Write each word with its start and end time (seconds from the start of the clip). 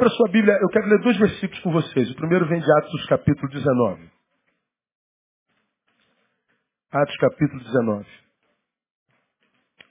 Abra 0.00 0.08
sua 0.14 0.30
Bíblia. 0.30 0.56
Eu 0.62 0.68
quero 0.68 0.88
ler 0.88 0.98
dois 1.02 1.18
versículos 1.18 1.62
com 1.62 1.72
vocês. 1.72 2.10
O 2.10 2.14
primeiro 2.14 2.48
vem 2.48 2.58
de 2.58 2.72
Atos, 2.78 3.04
capítulo 3.04 3.46
19. 3.52 4.10
Atos, 6.90 7.16
capítulo 7.18 7.62
19. 7.62 8.06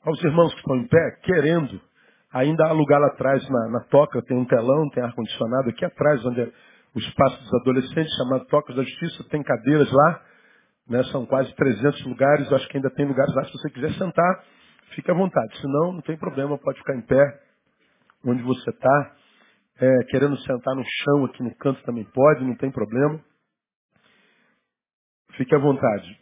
Aos 0.03 0.23
irmãos 0.23 0.51
que 0.51 0.61
estão 0.61 0.77
em 0.77 0.87
pé, 0.87 1.11
querendo, 1.21 1.79
ainda 2.33 2.65
há 2.65 2.71
lugar 2.71 2.97
lá 2.97 3.05
atrás 3.05 3.47
na, 3.47 3.69
na 3.69 3.79
toca, 3.81 4.19
tem 4.23 4.35
um 4.35 4.45
telão, 4.45 4.89
tem 4.89 5.03
ar-condicionado 5.03 5.69
aqui 5.69 5.85
atrás, 5.85 6.25
onde 6.25 6.41
é 6.41 6.51
o 6.95 6.97
espaço 6.97 7.43
dos 7.43 7.53
adolescentes, 7.61 8.11
chamado 8.17 8.47
Toca 8.47 8.73
da 8.73 8.81
Justiça, 8.81 9.23
tem 9.29 9.43
cadeiras 9.43 9.91
lá, 9.91 10.21
né, 10.87 11.03
são 11.11 11.23
quase 11.27 11.53
300 11.53 12.03
lugares, 12.07 12.51
acho 12.51 12.67
que 12.67 12.77
ainda 12.77 12.89
tem 12.89 13.05
lugares 13.05 13.31
lá, 13.35 13.43
se 13.45 13.51
você 13.51 13.69
quiser 13.69 13.93
sentar, 13.93 14.43
fique 14.95 15.11
à 15.11 15.13
vontade, 15.13 15.55
senão 15.59 15.93
não 15.93 16.01
tem 16.01 16.17
problema, 16.17 16.57
pode 16.57 16.79
ficar 16.79 16.95
em 16.95 17.01
pé, 17.01 17.41
onde 18.25 18.41
você 18.41 18.71
está, 18.71 19.18
é, 19.81 20.03
querendo 20.09 20.37
sentar 20.41 20.75
no 20.75 20.83
chão 20.83 21.25
aqui 21.25 21.43
no 21.43 21.55
canto 21.55 21.81
também 21.83 22.03
pode, 22.03 22.43
não 22.43 22.55
tem 22.55 22.71
problema, 22.71 23.19
fique 25.35 25.55
à 25.55 25.59
vontade. 25.59 26.19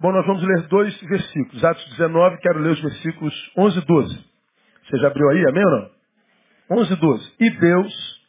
Bom, 0.00 0.12
nós 0.12 0.26
vamos 0.26 0.42
ler 0.42 0.66
dois 0.68 0.98
versículos. 1.02 1.62
Atos 1.62 1.84
19, 1.90 2.38
quero 2.38 2.60
ler 2.60 2.70
os 2.70 2.80
versículos 2.80 3.34
11 3.58 3.78
e 3.78 3.84
12. 3.84 4.24
Você 4.84 4.96
já 4.98 5.08
abriu 5.08 5.28
aí, 5.28 5.44
amém 5.46 5.64
ou 5.64 5.70
não? 5.70 6.78
11 6.78 6.92
e 6.92 6.96
12. 6.96 7.32
E 7.38 7.50
Deus, 7.50 8.20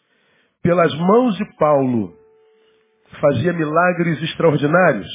pelas 0.61 0.93
mãos 0.95 1.37
de 1.37 1.45
Paulo, 1.57 2.13
fazia 3.21 3.53
milagres 3.53 4.21
extraordinários, 4.21 5.07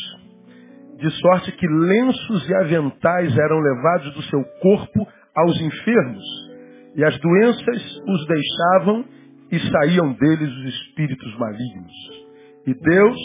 de 0.97 1.11
sorte 1.21 1.53
que 1.53 1.67
lenços 1.67 2.48
e 2.48 2.55
aventais 2.55 3.37
eram 3.37 3.59
levados 3.59 4.15
do 4.15 4.23
seu 4.23 4.43
corpo 4.62 5.06
aos 5.34 5.61
enfermos, 5.61 6.25
e 6.97 7.05
as 7.05 7.19
doenças 7.21 8.01
os 8.09 8.27
deixavam 8.27 9.05
e 9.53 9.59
saíam 9.71 10.12
deles 10.15 10.51
os 10.51 10.65
espíritos 10.75 11.39
malignos. 11.39 11.93
E 12.67 12.75
Deus, 12.75 13.19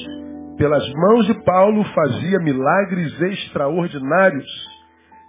pelas 0.58 0.88
mãos 0.94 1.26
de 1.26 1.34
Paulo, 1.46 1.84
fazia 1.86 2.38
milagres 2.40 3.20
extraordinários, 3.22 4.46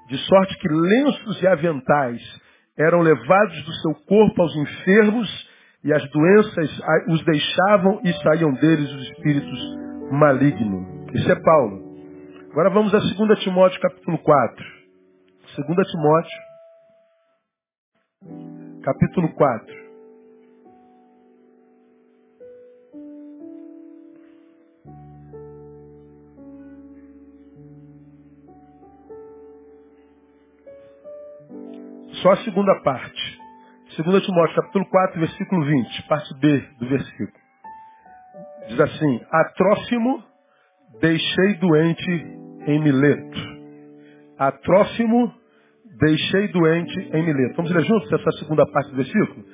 de 0.08 0.18
sorte 0.26 0.58
que 0.58 0.68
lenços 0.68 1.40
e 1.40 1.46
aventais 1.46 2.20
eram 2.76 3.00
levados 3.00 3.64
do 3.64 3.72
seu 3.74 3.94
corpo 4.06 4.42
aos 4.42 4.56
enfermos, 4.56 5.52
e 5.84 5.92
as 5.92 6.10
doenças 6.10 6.80
os 7.08 7.24
deixavam 7.24 8.00
e 8.04 8.12
saíam 8.22 8.52
deles 8.54 8.92
os 8.92 9.02
espíritos 9.08 9.76
malignos. 10.10 10.86
Isso 11.14 11.30
é 11.30 11.40
Paulo. 11.40 11.92
Agora 12.50 12.70
vamos 12.70 12.94
a 12.94 12.98
2 12.98 13.40
Timóteo 13.40 13.80
capítulo 13.80 14.18
4. 14.18 14.64
2 15.56 15.90
Timóteo, 15.90 16.38
capítulo 18.82 19.32
4. 19.34 19.74
Só 32.22 32.32
a 32.32 32.36
segunda 32.44 32.80
parte. 32.82 33.40
2 33.96 34.24
Timóteo, 34.24 34.56
capítulo 34.56 34.86
4, 34.88 35.20
versículo 35.20 35.66
20, 35.66 36.08
parte 36.08 36.34
B 36.40 36.60
do 36.78 36.88
versículo. 36.88 37.32
Diz 38.68 38.80
assim, 38.80 39.20
a 39.30 39.44
Trófimo 39.56 40.24
deixei 41.00 41.54
doente 41.56 42.10
em 42.66 42.80
Mileto. 42.82 43.38
A 44.38 44.52
Trófimo 44.52 45.34
deixei 46.02 46.48
doente 46.48 46.98
em 47.14 47.24
Mileto. 47.24 47.56
Vamos 47.56 47.70
ler 47.70 47.84
juntos 47.84 48.12
essa 48.12 48.32
segunda 48.38 48.66
parte 48.66 48.90
do 48.90 48.96
versículo? 48.96 49.44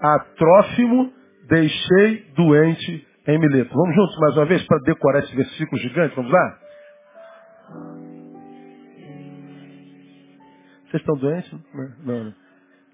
A 0.00 0.18
Trófimo 0.36 1.12
deixei 1.48 2.26
doente 2.36 3.08
em 3.26 3.38
Mileto. 3.38 3.74
Vamos 3.74 3.96
juntos 3.96 4.18
mais 4.18 4.36
uma 4.36 4.44
vez 4.46 4.66
para 4.66 4.78
decorar 4.80 5.20
esse 5.20 5.34
versículo 5.34 5.80
gigante? 5.80 6.14
Vamos 6.14 6.30
lá? 6.30 6.58
Vocês 10.90 11.02
estão 11.02 11.16
doentes? 11.16 11.50
Não, 12.04 12.24
não. 12.24 12.34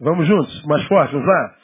Vamos 0.00 0.26
juntos, 0.26 0.64
mais 0.64 0.86
forte, 0.86 1.12
vamos 1.12 1.26
lá? 1.28 1.56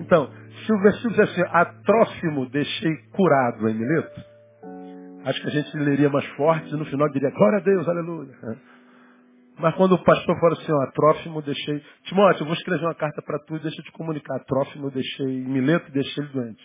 Então, 0.00 0.30
se 0.66 0.72
o 0.72 0.82
versículo 0.82 1.14
diz 1.14 1.20
assim, 1.20 1.42
a 1.50 1.64
Trófimo 1.64 2.50
deixei 2.50 2.96
curado 3.12 3.68
em 3.68 3.74
Mileto, 3.74 4.33
acho 5.24 5.40
que 5.40 5.48
a 5.48 5.50
gente 5.50 5.76
leria 5.76 6.08
mais 6.08 6.26
forte 6.36 6.72
e 6.72 6.76
no 6.76 6.84
final 6.86 7.08
diria, 7.10 7.30
glória 7.30 7.58
a 7.58 7.62
Deus, 7.62 7.88
aleluia. 7.88 8.34
Mas 9.58 9.74
quando 9.76 9.92
o 9.92 10.04
pastor 10.04 10.38
fala 10.40 10.52
assim, 10.54 10.72
ó, 10.72 10.86
Trófimo 10.92 11.42
deixei... 11.42 11.82
Timóteo, 12.04 12.42
eu 12.42 12.46
vou 12.46 12.54
escrever 12.54 12.84
uma 12.84 12.94
carta 12.94 13.22
para 13.22 13.38
tu 13.40 13.56
e 13.56 13.60
deixa 13.60 13.80
eu 13.80 13.84
te 13.84 13.92
comunicar. 13.92 14.38
Trófimo 14.44 14.90
deixei 14.90 15.26
Mileto 15.26 15.90
deixei 15.92 16.24
ele 16.24 16.32
doente. 16.32 16.62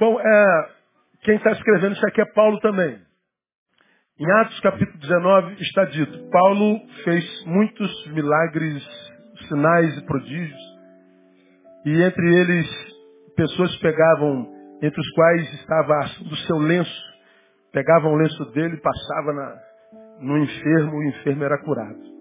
Bom, 0.00 0.18
é, 0.20 0.70
quem 1.22 1.36
está 1.36 1.52
escrevendo 1.52 1.92
isso 1.94 2.06
aqui 2.06 2.20
é 2.20 2.32
Paulo 2.34 2.58
também. 2.60 3.00
Em 4.18 4.30
Atos 4.40 4.60
capítulo 4.60 4.98
19 4.98 5.54
está 5.62 5.84
dito, 5.86 6.28
Paulo 6.30 6.80
fez 7.02 7.44
muitos 7.46 8.06
milagres, 8.08 8.84
sinais 9.48 9.96
e 9.96 10.06
prodígios, 10.06 10.60
e 11.86 12.02
entre 12.02 12.36
eles 12.36 12.66
pessoas 13.34 13.74
pegavam, 13.76 14.51
entre 14.82 15.00
os 15.00 15.10
quais 15.10 15.54
estava 15.54 15.94
do 16.28 16.36
seu 16.36 16.58
lenço, 16.58 17.02
pegavam 17.72 18.12
o 18.12 18.16
lenço 18.16 18.44
dele 18.46 18.74
e 18.74 18.80
passava 18.80 19.32
na, 19.32 19.58
no 20.20 20.38
enfermo, 20.38 20.96
o 20.96 21.04
enfermo 21.04 21.44
era 21.44 21.58
curado. 21.62 22.12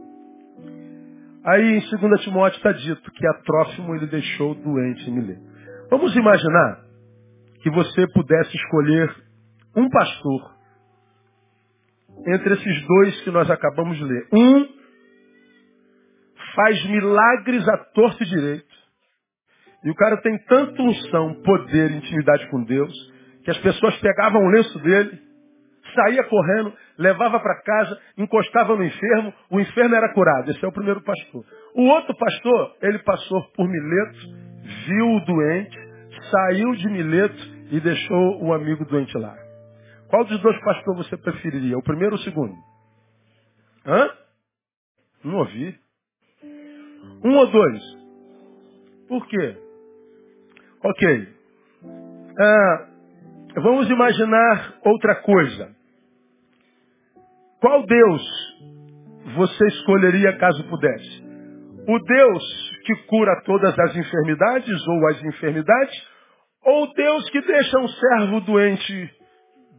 Aí 1.44 1.80
em 1.80 1.98
2 1.98 2.22
Timóteo 2.22 2.58
está 2.58 2.72
dito 2.72 3.12
que 3.12 3.28
a 3.28 3.34
Trófimo 3.42 3.96
ele 3.96 4.06
deixou 4.06 4.54
doente 4.54 5.10
em 5.10 5.14
Mileto. 5.14 5.42
Vamos 5.90 6.16
imaginar 6.16 6.86
que 7.64 7.70
você 7.72 8.08
pudesse 8.14 8.56
escolher 8.56 9.14
um 9.76 9.90
pastor 9.90 10.56
entre 12.28 12.54
esses 12.54 12.88
dois 12.88 13.22
que 13.24 13.32
nós 13.32 13.50
acabamos 13.50 13.98
de 13.98 14.04
ler. 14.04 14.28
Um 14.32 14.82
faz 16.56 16.86
milagres 16.86 17.68
a 17.68 17.78
torto 17.94 18.22
e 18.24 18.26
direito. 18.28 18.71
E 19.84 19.90
o 19.90 19.96
cara 19.96 20.18
tem 20.22 20.38
tanta 20.46 20.82
unção, 20.82 21.42
poder, 21.42 21.92
intimidade 21.92 22.48
com 22.50 22.64
Deus, 22.64 22.94
que 23.44 23.52
as 23.52 23.58
pessoas 23.60 23.98
pegavam 23.98 24.46
o 24.46 24.50
lenço 24.50 24.78
dele, 24.80 25.20
saía 25.96 26.24
correndo, 26.26 26.74
levava 26.98 27.40
para 27.40 27.62
casa, 27.64 28.00
encostava 28.18 28.76
no 28.76 28.84
enfermo, 28.84 29.34
o 29.50 29.60
enfermo 29.60 29.96
era 29.96 30.14
curado. 30.14 30.52
Esse 30.52 30.64
é 30.64 30.68
o 30.68 30.72
primeiro 30.72 31.02
pastor. 31.02 31.44
O 31.76 31.84
outro 31.88 32.16
pastor, 32.16 32.76
ele 32.82 33.00
passou 33.00 33.44
por 33.56 33.68
Mileto, 33.68 34.20
viu 34.86 35.08
o 35.16 35.26
doente, 35.26 35.78
saiu 36.30 36.72
de 36.76 36.88
Mileto 36.90 37.44
e 37.72 37.80
deixou 37.80 38.44
o 38.44 38.54
amigo 38.54 38.86
doente 38.86 39.18
lá. 39.18 39.36
Qual 40.10 40.24
dos 40.26 40.40
dois 40.42 40.60
pastores 40.62 41.08
você 41.08 41.18
preferiria? 41.18 41.78
O 41.78 41.84
primeiro 41.84 42.16
ou 42.16 42.22
o 42.22 42.24
segundo? 42.24 42.54
Hã? 43.86 44.10
Não 45.24 45.38
ouvi. 45.38 45.76
Um 47.24 47.36
ou 47.36 47.48
dois? 47.48 47.82
Por 49.08 49.28
quê? 49.28 49.71
Ok. 50.84 51.28
Ah, 52.40 52.88
vamos 53.56 53.90
imaginar 53.90 54.80
outra 54.84 55.16
coisa. 55.22 55.76
Qual 57.60 57.86
Deus 57.86 58.22
você 59.36 59.68
escolheria 59.68 60.38
caso 60.38 60.64
pudesse? 60.70 61.24
O 61.88 62.00
Deus 62.00 62.72
que 62.86 62.96
cura 63.08 63.42
todas 63.46 63.78
as 63.78 63.96
enfermidades 63.96 64.88
ou 64.88 65.08
as 65.10 65.24
enfermidades? 65.24 66.08
Ou 66.64 66.84
o 66.84 66.94
Deus 66.94 67.30
que 67.30 67.42
deixa 67.42 67.78
um 67.80 67.88
servo 67.88 68.42
doente 68.42 69.10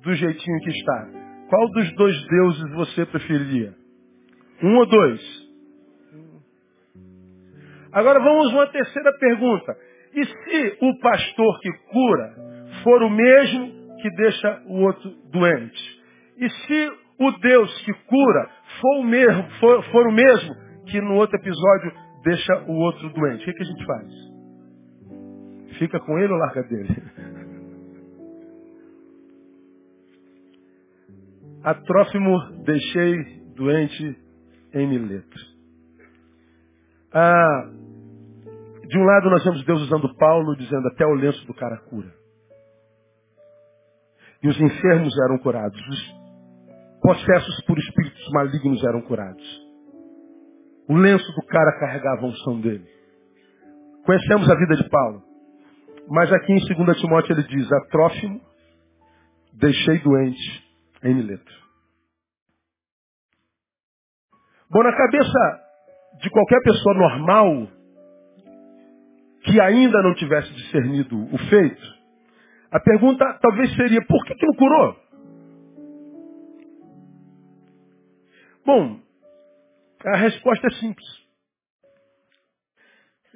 do 0.03 0.15
jeitinho 0.15 0.61
que 0.61 0.71
está. 0.71 1.09
Qual 1.49 1.69
dos 1.71 1.93
dois 1.97 2.27
deuses 2.29 2.71
você 2.73 3.07
preferiria? 3.07 3.75
Um 4.63 4.77
ou 4.77 4.87
dois? 4.87 5.43
Agora 7.93 8.21
vamos 8.21 8.53
a 8.53 8.55
uma 8.55 8.67
terceira 8.69 9.13
pergunta. 9.19 9.77
E 10.15 10.25
se 10.25 10.79
o 10.83 10.99
pastor 11.01 11.61
que 11.61 11.73
cura 11.91 12.35
for 12.83 13.03
o 13.03 13.11
mesmo 13.11 13.97
que 14.01 14.11
deixa 14.17 14.63
o 14.67 14.81
outro 14.81 15.11
doente? 15.31 16.03
E 16.39 16.51
se 16.51 16.93
o 17.19 17.31
Deus 17.39 17.83
que 17.85 17.93
cura 17.93 18.51
for 18.81 19.01
o 19.01 19.05
mesmo, 19.05 19.51
for, 19.61 19.83
for 19.85 20.07
o 20.07 20.13
mesmo 20.13 20.55
que 20.87 21.01
no 21.01 21.15
outro 21.15 21.37
episódio 21.37 21.93
deixa 22.25 22.65
o 22.67 22.73
outro 22.73 23.09
doente? 23.11 23.43
O 23.43 23.45
que, 23.45 23.53
que 23.55 23.63
a 23.63 23.67
gente 23.67 23.87
faz? 23.87 24.09
Fica 25.79 26.01
com 26.01 26.19
ele 26.19 26.33
ou 26.33 26.39
larga 26.39 26.63
dele? 26.63 27.03
A 31.65 31.75
Trófimo 31.75 32.41
deixei 32.65 33.41
doente 33.55 34.17
em 34.75 34.89
Mileto. 34.89 35.39
Ah, 37.15 37.71
de 38.93 38.99
um 38.99 39.05
lado 39.05 39.31
nós 39.31 39.43
vemos 39.43 39.65
Deus 39.65 39.81
usando 39.81 40.15
Paulo, 40.17 40.55
dizendo 40.55 40.87
até 40.89 41.07
o 41.07 41.15
lenço 41.15 41.47
do 41.47 41.55
cara 41.55 41.79
cura. 41.89 42.13
E 44.43 44.49
os 44.49 44.61
enfermos 44.61 45.15
eram 45.25 45.39
curados. 45.39 45.81
Os 45.89 47.01
possessos 47.01 47.65
por 47.65 47.79
espíritos 47.79 48.29
malignos 48.33 48.85
eram 48.85 49.01
curados. 49.01 49.43
O 50.87 50.95
lenço 50.95 51.25
do 51.33 51.47
cara 51.47 51.81
carregava 51.81 52.21
a 52.21 52.27
unção 52.27 52.61
dele. 52.61 52.87
Conhecemos 54.05 54.51
a 54.51 54.57
vida 54.57 54.77
de 54.77 54.87
Paulo. 54.91 55.23
Mas 56.11 56.31
aqui 56.31 56.53
em 56.53 56.85
2 56.85 57.01
Timóteo 57.01 57.33
ele 57.33 57.45
diz, 57.45 57.73
a 57.73 57.81
Trófimo 57.87 58.43
deixei 59.55 60.01
doente 60.01 60.69
em 61.03 61.15
Mileto. 61.15 61.53
Bom, 64.71 64.83
na 64.83 64.95
cabeça 64.95 65.63
de 66.21 66.29
qualquer 66.29 66.61
pessoa 66.63 66.95
normal 66.95 67.69
que 69.45 69.61
ainda 69.61 70.03
não 70.03 70.15
tivesse 70.15 70.53
discernido 70.53 71.17
o 71.17 71.39
feito, 71.49 72.03
a 72.71 72.81
pergunta 72.81 73.39
talvez 73.41 73.75
seria, 73.77 74.01
por 74.07 74.25
que, 74.25 74.35
que 74.35 74.47
não 74.47 74.55
curou? 74.55 74.97
Bom, 78.65 79.01
a 80.07 80.17
resposta 80.17 80.67
é 80.67 80.71
simples. 80.71 81.23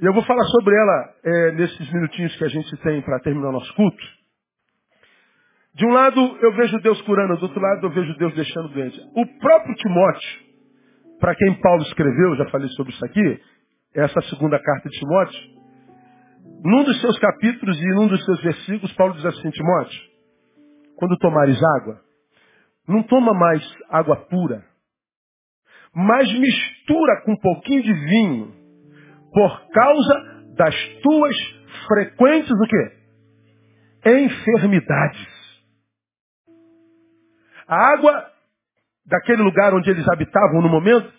E 0.00 0.06
eu 0.06 0.12
vou 0.12 0.22
falar 0.24 0.44
sobre 0.44 0.74
ela 0.76 1.14
é, 1.24 1.52
nesses 1.52 1.92
minutinhos 1.92 2.36
que 2.36 2.44
a 2.44 2.48
gente 2.48 2.76
tem 2.78 3.00
para 3.02 3.20
terminar 3.20 3.50
nosso 3.50 3.74
culto. 3.74 4.16
De 5.74 5.84
um 5.84 5.90
lado 5.90 6.20
eu 6.40 6.52
vejo 6.54 6.78
Deus 6.80 7.00
curando, 7.02 7.36
do 7.36 7.42
outro 7.42 7.60
lado 7.60 7.86
eu 7.86 7.90
vejo 7.90 8.16
Deus 8.16 8.34
deixando 8.34 8.68
doente. 8.68 8.98
O 9.14 9.38
próprio 9.38 9.74
Timóteo, 9.74 10.40
para 11.20 11.34
quem 11.34 11.60
Paulo 11.60 11.82
escreveu, 11.82 12.36
já 12.36 12.46
falei 12.50 12.68
sobre 12.70 12.92
isso 12.92 13.04
aqui, 13.04 13.42
essa 13.94 14.20
segunda 14.22 14.58
carta 14.58 14.88
de 14.88 14.98
Timóteo, 14.98 15.55
num 16.64 16.84
dos 16.84 17.00
seus 17.00 17.18
capítulos 17.18 17.80
e 17.80 17.86
num 17.94 18.08
dos 18.08 18.24
seus 18.24 18.42
versículos, 18.42 18.92
Paulo 18.94 19.14
diz 19.14 19.24
assim, 19.24 19.50
Timóteo, 19.50 20.00
quando 20.96 21.18
tomares 21.18 21.58
água, 21.76 22.00
não 22.88 23.02
toma 23.02 23.32
mais 23.34 23.62
água 23.88 24.16
pura, 24.16 24.64
mas 25.94 26.32
mistura 26.38 27.22
com 27.24 27.32
um 27.32 27.40
pouquinho 27.40 27.82
de 27.82 27.92
vinho, 27.92 28.54
por 29.32 29.68
causa 29.70 30.44
das 30.56 30.74
tuas 31.02 31.36
frequentes 31.88 32.50
o 32.50 32.66
quê? 32.68 32.92
Enfermidades. 34.08 35.36
A 37.68 37.92
água 37.92 38.30
daquele 39.06 39.42
lugar 39.42 39.74
onde 39.74 39.90
eles 39.90 40.06
habitavam 40.08 40.60
no 40.62 40.68
momento, 40.68 41.12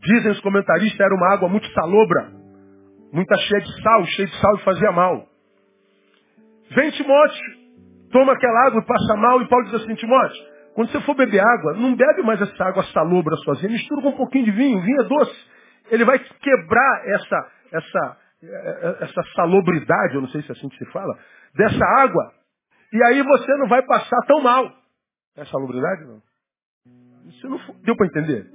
dizem 0.00 0.32
os 0.32 0.40
comentaristas, 0.40 1.00
era 1.00 1.14
uma 1.14 1.32
água 1.32 1.48
muito 1.48 1.66
salobra, 1.72 2.41
muita 3.12 3.36
cheia 3.36 3.60
de 3.60 3.82
sal, 3.82 4.06
cheia 4.06 4.28
de 4.28 4.40
sal 4.40 4.54
e 4.56 4.64
fazia 4.64 4.92
mal. 4.92 5.28
Vem 6.70 6.90
Timóteo, 6.92 7.42
toma 8.10 8.32
aquela 8.32 8.66
água 8.66 8.80
e 8.80 8.86
passa 8.86 9.16
mal, 9.16 9.42
e 9.42 9.48
Paulo 9.48 9.66
diz 9.66 9.74
assim, 9.74 9.94
Timóteo, 9.94 10.42
quando 10.74 10.90
você 10.90 11.00
for 11.02 11.14
beber 11.14 11.40
água, 11.40 11.74
não 11.74 11.94
bebe 11.94 12.22
mais 12.22 12.40
essa 12.40 12.64
água 12.64 12.82
salobra 12.84 13.36
sozinha, 13.44 13.70
mistura 13.70 14.00
com 14.00 14.08
um 14.08 14.16
pouquinho 14.16 14.46
de 14.46 14.50
vinho, 14.52 14.80
vinho 14.80 15.00
é 15.02 15.04
doce. 15.04 15.50
Ele 15.90 16.04
vai 16.04 16.18
quebrar 16.18 17.02
essa, 17.06 17.50
essa, 17.72 18.16
essa 19.00 19.22
salobridade, 19.34 20.14
eu 20.14 20.22
não 20.22 20.28
sei 20.28 20.40
se 20.42 20.50
é 20.50 20.52
assim 20.52 20.68
que 20.68 20.78
se 20.78 20.90
fala, 20.92 21.18
dessa 21.54 21.84
água, 21.98 22.32
e 22.92 23.04
aí 23.04 23.22
você 23.22 23.56
não 23.58 23.68
vai 23.68 23.82
passar 23.82 24.18
tão 24.26 24.40
mal. 24.40 24.72
É 25.36 25.44
salubridade, 25.46 26.04
não? 26.04 26.22
Isso 27.26 27.48
não 27.48 27.58
deu 27.82 27.96
para 27.96 28.06
entender? 28.06 28.46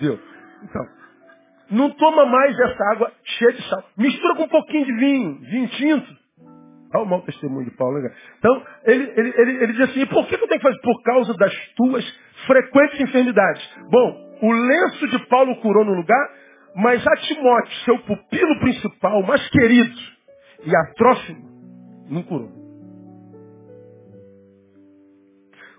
Deu. 0.00 0.18
Então, 0.62 0.86
não 1.72 1.90
toma 1.90 2.26
mais 2.26 2.58
essa 2.60 2.84
água 2.92 3.10
cheia 3.24 3.52
de 3.52 3.68
sal. 3.68 3.82
Mistura 3.96 4.36
com 4.36 4.42
um 4.44 4.48
pouquinho 4.48 4.84
de 4.84 4.92
vinho, 4.92 5.38
vinho 5.40 5.68
tinto. 5.68 6.22
Olha 6.94 7.04
o 7.04 7.06
mau 7.06 7.22
testemunho 7.22 7.64
de 7.64 7.74
Paulo. 7.76 7.98
Né? 7.98 8.10
Então, 8.38 8.62
ele, 8.84 9.12
ele, 9.16 9.34
ele, 9.36 9.64
ele 9.64 9.72
diz 9.72 9.88
assim, 9.88 10.06
por 10.06 10.26
que 10.26 10.34
eu 10.34 10.46
tenho 10.46 10.60
que 10.60 10.68
fazer? 10.68 10.80
Por 10.82 11.02
causa 11.02 11.34
das 11.34 11.54
tuas 11.74 12.04
frequentes 12.46 13.00
enfermidades. 13.00 13.66
Bom, 13.90 14.36
o 14.42 14.52
lenço 14.52 15.08
de 15.08 15.26
Paulo 15.28 15.56
curou 15.62 15.84
no 15.84 15.94
lugar, 15.94 16.30
mas 16.76 17.06
a 17.06 17.16
Timóteo, 17.16 17.74
seu 17.84 17.98
pupilo 18.00 18.60
principal, 18.60 19.22
mais 19.22 19.48
querido, 19.48 19.96
e 20.66 20.76
atrófimo, 20.76 21.42
não 22.10 22.22
curou. 22.22 22.50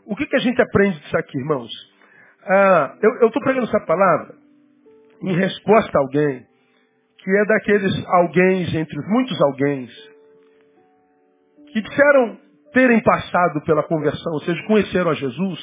O 0.07 0.15
que, 0.15 0.25
que 0.25 0.35
a 0.35 0.39
gente 0.39 0.59
aprende 0.59 0.99
disso 0.99 1.17
aqui, 1.17 1.37
irmãos? 1.37 1.71
Ah, 2.45 2.97
eu 3.01 3.27
estou 3.27 3.41
pregando 3.41 3.67
essa 3.67 3.79
palavra 3.85 4.42
em 5.21 5.35
resposta 5.35 5.97
a 5.97 6.01
alguém 6.01 6.45
que 7.17 7.31
é 7.31 7.45
daqueles 7.45 8.05
alguém 8.07 8.61
entre 8.77 8.99
os 8.99 9.07
muitos 9.07 9.41
alguém 9.41 9.87
que 11.71 11.81
disseram 11.81 12.37
terem 12.73 13.01
passado 13.01 13.61
pela 13.61 13.83
conversão, 13.83 14.33
ou 14.33 14.41
seja, 14.41 14.61
conheceram 14.67 15.11
a 15.11 15.13
Jesus 15.13 15.59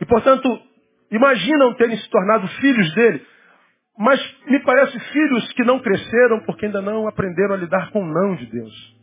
e, 0.00 0.06
portanto, 0.06 0.48
imaginam 1.10 1.74
terem 1.74 1.96
se 1.96 2.10
tornado 2.10 2.48
filhos 2.48 2.94
dele, 2.94 3.24
mas 3.98 4.20
me 4.46 4.58
parece 4.60 4.98
filhos 4.98 5.52
que 5.52 5.64
não 5.64 5.78
cresceram 5.78 6.40
porque 6.40 6.66
ainda 6.66 6.82
não 6.82 7.06
aprenderam 7.06 7.54
a 7.54 7.58
lidar 7.58 7.90
com 7.90 8.02
o 8.02 8.06
não 8.06 8.34
de 8.34 8.46
Deus. 8.46 9.02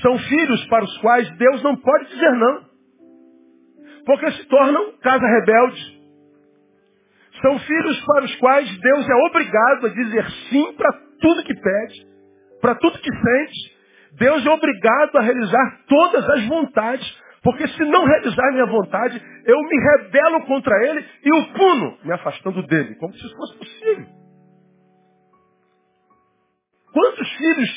São 0.00 0.18
filhos 0.18 0.64
para 0.66 0.84
os 0.84 0.98
quais 0.98 1.30
Deus 1.36 1.62
não 1.62 1.76
pode 1.76 2.06
dizer 2.06 2.32
não. 2.32 2.64
Porque 4.06 4.30
se 4.32 4.44
tornam 4.46 4.92
casa 4.98 5.26
rebelde. 5.26 6.03
São 7.40 7.58
filhos 7.58 8.04
para 8.04 8.24
os 8.24 8.36
quais 8.36 8.80
Deus 8.80 9.08
é 9.08 9.14
obrigado 9.28 9.86
a 9.86 9.88
dizer 9.90 10.30
sim 10.48 10.72
para 10.74 10.92
tudo 11.20 11.44
que 11.44 11.54
pede, 11.54 12.06
para 12.60 12.74
tudo 12.76 12.98
que 12.98 13.10
sente. 13.10 13.74
Deus 14.18 14.46
é 14.46 14.50
obrigado 14.50 15.16
a 15.16 15.22
realizar 15.22 15.80
todas 15.88 16.28
as 16.30 16.46
vontades, 16.46 17.22
porque 17.42 17.66
se 17.68 17.84
não 17.84 18.04
realizar 18.04 18.52
minha 18.52 18.66
vontade, 18.66 19.20
eu 19.44 19.60
me 19.62 19.80
rebelo 19.80 20.46
contra 20.46 20.74
ele 20.86 21.04
e 21.24 21.32
o 21.34 21.52
puno, 21.52 21.98
me 22.04 22.12
afastando 22.12 22.62
dele, 22.66 22.94
como 22.96 23.12
se 23.12 23.26
isso 23.26 23.36
fosse 23.36 23.58
possível. 23.58 24.06
Quantos 26.92 27.28
filhos 27.36 27.70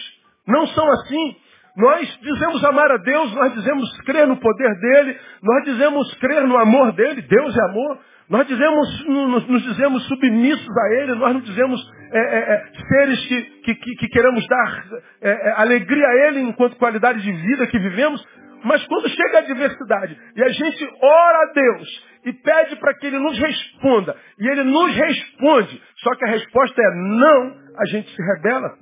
não 0.47 0.67
são 0.67 0.87
assim? 0.91 1.35
Nós 1.75 2.19
dizemos 2.21 2.63
amar 2.65 2.91
a 2.91 2.97
Deus, 2.97 3.33
nós 3.33 3.53
dizemos 3.53 4.01
crer 4.01 4.27
no 4.27 4.37
poder 4.37 4.79
dele, 4.79 5.19
nós 5.41 5.63
dizemos 5.63 6.13
crer 6.15 6.43
no 6.47 6.57
amor 6.57 6.91
dele, 6.93 7.21
Deus 7.23 7.55
é 7.55 7.65
amor. 7.69 7.99
Nós 8.29 8.45
dizemos, 8.45 9.05
nos, 9.05 9.47
nos 9.47 9.63
dizemos 9.63 10.05
submissos 10.07 10.77
a 10.77 10.93
ele, 10.95 11.15
nós 11.15 11.33
não 11.33 11.41
dizemos 11.41 11.79
é, 12.11 12.19
é, 12.19 12.53
é, 12.53 12.71
seres 12.87 13.25
que, 13.25 13.41
que, 13.61 13.75
que, 13.75 13.95
que, 13.95 14.07
queremos 14.09 14.45
dar 14.47 14.85
é, 15.21 15.29
é, 15.29 15.51
alegria 15.57 16.05
a 16.05 16.27
ele 16.27 16.41
enquanto 16.41 16.75
qualidade 16.77 17.21
de 17.21 17.31
vida 17.31 17.67
que 17.67 17.79
vivemos. 17.79 18.21
Mas 18.65 18.85
quando 18.87 19.07
chega 19.09 19.37
a 19.37 19.41
adversidade 19.41 20.19
e 20.35 20.43
a 20.43 20.49
gente 20.49 20.89
ora 21.01 21.37
a 21.37 21.53
Deus 21.53 22.05
e 22.25 22.33
pede 22.33 22.75
para 22.77 22.93
que 22.95 23.07
ele 23.07 23.19
nos 23.19 23.39
responda, 23.39 24.15
e 24.39 24.47
ele 24.47 24.63
nos 24.63 24.93
responde, 24.93 25.81
só 25.97 26.13
que 26.15 26.25
a 26.25 26.31
resposta 26.31 26.81
é 26.81 26.95
não, 26.95 27.55
a 27.77 27.85
gente 27.85 28.09
se 28.13 28.21
rebela. 28.21 28.73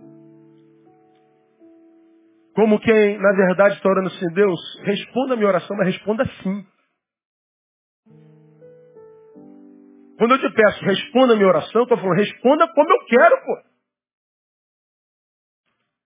Como 2.55 2.79
quem, 2.79 3.17
na 3.19 3.31
verdade, 3.33 3.75
está 3.75 3.89
orando 3.89 4.07
assim, 4.07 4.33
Deus, 4.33 4.59
responda 4.83 5.33
a 5.33 5.37
minha 5.37 5.49
oração, 5.49 5.75
mas 5.77 5.87
responda 5.87 6.25
sim. 6.41 6.65
Quando 10.17 10.31
eu 10.35 10.39
te 10.39 10.49
peço, 10.53 10.85
responda 10.85 11.33
a 11.33 11.35
minha 11.35 11.47
oração, 11.47 11.81
eu 11.81 11.83
estou 11.83 11.97
falando, 11.97 12.17
responda 12.17 12.67
como 12.69 12.89
eu 12.89 13.05
quero, 13.05 13.37
pô. 13.43 13.57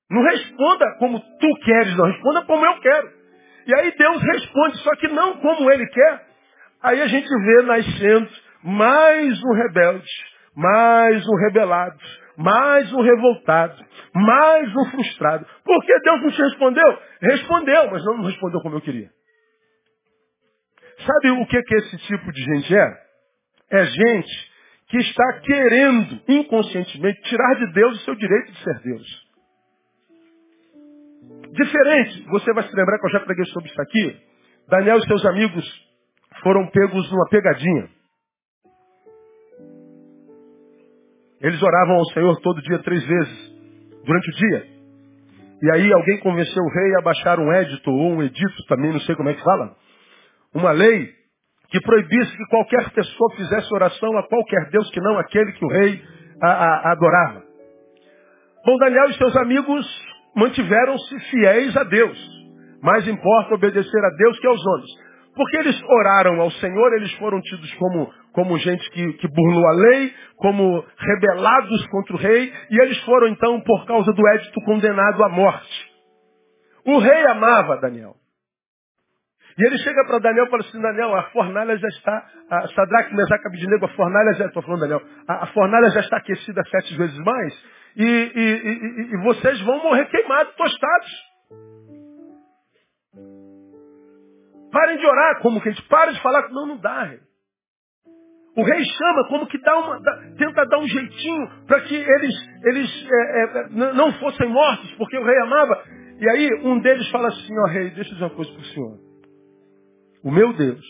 Não 0.10 0.24
responda 0.24 0.98
como 0.98 1.20
tu 1.20 1.56
queres, 1.64 1.96
não. 1.96 2.06
Responda 2.06 2.46
como 2.46 2.66
eu 2.66 2.80
quero. 2.80 3.12
E 3.68 3.76
aí 3.76 3.94
Deus 3.96 4.22
responde, 4.24 4.78
só 4.80 4.96
que 4.96 5.08
não 5.10 5.38
como 5.38 5.70
Ele 5.72 5.86
quer. 5.88 6.28
Aí 6.82 7.02
a 7.02 7.08
gente 7.08 7.28
vê 7.28 7.62
nascendo 7.62 8.30
mais 8.64 9.44
um 9.44 9.54
rebelde, 9.54 10.10
mais 10.56 11.28
um 11.28 11.36
rebelado, 11.36 12.00
mais 12.38 12.92
um 12.92 13.02
revoltado, 13.02 13.86
mais 14.16 14.76
um 14.76 14.86
frustrado. 14.86 15.46
Por 15.64 15.86
que 15.86 16.00
Deus 16.00 16.22
não 16.22 16.32
te 16.32 16.42
respondeu? 16.42 17.00
Respondeu, 17.22 17.92
mas 17.92 18.04
não 18.06 18.24
respondeu 18.24 18.62
como 18.62 18.78
eu 18.78 18.82
queria. 18.82 19.10
Sabe 21.06 21.32
o 21.32 21.46
que, 21.46 21.62
que 21.62 21.76
esse 21.76 21.98
tipo 22.08 22.32
de 22.32 22.44
gente 22.44 22.76
é? 22.76 23.09
É 23.72 23.86
gente 23.86 24.50
que 24.88 24.98
está 24.98 25.40
querendo, 25.42 26.22
inconscientemente, 26.28 27.22
tirar 27.22 27.56
de 27.56 27.74
Deus 27.74 28.02
o 28.02 28.06
seu 28.06 28.16
direito 28.16 28.52
de 28.52 28.64
ser 28.64 28.80
Deus. 28.82 29.30
Diferente, 31.52 32.26
você 32.30 32.54
vai 32.54 32.64
se 32.64 32.76
lembrar 32.76 33.00
que 33.00 33.06
eu 33.06 33.12
já 33.12 33.20
preguei 33.22 33.46
sobre 33.46 33.70
isso 33.70 33.82
aqui. 33.82 34.20
Daniel 34.68 34.98
e 34.98 35.08
seus 35.08 35.26
amigos 35.26 35.66
foram 36.44 36.68
pegos 36.70 37.12
numa 37.12 37.28
pegadinha. 37.30 37.90
Eles 41.42 41.62
oravam 41.62 41.96
ao 41.96 42.06
Senhor 42.06 42.40
todo 42.42 42.62
dia, 42.62 42.80
três 42.80 43.04
vezes, 43.06 43.54
durante 44.04 44.30
o 44.30 44.36
dia. 44.36 44.68
E 45.62 45.72
aí 45.74 45.94
alguém 45.94 46.20
convenceu 46.20 46.64
o 46.64 46.70
rei 46.70 46.96
a 46.98 47.02
baixar 47.02 47.40
um 47.40 47.52
édito, 47.52 47.92
ou 47.92 48.14
um 48.14 48.24
edito 48.24 48.66
também, 48.68 48.92
não 48.92 49.00
sei 49.02 49.16
como 49.16 49.30
é 49.30 49.34
que 49.34 49.44
fala, 49.44 49.76
uma 50.54 50.72
lei 50.72 51.19
que 51.72 51.80
proibisse 51.82 52.36
que 52.36 52.46
qualquer 52.50 52.90
pessoa 52.92 53.36
fizesse 53.36 53.74
oração 53.74 54.18
a 54.18 54.28
qualquer 54.28 54.70
Deus 54.72 54.90
que 54.92 55.02
não 55.02 55.18
aquele 55.20 55.52
que 55.54 55.66
o 55.66 55.70
rei 55.70 56.02
a, 56.42 56.50
a, 56.50 56.92
adorava. 56.92 57.44
Bom, 58.66 58.78
Daniel 58.78 59.10
e 59.10 59.14
seus 59.14 59.36
amigos 59.38 59.86
mantiveram-se 60.36 61.20
fiéis 61.32 61.78
a 61.78 61.84
Deus. 61.84 62.18
Mais 62.82 63.08
importa 63.08 63.56
obedecer 63.56 64.06
a 64.06 64.10
Deus 64.18 64.40
que 64.40 64.48
aos 64.48 64.66
homens. 64.66 65.10
Porque 65.36 65.58
eles 65.58 65.82
oraram 65.84 66.42
ao 66.42 66.52
Senhor, 66.52 66.94
eles 66.94 67.14
foram 67.14 67.40
tidos 67.42 67.74
como, 67.76 68.12
como 68.34 68.58
gente 68.58 68.90
que, 68.92 69.14
que 69.14 69.28
burlou 69.28 69.68
a 69.68 69.74
lei, 69.74 70.14
como 70.38 70.84
rebelados 70.98 71.88
contra 71.88 72.16
o 72.16 72.20
rei, 72.20 72.52
e 72.70 72.82
eles 72.82 73.00
foram 73.04 73.28
então, 73.28 73.62
por 73.62 73.86
causa 73.86 74.12
do 74.12 74.28
édito, 74.30 74.60
condenados 74.66 75.22
à 75.22 75.30
morte. 75.30 75.90
O 76.86 76.98
rei 76.98 77.26
amava 77.28 77.78
Daniel. 77.78 78.19
E 79.60 79.66
ele 79.66 79.78
chega 79.80 80.06
para 80.06 80.20
Daniel 80.20 80.46
e 80.46 80.50
fala 80.50 80.64
assim, 80.64 80.82
Daniel, 80.82 81.14
a 81.16 81.24
fornalha 81.32 81.78
já 81.78 81.88
está, 81.90 82.26
a 82.50 82.68
Sadraque, 82.70 83.14
Abednego, 83.14 83.86
a 83.86 83.90
fornalha 83.90 84.34
já, 84.36 84.46
estou 84.46 84.64
falando 84.64 84.80
Daniel, 84.80 85.02
a, 85.28 85.44
a, 85.44 85.48
fornalha 85.48 85.90
já 85.90 86.00
está 86.00 86.16
aquecida 86.16 86.62
sete 86.72 86.96
vezes 86.96 87.18
mais, 87.18 87.66
e, 87.98 88.06
e, 88.06 88.42
e, 88.42 89.14
e 89.16 89.24
vocês 89.24 89.60
vão 89.66 89.84
morrer 89.84 90.06
queimados, 90.06 90.56
tostados. 90.56 91.30
Parem 94.72 94.98
de 94.98 95.06
orar, 95.06 95.42
como 95.42 95.60
que 95.60 95.68
a 95.68 95.72
gente 95.74 95.84
de 95.84 96.22
falar, 96.22 96.48
não, 96.52 96.66
não 96.66 96.78
dá, 96.78 97.04
rei. 97.04 97.20
O 98.56 98.64
rei 98.64 98.84
chama 98.86 99.28
como 99.28 99.46
que 99.48 99.58
dá 99.60 99.78
uma, 99.78 100.00
dá, 100.00 100.22
tenta 100.38 100.66
dar 100.68 100.80
um 100.80 100.88
jeitinho 100.88 101.66
para 101.68 101.82
que 101.82 101.96
eles, 101.96 102.36
eles 102.64 103.08
é, 103.12 103.44
é, 103.44 103.70
não 103.94 104.14
fossem 104.20 104.48
mortos, 104.48 104.90
porque 104.94 105.18
o 105.18 105.26
rei 105.26 105.38
amava. 105.42 105.84
E 106.18 106.30
aí 106.30 106.50
um 106.64 106.80
deles 106.80 107.10
fala 107.12 107.28
assim, 107.28 107.54
ó 107.60 107.68
rei, 107.68 107.90
deixa 107.92 108.12
eu 108.12 108.14
dizer 108.14 108.24
uma 108.24 108.36
coisa 108.36 108.52
para 108.52 108.62
o 108.62 108.66
senhor. 108.66 109.09
O 110.24 110.32
meu 110.32 110.52
Deus 110.54 110.86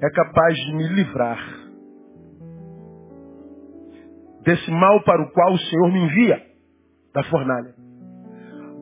é 0.00 0.10
capaz 0.10 0.54
de 0.54 0.74
me 0.74 0.88
livrar 0.88 1.38
desse 4.42 4.70
mal 4.70 5.02
para 5.02 5.22
o 5.22 5.30
qual 5.32 5.52
o 5.52 5.58
Senhor 5.58 5.92
me 5.92 6.00
envia, 6.00 6.42
da 7.12 7.22
fornalha. 7.24 7.74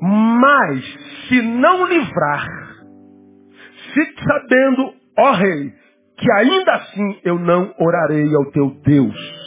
Mas, 0.00 0.84
se 1.28 1.42
não 1.42 1.86
livrar, 1.86 2.46
fique 3.94 4.22
sabendo, 4.22 4.94
ó 5.18 5.32
rei, 5.32 5.72
que 6.16 6.32
ainda 6.32 6.74
assim 6.74 7.20
eu 7.24 7.38
não 7.38 7.74
orarei 7.78 8.32
ao 8.34 8.50
teu 8.52 8.70
Deus. 8.82 9.46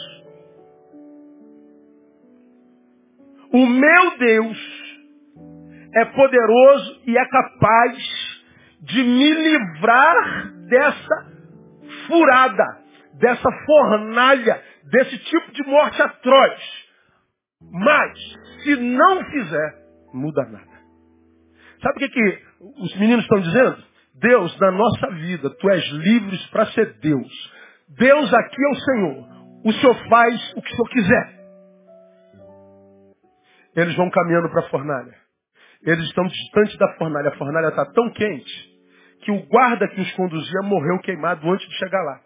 O 3.52 3.66
meu 3.66 4.18
Deus 4.18 4.80
é 5.94 6.04
poderoso 6.04 7.00
e 7.06 7.16
é 7.16 7.24
capaz 7.28 8.19
de 8.82 9.02
me 9.02 9.34
livrar 9.34 10.52
dessa 10.68 11.30
furada, 12.06 12.64
dessa 13.14 13.48
fornalha, 13.66 14.62
desse 14.84 15.18
tipo 15.18 15.52
de 15.52 15.62
morte 15.64 16.00
atroz. 16.00 16.88
Mas, 17.70 18.18
se 18.62 18.76
não 18.76 19.24
fizer, 19.24 19.74
muda 20.14 20.44
nada. 20.44 20.80
Sabe 21.82 21.96
o 21.96 21.98
que, 21.98 22.08
que 22.08 22.42
os 22.82 22.96
meninos 22.98 23.24
estão 23.24 23.40
dizendo? 23.40 23.84
Deus, 24.14 24.58
na 24.58 24.70
nossa 24.70 25.10
vida, 25.12 25.50
tu 25.50 25.70
és 25.70 25.84
livre 25.92 26.38
para 26.50 26.66
ser 26.66 26.98
Deus. 27.00 27.52
Deus 27.88 28.32
aqui 28.34 28.62
é 28.62 28.70
o 28.70 28.80
Senhor. 28.80 29.28
O 29.64 29.72
Senhor 29.72 30.08
faz 30.08 30.52
o 30.56 30.62
que 30.62 30.72
o 30.72 30.76
Senhor 30.76 30.88
quiser. 30.90 31.40
Eles 33.76 33.94
vão 33.94 34.10
caminhando 34.10 34.50
para 34.50 34.66
a 34.66 34.68
fornalha. 34.68 35.14
Eles 35.82 36.04
estão 36.04 36.24
distantes 36.24 36.76
da 36.76 36.94
fornalha. 36.96 37.28
A 37.28 37.36
fornalha 37.36 37.68
está 37.68 37.86
tão 37.86 38.10
quente 38.10 38.69
que 39.22 39.30
o 39.30 39.46
guarda 39.46 39.88
que 39.88 40.00
os 40.00 40.12
conduzia 40.12 40.62
morreu 40.62 40.98
queimado 41.00 41.48
antes 41.50 41.66
de 41.68 41.74
chegar 41.76 42.02
lá. 42.02 42.20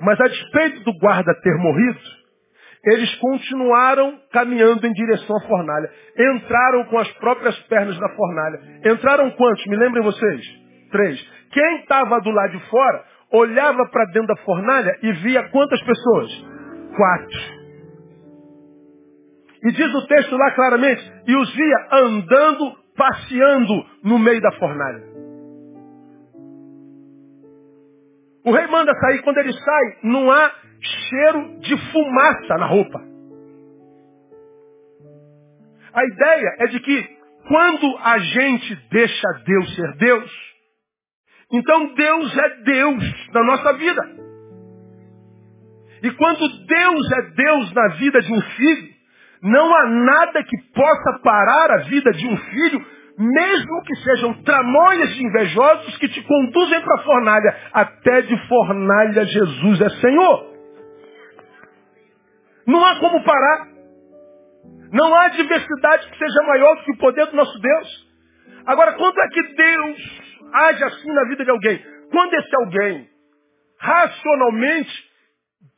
Mas 0.00 0.20
a 0.20 0.26
despeito 0.26 0.80
do 0.80 0.98
guarda 0.98 1.32
ter 1.42 1.56
morrido, 1.58 2.00
eles 2.84 3.14
continuaram 3.16 4.18
caminhando 4.32 4.84
em 4.84 4.92
direção 4.92 5.36
à 5.36 5.40
fornalha. 5.46 5.90
Entraram 6.18 6.84
com 6.86 6.98
as 6.98 7.08
próprias 7.12 7.56
pernas 7.68 7.98
na 8.00 8.08
fornalha. 8.08 8.60
Entraram 8.84 9.30
quantos? 9.30 9.64
Me 9.66 9.76
lembrem 9.76 10.02
vocês? 10.02 10.40
Três. 10.90 11.30
Quem 11.52 11.80
estava 11.80 12.20
do 12.20 12.30
lado 12.30 12.58
de 12.58 12.68
fora 12.68 13.04
olhava 13.32 13.86
para 13.90 14.04
dentro 14.06 14.26
da 14.26 14.36
fornalha 14.42 14.98
e 15.02 15.12
via 15.12 15.48
quantas 15.50 15.80
pessoas? 15.82 16.46
Quatro. 16.96 17.62
E 19.64 19.70
diz 19.70 19.94
o 19.94 20.06
texto 20.08 20.36
lá 20.36 20.50
claramente, 20.50 21.12
e 21.28 21.36
os 21.36 21.54
via 21.54 21.88
andando 21.92 22.81
passeando 23.02 23.84
no 24.04 24.16
meio 24.16 24.40
da 24.40 24.52
fornalha. 24.52 25.02
O 28.44 28.52
rei 28.52 28.66
manda 28.68 28.94
sair, 28.94 29.22
quando 29.22 29.38
ele 29.38 29.52
sai, 29.52 29.98
não 30.04 30.30
há 30.30 30.52
cheiro 30.80 31.58
de 31.60 31.76
fumaça 31.90 32.54
na 32.58 32.66
roupa. 32.66 33.00
A 35.92 36.04
ideia 36.04 36.56
é 36.60 36.66
de 36.68 36.80
que 36.80 37.18
quando 37.48 37.98
a 37.98 38.18
gente 38.18 38.76
deixa 38.90 39.28
Deus 39.44 39.74
ser 39.74 39.96
Deus, 39.96 40.32
então 41.52 41.94
Deus 41.94 42.38
é 42.38 42.48
Deus 42.62 43.30
na 43.32 43.44
nossa 43.44 43.72
vida. 43.74 44.02
E 46.04 46.10
quando 46.12 46.66
Deus 46.66 47.12
é 47.12 47.22
Deus 47.34 47.72
na 47.72 47.88
vida 47.96 48.20
de 48.20 48.32
um 48.32 48.40
filho, 48.40 48.91
não 49.42 49.74
há 49.74 49.86
nada 49.88 50.44
que 50.44 50.56
possa 50.72 51.18
parar 51.22 51.72
a 51.72 51.78
vida 51.78 52.12
de 52.12 52.28
um 52.28 52.36
filho, 52.36 52.86
mesmo 53.18 53.82
que 53.82 53.96
sejam 53.96 54.42
tramóias 54.44 55.12
de 55.14 55.26
invejosos 55.26 55.96
que 55.98 56.08
te 56.08 56.22
conduzem 56.22 56.80
para 56.80 57.00
a 57.00 57.04
fornalha. 57.04 57.56
Até 57.72 58.22
de 58.22 58.48
fornalha 58.48 59.24
Jesus 59.24 59.80
é 59.80 59.90
Senhor. 60.00 60.52
Não 62.66 62.84
há 62.84 63.00
como 63.00 63.24
parar. 63.24 63.66
Não 64.92 65.12
há 65.12 65.28
diversidade 65.28 66.08
que 66.08 66.18
seja 66.18 66.46
maior 66.46 66.76
do 66.76 66.84
que 66.84 66.92
o 66.92 66.98
poder 66.98 67.26
do 67.26 67.36
nosso 67.36 67.58
Deus. 67.58 68.12
Agora, 68.64 68.92
quando 68.92 69.18
é 69.18 69.28
que 69.28 69.42
Deus 69.54 70.22
age 70.52 70.84
assim 70.84 71.12
na 71.12 71.24
vida 71.28 71.44
de 71.44 71.50
alguém? 71.50 71.84
Quando 72.12 72.34
esse 72.34 72.56
alguém, 72.56 73.08
racionalmente, 73.80 75.12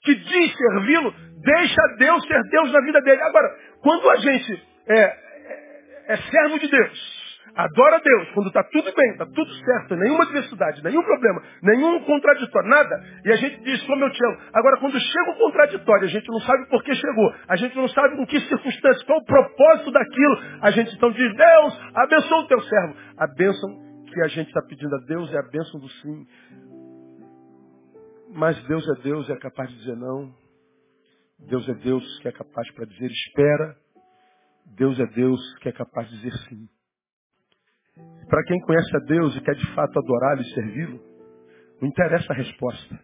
que 0.04 0.14
diz 0.16 0.56
servi-lo, 0.56 1.14
Deixa 1.44 1.82
Deus 1.98 2.26
ser 2.26 2.42
Deus 2.50 2.72
na 2.72 2.80
vida 2.80 3.00
dele. 3.02 3.22
Agora, 3.22 3.48
quando 3.82 4.10
a 4.10 4.16
gente 4.16 4.62
é, 4.88 5.00
é, 5.00 6.04
é 6.08 6.16
servo 6.16 6.58
de 6.58 6.68
Deus, 6.68 7.24
adora 7.54 8.00
Deus, 8.02 8.30
quando 8.30 8.48
está 8.48 8.64
tudo 8.64 8.92
bem, 8.94 9.10
está 9.12 9.26
tudo 9.26 9.52
certo, 9.52 9.94
nenhuma 9.96 10.24
adversidade, 10.24 10.82
nenhum 10.82 11.02
problema, 11.02 11.42
nenhum 11.62 12.00
contraditório, 12.00 12.68
nada, 12.68 13.00
e 13.24 13.32
a 13.32 13.36
gente 13.36 13.62
diz, 13.62 13.82
como 13.84 14.04
eu 14.04 14.10
te 14.10 14.26
amo. 14.26 14.38
Agora, 14.54 14.78
quando 14.80 14.98
chega 14.98 15.30
o 15.30 15.36
contraditório, 15.36 16.04
a 16.04 16.10
gente 16.10 16.28
não 16.28 16.40
sabe 16.40 16.66
por 16.68 16.82
que 16.82 16.94
chegou, 16.94 17.34
a 17.46 17.56
gente 17.56 17.76
não 17.76 17.88
sabe 17.88 18.20
em 18.20 18.26
que 18.26 18.40
circunstância, 18.40 19.06
qual 19.06 19.18
o 19.18 19.24
propósito 19.24 19.90
daquilo, 19.90 20.38
a 20.62 20.70
gente 20.70 20.94
então 20.96 21.10
diz, 21.12 21.36
Deus, 21.36 21.80
abençoa 21.94 22.40
o 22.40 22.48
teu 22.48 22.60
servo. 22.62 22.96
A 23.18 23.26
bênção 23.36 23.70
que 24.12 24.22
a 24.22 24.28
gente 24.28 24.48
está 24.48 24.62
pedindo 24.62 24.94
a 24.94 25.00
Deus 25.06 25.32
é 25.32 25.38
a 25.38 25.50
bênção 25.50 25.78
do 25.78 25.88
sim. 25.88 26.26
Mas 28.32 28.60
Deus 28.64 28.84
é 28.98 29.02
Deus 29.02 29.28
e 29.28 29.32
é 29.32 29.36
capaz 29.36 29.68
de 29.68 29.76
dizer 29.76 29.96
não. 29.96 30.43
Deus 31.38 31.68
é 31.68 31.74
Deus 31.74 32.18
que 32.20 32.28
é 32.28 32.32
capaz 32.32 32.70
para 32.72 32.86
dizer 32.86 33.10
espera. 33.10 33.76
Deus 34.76 34.98
é 34.98 35.06
Deus 35.06 35.40
que 35.58 35.68
é 35.68 35.72
capaz 35.72 36.08
de 36.08 36.16
dizer 36.16 36.32
sim. 36.48 36.68
Para 38.28 38.42
quem 38.44 38.60
conhece 38.60 38.96
a 38.96 39.00
Deus 39.00 39.36
e 39.36 39.40
quer 39.40 39.54
de 39.54 39.74
fato 39.74 39.98
adorá-lo 39.98 40.40
e 40.40 40.54
servi-lo, 40.54 41.00
não 41.80 41.88
interessa 41.88 42.32
a 42.32 42.36
resposta. 42.36 42.98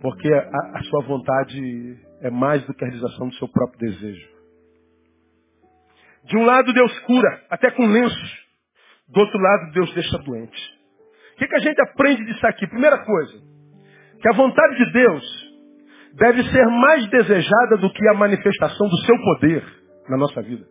Porque 0.00 0.32
a, 0.32 0.78
a, 0.78 0.82
sua 0.84 1.02
vontade 1.04 1.98
é 2.20 2.30
mais 2.30 2.64
do 2.66 2.74
que 2.74 2.84
a 2.84 2.88
realização 2.88 3.28
do 3.28 3.34
seu 3.36 3.48
próprio 3.48 3.78
desejo. 3.90 4.34
De 6.24 6.36
um 6.36 6.44
lado 6.44 6.72
Deus 6.72 6.98
cura, 7.00 7.46
até 7.50 7.70
com 7.70 7.86
lenços. 7.86 8.44
Do 9.08 9.20
outro 9.20 9.38
lado 9.38 9.72
Deus 9.72 9.94
deixa 9.94 10.18
doente. 10.18 10.74
O 11.34 11.36
que, 11.36 11.46
que 11.46 11.56
a 11.56 11.60
gente 11.60 11.80
aprende 11.80 12.24
disso 12.24 12.46
aqui? 12.46 12.66
Primeira 12.66 13.04
coisa, 13.04 13.42
que 14.20 14.28
a 14.28 14.36
vontade 14.36 14.76
de 14.76 14.92
Deus 14.92 15.24
deve 16.16 16.42
ser 16.50 16.66
mais 16.66 17.08
desejada 17.10 17.76
do 17.80 17.92
que 17.92 18.08
a 18.08 18.14
manifestação 18.14 18.88
do 18.88 18.96
seu 18.98 19.16
poder 19.18 19.64
na 20.08 20.16
nossa 20.16 20.42
vida. 20.42 20.64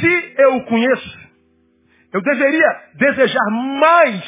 Se 0.00 0.34
eu 0.38 0.56
o 0.56 0.64
conheço, 0.64 1.18
eu 2.12 2.22
deveria 2.22 2.68
desejar 2.94 3.50
mais 3.80 4.22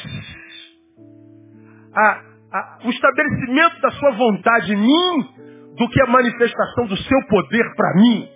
a, 1.95 2.21
a, 2.53 2.79
o 2.85 2.89
estabelecimento 2.89 3.81
da 3.81 3.91
sua 3.91 4.11
vontade 4.11 4.73
em 4.73 4.77
mim 4.77 5.75
do 5.77 5.89
que 5.89 6.01
a 6.01 6.07
manifestação 6.07 6.85
do 6.85 6.97
seu 6.97 7.27
poder 7.27 7.75
para 7.75 7.95
mim. 7.95 8.29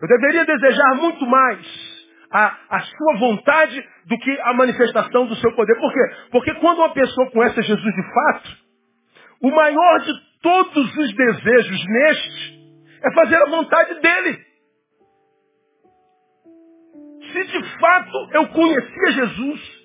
Eu 0.00 0.08
deveria 0.08 0.44
desejar 0.44 0.94
muito 0.96 1.26
mais 1.26 1.87
a, 2.32 2.56
a 2.70 2.80
sua 2.80 3.16
vontade 3.18 3.82
do 4.06 4.18
que 4.18 4.40
a 4.42 4.52
manifestação 4.54 5.26
do 5.26 5.36
seu 5.36 5.54
poder. 5.54 5.74
Por 5.78 5.92
quê? 5.92 6.00
Porque 6.30 6.54
quando 6.54 6.78
uma 6.78 6.92
pessoa 6.92 7.30
conhece 7.30 7.62
Jesus 7.62 7.94
de 7.94 8.14
fato, 8.14 8.50
o 9.42 9.50
maior 9.50 10.00
de 10.00 10.12
todos 10.42 10.96
os 10.96 11.14
desejos 11.14 11.86
neste 11.86 12.58
é 13.02 13.12
fazer 13.12 13.36
a 13.36 13.50
vontade 13.50 14.00
dele. 14.00 14.38
Se 17.32 17.44
de 17.44 17.78
fato 17.78 18.28
eu 18.32 18.48
conhecia 18.48 19.12
Jesus, 19.12 19.78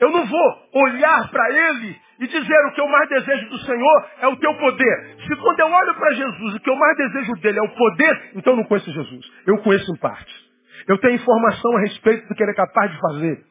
eu 0.00 0.10
não 0.10 0.26
vou 0.26 0.68
olhar 0.74 1.30
para 1.30 1.50
ele 1.50 1.96
e 2.20 2.26
dizer 2.26 2.66
o 2.66 2.72
que 2.72 2.80
eu 2.80 2.88
mais 2.88 3.08
desejo 3.08 3.48
do 3.48 3.58
Senhor 3.58 4.10
é 4.20 4.26
o 4.28 4.36
teu 4.36 4.54
poder. 4.56 5.16
Se 5.26 5.36
quando 5.36 5.60
eu 5.60 5.66
olho 5.66 5.94
para 5.94 6.12
Jesus, 6.12 6.54
o 6.54 6.60
que 6.60 6.70
eu 6.70 6.76
mais 6.76 6.96
desejo 6.96 7.32
dele 7.40 7.58
é 7.58 7.62
o 7.62 7.74
poder, 7.74 8.30
então 8.34 8.52
eu 8.52 8.56
não 8.58 8.64
conheço 8.64 8.90
Jesus. 8.90 9.26
Eu 9.46 9.58
conheço 9.58 9.90
em 9.92 9.96
parte. 9.98 10.45
Eu 10.88 10.98
tenho 10.98 11.14
informação 11.14 11.76
a 11.76 11.80
respeito 11.80 12.28
do 12.28 12.34
que 12.34 12.42
ele 12.42 12.52
é 12.52 12.54
capaz 12.54 12.92
de 12.92 13.00
fazer. 13.00 13.44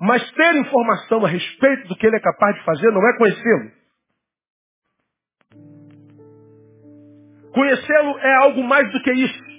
Mas 0.00 0.30
ter 0.32 0.56
informação 0.56 1.24
a 1.24 1.28
respeito 1.28 1.88
do 1.88 1.96
que 1.96 2.06
ele 2.06 2.16
é 2.16 2.20
capaz 2.20 2.56
de 2.56 2.64
fazer 2.64 2.90
não 2.90 3.06
é 3.06 3.18
conhecê-lo. 3.18 3.70
Conhecê-lo 7.52 8.18
é 8.18 8.34
algo 8.36 8.62
mais 8.62 8.90
do 8.92 9.02
que 9.02 9.12
isso. 9.12 9.49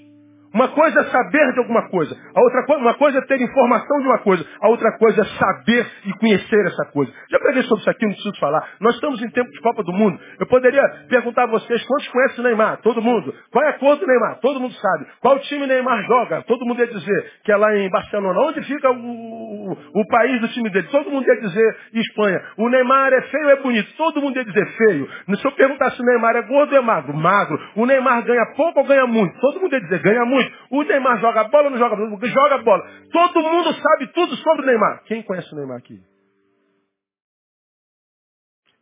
Uma 0.54 0.68
coisa 0.68 1.00
é 1.00 1.04
saber 1.06 1.54
de 1.54 1.60
alguma 1.60 1.88
coisa. 1.90 2.16
A 2.36 2.42
outra 2.42 2.66
coisa, 2.66 2.82
uma 2.82 2.94
coisa 2.96 3.18
é 3.20 3.22
ter 3.22 3.42
informação 3.42 4.00
de 4.00 4.08
uma 4.08 4.20
coisa. 4.20 4.46
A 4.62 4.68
outra 4.68 4.92
coisa 4.98 5.22
é 5.22 5.26
saber 5.26 5.88
e 6.06 6.14
conhecer 6.14 6.66
essa 6.66 6.86
coisa. 6.92 7.12
Já 7.30 7.40
preguei 7.40 7.64
sobre 7.64 7.82
isso 7.82 7.90
aqui, 7.90 8.06
não 8.06 8.14
preciso 8.14 8.40
falar. 8.40 8.68
Nós 8.82 8.96
estamos 8.96 9.22
em 9.22 9.30
tempo 9.30 9.50
de 9.50 9.62
Copa 9.62 9.82
do 9.84 9.94
Mundo. 9.94 10.20
Eu 10.40 10.46
poderia 10.48 10.84
perguntar 11.10 11.44
a 11.44 11.48
vocês, 11.48 11.82
quantos 11.86 12.08
conhecem 12.10 12.40
o 12.42 12.44
Neymar? 12.44 12.82
Todo 12.82 13.02
mundo. 13.02 13.34
Qual 13.52 13.64
é 13.64 13.70
a 13.70 13.74
cor 13.74 13.96
do 13.96 14.06
Neymar? 14.06 14.40
Todo 14.42 14.60
mundo 14.60 14.74
sabe. 14.74 15.06
Qual 15.22 15.40
time 15.40 15.66
Neymar 15.68 16.04
joga? 16.06 16.42
Todo 16.44 16.66
mundo 16.66 16.80
ia 16.80 16.88
dizer 16.88 17.32
que 17.46 17.52
é 17.52 17.56
lá 17.56 17.74
em 17.76 17.90
Barcelona. 17.90 18.40
Onde 18.42 18.62
fica 18.64 18.92
o, 18.92 18.96
o, 18.96 19.72
o 19.72 20.08
país 20.08 20.42
do 20.42 20.50
time 20.50 20.70
dele? 20.70 20.88
Todo 20.92 21.10
mundo 21.10 21.26
ia 21.28 21.40
dizer 21.40 21.78
Espanha. 21.94 22.42
O 22.58 22.68
Neymar 22.70 23.14
é 23.14 23.22
feio 23.22 23.46
ou 23.46 23.52
é 23.52 23.56
bonito? 23.58 23.88
Todo 23.96 24.22
mundo 24.22 24.36
ia 24.36 24.44
dizer 24.46 24.66
feio. 24.78 25.08
Se 25.38 25.46
eu 25.46 25.52
perguntar 25.54 25.92
se 25.92 26.02
o 26.02 26.06
Neymar 26.06 26.36
é 26.36 26.42
gordo 26.42 26.74
ou 26.74 26.78
é 26.78 26.82
magro? 26.82 27.16
Magro. 27.16 27.58
O 27.76 27.86
Neymar 27.86 28.24
ganha 28.24 28.46
pouco 28.56 28.80
ou 28.82 28.86
ganha 28.86 29.08
muito? 29.08 29.40
Todo 29.40 29.62
mundo 29.62 29.74
ia 29.74 29.82
dizer 29.82 30.02
ganha 30.02 30.26
muito. 30.26 30.41
O 30.70 30.84
Neymar 30.84 31.20
joga 31.20 31.44
bola 31.46 31.66
ou 31.66 31.72
não 31.72 31.78
joga 31.78 31.96
bola? 31.96 32.28
Joga 32.28 32.58
bola. 32.60 32.90
Todo 33.12 33.42
mundo 33.42 33.74
sabe 33.74 34.08
tudo 34.14 34.36
sobre 34.38 34.64
o 34.64 34.66
Neymar. 34.66 35.04
Quem 35.06 35.24
conhece 35.24 35.52
o 35.54 35.58
Neymar 35.58 35.78
aqui? 35.78 36.00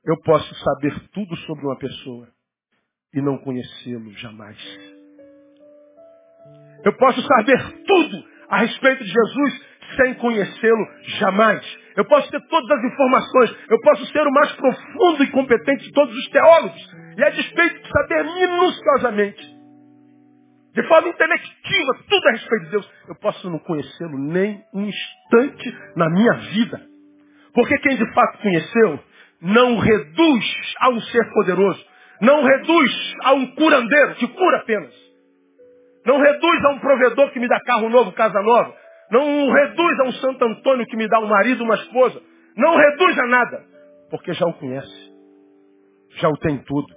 Eu 0.06 0.18
posso 0.22 0.56
saber 0.56 0.94
tudo 1.14 1.36
sobre 1.38 1.66
uma 1.66 1.78
pessoa 1.78 2.28
e 3.14 3.22
não 3.22 3.38
conhecê-lo 3.40 4.12
jamais. 4.14 4.58
Eu 6.84 6.94
posso 6.98 7.22
saber 7.22 7.84
tudo 7.86 8.24
a 8.50 8.60
respeito 8.60 9.04
de 9.04 9.10
Jesus 9.10 9.70
sem 9.98 10.14
conhecê-lo 10.16 10.88
jamais. 11.20 11.78
Eu 11.98 12.06
posso 12.06 12.30
ter 12.32 12.40
todas 12.48 12.72
as 12.72 12.84
informações. 12.92 13.58
Eu 13.70 13.80
posso 13.82 14.06
ser 14.08 14.26
o 14.26 14.32
mais 14.32 14.52
profundo 14.54 15.24
e 15.24 15.32
competente 15.32 15.84
de 15.84 15.92
todos 15.92 16.16
os 16.16 16.30
teólogos. 16.30 16.94
E 17.18 17.24
a 17.24 17.30
despeito 17.32 17.82
de 17.82 17.90
saber 17.90 18.24
minuciosamente 18.24 19.59
de 20.80 20.88
forma 20.88 21.10
intelectiva, 21.10 21.94
tudo 22.10 22.28
a 22.28 22.32
respeito 22.32 22.66
de 22.66 22.72
Deus. 22.72 22.92
Eu 23.10 23.16
posso 23.16 23.50
não 23.50 23.60
conhecê-lo 23.60 24.18
nem 24.18 24.64
um 24.74 24.86
instante 24.86 25.78
na 25.98 26.10
minha 26.10 26.34
vida. 26.54 26.82
Porque 27.54 27.78
quem 27.80 27.98
de 27.98 28.14
fato 28.14 28.38
conheceu, 28.38 29.00
não 29.42 29.78
reduz 29.78 30.46
a 30.80 30.90
um 30.90 31.02
ser 31.02 31.34
poderoso. 31.34 31.86
Não 32.22 32.44
reduz 32.44 33.16
a 33.24 33.34
um 33.34 33.48
curandeiro, 33.56 34.16
que 34.16 34.28
cura 34.30 34.58
apenas. 34.58 34.94
Não 36.06 36.18
reduz 36.18 36.66
a 36.66 36.70
um 36.70 36.80
provedor 36.80 37.32
que 37.32 37.40
me 37.40 37.48
dá 37.48 37.60
carro 37.66 37.90
novo, 37.90 38.14
casa 38.14 38.42
nova. 38.42 38.74
Não 39.12 39.52
reduz 39.52 40.00
a 40.00 40.04
um 40.04 40.12
Santo 40.14 40.46
Antônio 40.46 40.86
que 40.86 40.96
me 40.96 41.10
dá 41.10 41.20
um 41.20 41.28
marido, 41.28 41.64
uma 41.64 41.76
esposa. 41.76 42.22
Não 42.56 42.76
reduz 42.78 43.20
a 43.20 43.28
nada. 43.28 43.66
Porque 44.10 44.34
já 44.34 44.46
o 44.46 44.54
conhece. 44.54 45.14
Já 46.22 46.30
o 46.30 46.38
tem 46.38 46.58
tudo. 46.60 46.88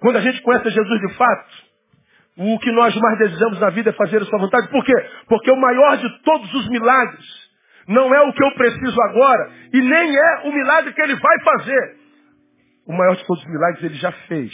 Quando 0.00 0.16
a 0.16 0.20
gente 0.20 0.42
conhece 0.42 0.70
Jesus 0.70 1.00
de 1.00 1.14
fato, 1.14 1.69
o 2.42 2.58
que 2.58 2.72
nós 2.72 2.96
mais 2.96 3.18
desejamos 3.18 3.60
na 3.60 3.68
vida 3.68 3.90
é 3.90 3.92
fazer 3.92 4.22
a 4.22 4.24
sua 4.24 4.38
vontade. 4.38 4.68
Por 4.70 4.82
quê? 4.82 4.94
Porque 5.28 5.50
o 5.50 5.56
maior 5.56 5.98
de 5.98 6.08
todos 6.22 6.54
os 6.54 6.68
milagres 6.70 7.24
não 7.86 8.14
é 8.14 8.20
o 8.22 8.32
que 8.32 8.42
eu 8.42 8.50
preciso 8.54 8.96
agora 9.10 9.50
e 9.74 9.82
nem 9.82 10.16
é 10.16 10.48
o 10.48 10.52
milagre 10.52 10.90
que 10.94 11.02
ele 11.02 11.16
vai 11.16 11.40
fazer. 11.44 11.96
O 12.86 12.96
maior 12.96 13.14
de 13.14 13.26
todos 13.26 13.42
os 13.42 13.50
milagres 13.50 13.84
ele 13.84 13.94
já 13.96 14.10
fez. 14.26 14.50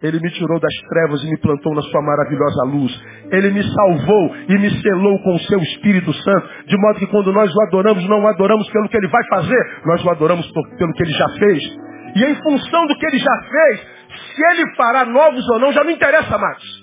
Ele 0.00 0.20
me 0.20 0.30
tirou 0.30 0.60
das 0.60 0.74
trevas 0.88 1.22
e 1.24 1.30
me 1.30 1.36
plantou 1.38 1.74
na 1.74 1.82
sua 1.82 2.00
maravilhosa 2.00 2.64
luz. 2.66 3.04
Ele 3.32 3.50
me 3.50 3.62
salvou 3.74 4.36
e 4.48 4.58
me 4.58 4.70
selou 4.80 5.18
com 5.22 5.34
o 5.34 5.38
seu 5.40 5.58
Espírito 5.58 6.12
Santo. 6.12 6.48
De 6.66 6.76
modo 6.78 6.98
que 7.00 7.06
quando 7.08 7.32
nós 7.32 7.52
o 7.52 7.62
adoramos, 7.62 8.08
não 8.08 8.22
o 8.22 8.28
adoramos 8.28 8.70
pelo 8.70 8.88
que 8.88 8.96
ele 8.96 9.08
vai 9.08 9.22
fazer, 9.28 9.80
nós 9.84 10.04
o 10.04 10.10
adoramos 10.10 10.50
pelo 10.52 10.94
que 10.94 11.02
ele 11.02 11.12
já 11.12 11.28
fez. 11.38 11.62
E 12.16 12.24
em 12.24 12.34
função 12.36 12.86
do 12.86 12.96
que 12.96 13.06
ele 13.06 13.18
já 13.18 13.42
fez, 13.50 13.80
se 14.34 14.42
ele 14.52 14.74
fará 14.76 15.04
novos 15.04 15.46
ou 15.50 15.58
não, 15.58 15.72
já 15.72 15.82
não 15.82 15.90
interessa 15.90 16.38
mais. 16.38 16.79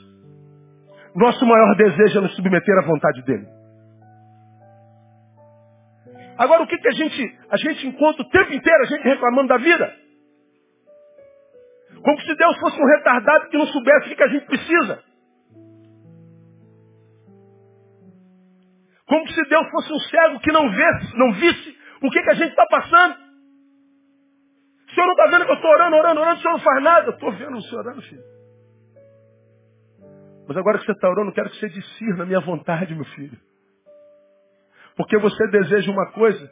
Nosso 1.18 1.44
maior 1.48 1.76
desejo 1.76 2.20
é 2.20 2.22
nos 2.22 2.36
submeter 2.36 2.78
à 2.78 2.86
vontade 2.86 3.24
dele. 3.24 3.48
Agora 6.38 6.62
o 6.62 6.68
que, 6.68 6.78
que 6.78 6.88
a 6.88 6.92
gente, 6.92 7.40
a 7.50 7.58
gente 7.58 7.88
encontra 7.88 8.22
o 8.22 8.30
tempo 8.30 8.54
inteiro, 8.54 8.84
a 8.84 8.86
gente 8.86 9.02
reclamando 9.02 9.48
da 9.48 9.58
vida? 9.58 9.96
Como 12.04 12.22
se 12.22 12.36
Deus 12.36 12.60
fosse 12.60 12.80
um 12.80 12.86
retardado 12.86 13.50
que 13.50 13.58
não 13.58 13.66
soubesse 13.66 14.14
o 14.14 14.16
que 14.16 14.24
a 14.24 14.28
gente 14.28 14.46
precisa. 14.46 15.04
Como 19.08 19.28
se 19.30 19.44
Deus 19.50 19.70
fosse 19.72 19.94
um 19.94 20.00
cego 20.00 20.40
que 20.40 20.52
não 20.52 20.70
visse, 20.70 21.18
não 21.18 21.34
visse 21.34 21.78
o 22.04 22.12
que, 22.12 22.22
que 22.22 22.30
a 22.30 22.36
gente 22.36 22.52
está 22.52 22.68
passando. 22.68 23.16
O 24.88 24.94
senhor 24.94 25.08
não 25.08 25.14
está 25.14 25.26
vendo 25.32 25.46
que 25.46 25.52
eu 25.52 25.56
estou 25.56 25.72
orando, 25.72 25.96
orando, 25.96 26.22
orando, 26.22 26.38
o 26.38 26.42
senhor 26.44 26.54
não 26.54 26.60
faz 26.60 26.84
nada. 26.84 27.10
Estou 27.10 27.32
vendo 27.32 27.58
o 27.58 27.62
senhor 27.64 27.88
orando, 27.88 28.04
filho. 28.04 28.37
Mas 30.48 30.56
agora 30.56 30.80
que 30.80 30.86
você 30.86 30.94
está 30.94 31.10
orando, 31.10 31.30
eu 31.30 31.34
quero 31.34 31.50
que 31.50 31.60
você 31.60 31.70
discirna 31.70 32.24
a 32.24 32.26
minha 32.26 32.40
vontade, 32.40 32.96
meu 32.96 33.06
filho. 33.06 33.38
Porque 34.96 35.18
você 35.18 35.48
deseja 35.50 35.92
uma 35.92 36.12
coisa 36.12 36.50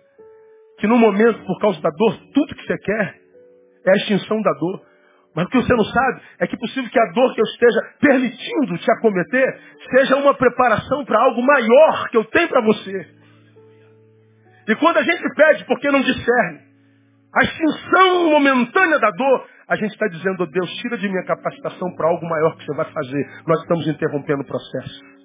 que 0.79 0.87
no 0.87 0.97
momento, 0.97 1.45
por 1.45 1.59
causa 1.59 1.81
da 1.81 1.89
dor, 1.89 2.17
tudo 2.33 2.55
que 2.55 2.65
você 2.65 2.77
quer 2.77 3.19
é 3.85 3.91
a 3.91 3.95
extinção 3.95 4.41
da 4.41 4.51
dor. 4.53 4.81
Mas 5.33 5.45
o 5.45 5.49
que 5.49 5.57
você 5.57 5.73
não 5.73 5.83
sabe 5.83 6.21
é 6.39 6.47
que 6.47 6.55
é 6.55 6.59
possível 6.59 6.89
que 6.89 6.99
a 6.99 7.11
dor 7.13 7.33
que 7.33 7.41
eu 7.41 7.45
esteja 7.45 7.79
permitindo 7.99 8.77
te 8.77 8.91
acometer 8.91 9.61
seja 9.89 10.15
uma 10.17 10.33
preparação 10.33 11.03
para 11.05 11.19
algo 11.19 11.41
maior 11.41 12.09
que 12.09 12.17
eu 12.17 12.25
tenho 12.25 12.49
para 12.49 12.61
você. 12.61 13.15
E 14.67 14.75
quando 14.75 14.97
a 14.97 15.03
gente 15.03 15.23
pede 15.35 15.65
porque 15.65 15.89
não 15.91 16.01
discerne, 16.01 16.59
a 17.33 17.43
extinção 17.43 18.29
momentânea 18.29 18.99
da 18.99 19.11
dor, 19.11 19.47
a 19.67 19.75
gente 19.75 19.91
está 19.91 20.07
dizendo, 20.07 20.43
oh 20.43 20.45
Deus, 20.45 20.69
tira 20.81 20.97
de 20.97 21.09
minha 21.09 21.23
capacitação 21.23 21.95
para 21.95 22.07
algo 22.07 22.25
maior 22.27 22.55
que 22.55 22.65
você 22.65 22.75
vai 22.75 22.85
fazer. 22.91 23.43
Nós 23.47 23.61
estamos 23.61 23.87
interrompendo 23.87 24.41
o 24.41 24.45
processo. 24.45 25.15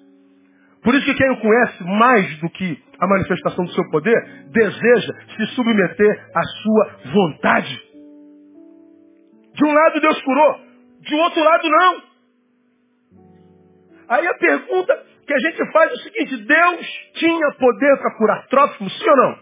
Por 0.83 0.95
isso 0.95 1.05
que 1.05 1.13
quem 1.13 1.29
o 1.29 1.39
conhece 1.39 1.83
mais 1.83 2.39
do 2.39 2.49
que 2.49 2.83
a 2.99 3.07
manifestação 3.07 3.65
do 3.65 3.71
seu 3.71 3.89
poder, 3.89 4.15
deseja 4.49 5.13
se 5.35 5.45
submeter 5.55 6.29
à 6.35 6.43
sua 6.43 7.11
vontade. 7.13 7.81
De 9.53 9.65
um 9.65 9.73
lado 9.73 9.99
Deus 9.99 10.21
curou, 10.21 10.59
de 11.01 11.15
outro 11.15 11.43
lado 11.43 11.69
não. 11.69 12.01
Aí 14.09 14.27
a 14.27 14.33
pergunta 14.33 15.03
que 15.25 15.33
a 15.33 15.39
gente 15.39 15.71
faz 15.71 15.91
é 15.91 15.93
o 15.93 15.97
seguinte, 15.97 16.45
Deus 16.45 16.87
tinha 17.13 17.51
poder 17.59 17.97
para 17.97 18.17
curar 18.17 18.47
Trófico, 18.47 18.89
sim 18.89 19.09
ou 19.09 19.17
não? 19.17 19.39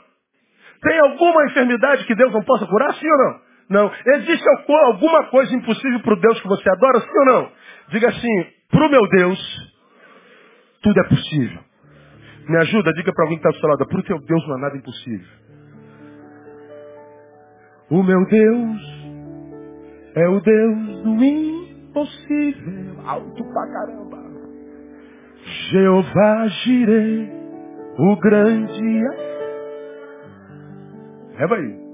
Tem 0.82 1.00
alguma 1.00 1.46
enfermidade 1.46 2.06
que 2.06 2.16
Deus 2.16 2.32
não 2.34 2.44
possa 2.44 2.68
curar, 2.68 2.94
sim 2.96 3.10
ou 3.10 3.18
não? 3.18 3.49
Não. 3.70 3.92
Existe 4.16 4.46
alguma 4.68 5.26
coisa 5.26 5.56
impossível 5.56 6.00
para 6.02 6.14
o 6.14 6.20
Deus 6.20 6.42
que 6.42 6.48
você 6.48 6.70
adora, 6.70 7.00
sim 7.02 7.20
ou 7.20 7.26
não? 7.26 7.52
Diga 7.90 8.10
assim, 8.10 8.46
para 8.72 8.88
o 8.88 8.90
meu 8.90 9.08
Deus, 9.10 9.74
tudo 10.82 11.00
é 11.00 11.10
possível. 11.10 11.60
Me 12.48 12.58
ajuda, 12.58 12.92
diga 12.94 13.14
para 13.14 13.26
alguém 13.26 13.38
que 13.38 13.48
está 13.48 13.56
do 13.56 13.60
seu 13.60 13.70
lado, 13.70 13.88
para 13.88 14.00
o 14.00 14.04
teu 14.04 14.20
Deus 14.20 14.48
não 14.48 14.56
há 14.56 14.60
nada 14.60 14.78
impossível. 14.78 15.40
O 17.92 18.04
meu 18.04 18.26
Deus 18.26 18.82
é 20.16 20.28
o 20.28 20.40
Deus 20.40 21.04
do 21.04 21.24
impossível. 21.24 22.96
Alto 23.06 23.44
pra 23.44 23.68
caramba. 23.72 24.18
Jeová 25.72 26.48
Jirei, 26.48 27.32
o 27.98 28.16
grande. 28.18 29.04
É 31.38 31.44
aí. 31.44 31.89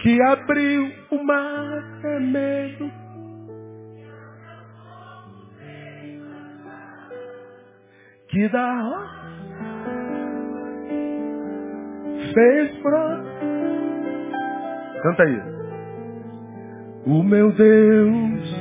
Que 0.00 0.22
abriu 0.22 0.92
o 1.10 1.24
mar 1.24 2.00
tremendo. 2.00 2.90
Que 8.28 8.48
dá 8.48 9.26
fez 12.36 12.82
brotar. 12.82 13.24
Canta 15.02 15.22
aí. 15.22 15.42
O 17.06 17.22
meu 17.22 17.50
Deus. 17.52 18.56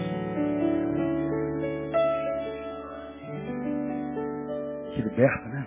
Que 4.94 5.02
liberta, 5.02 5.50
né? 5.50 5.66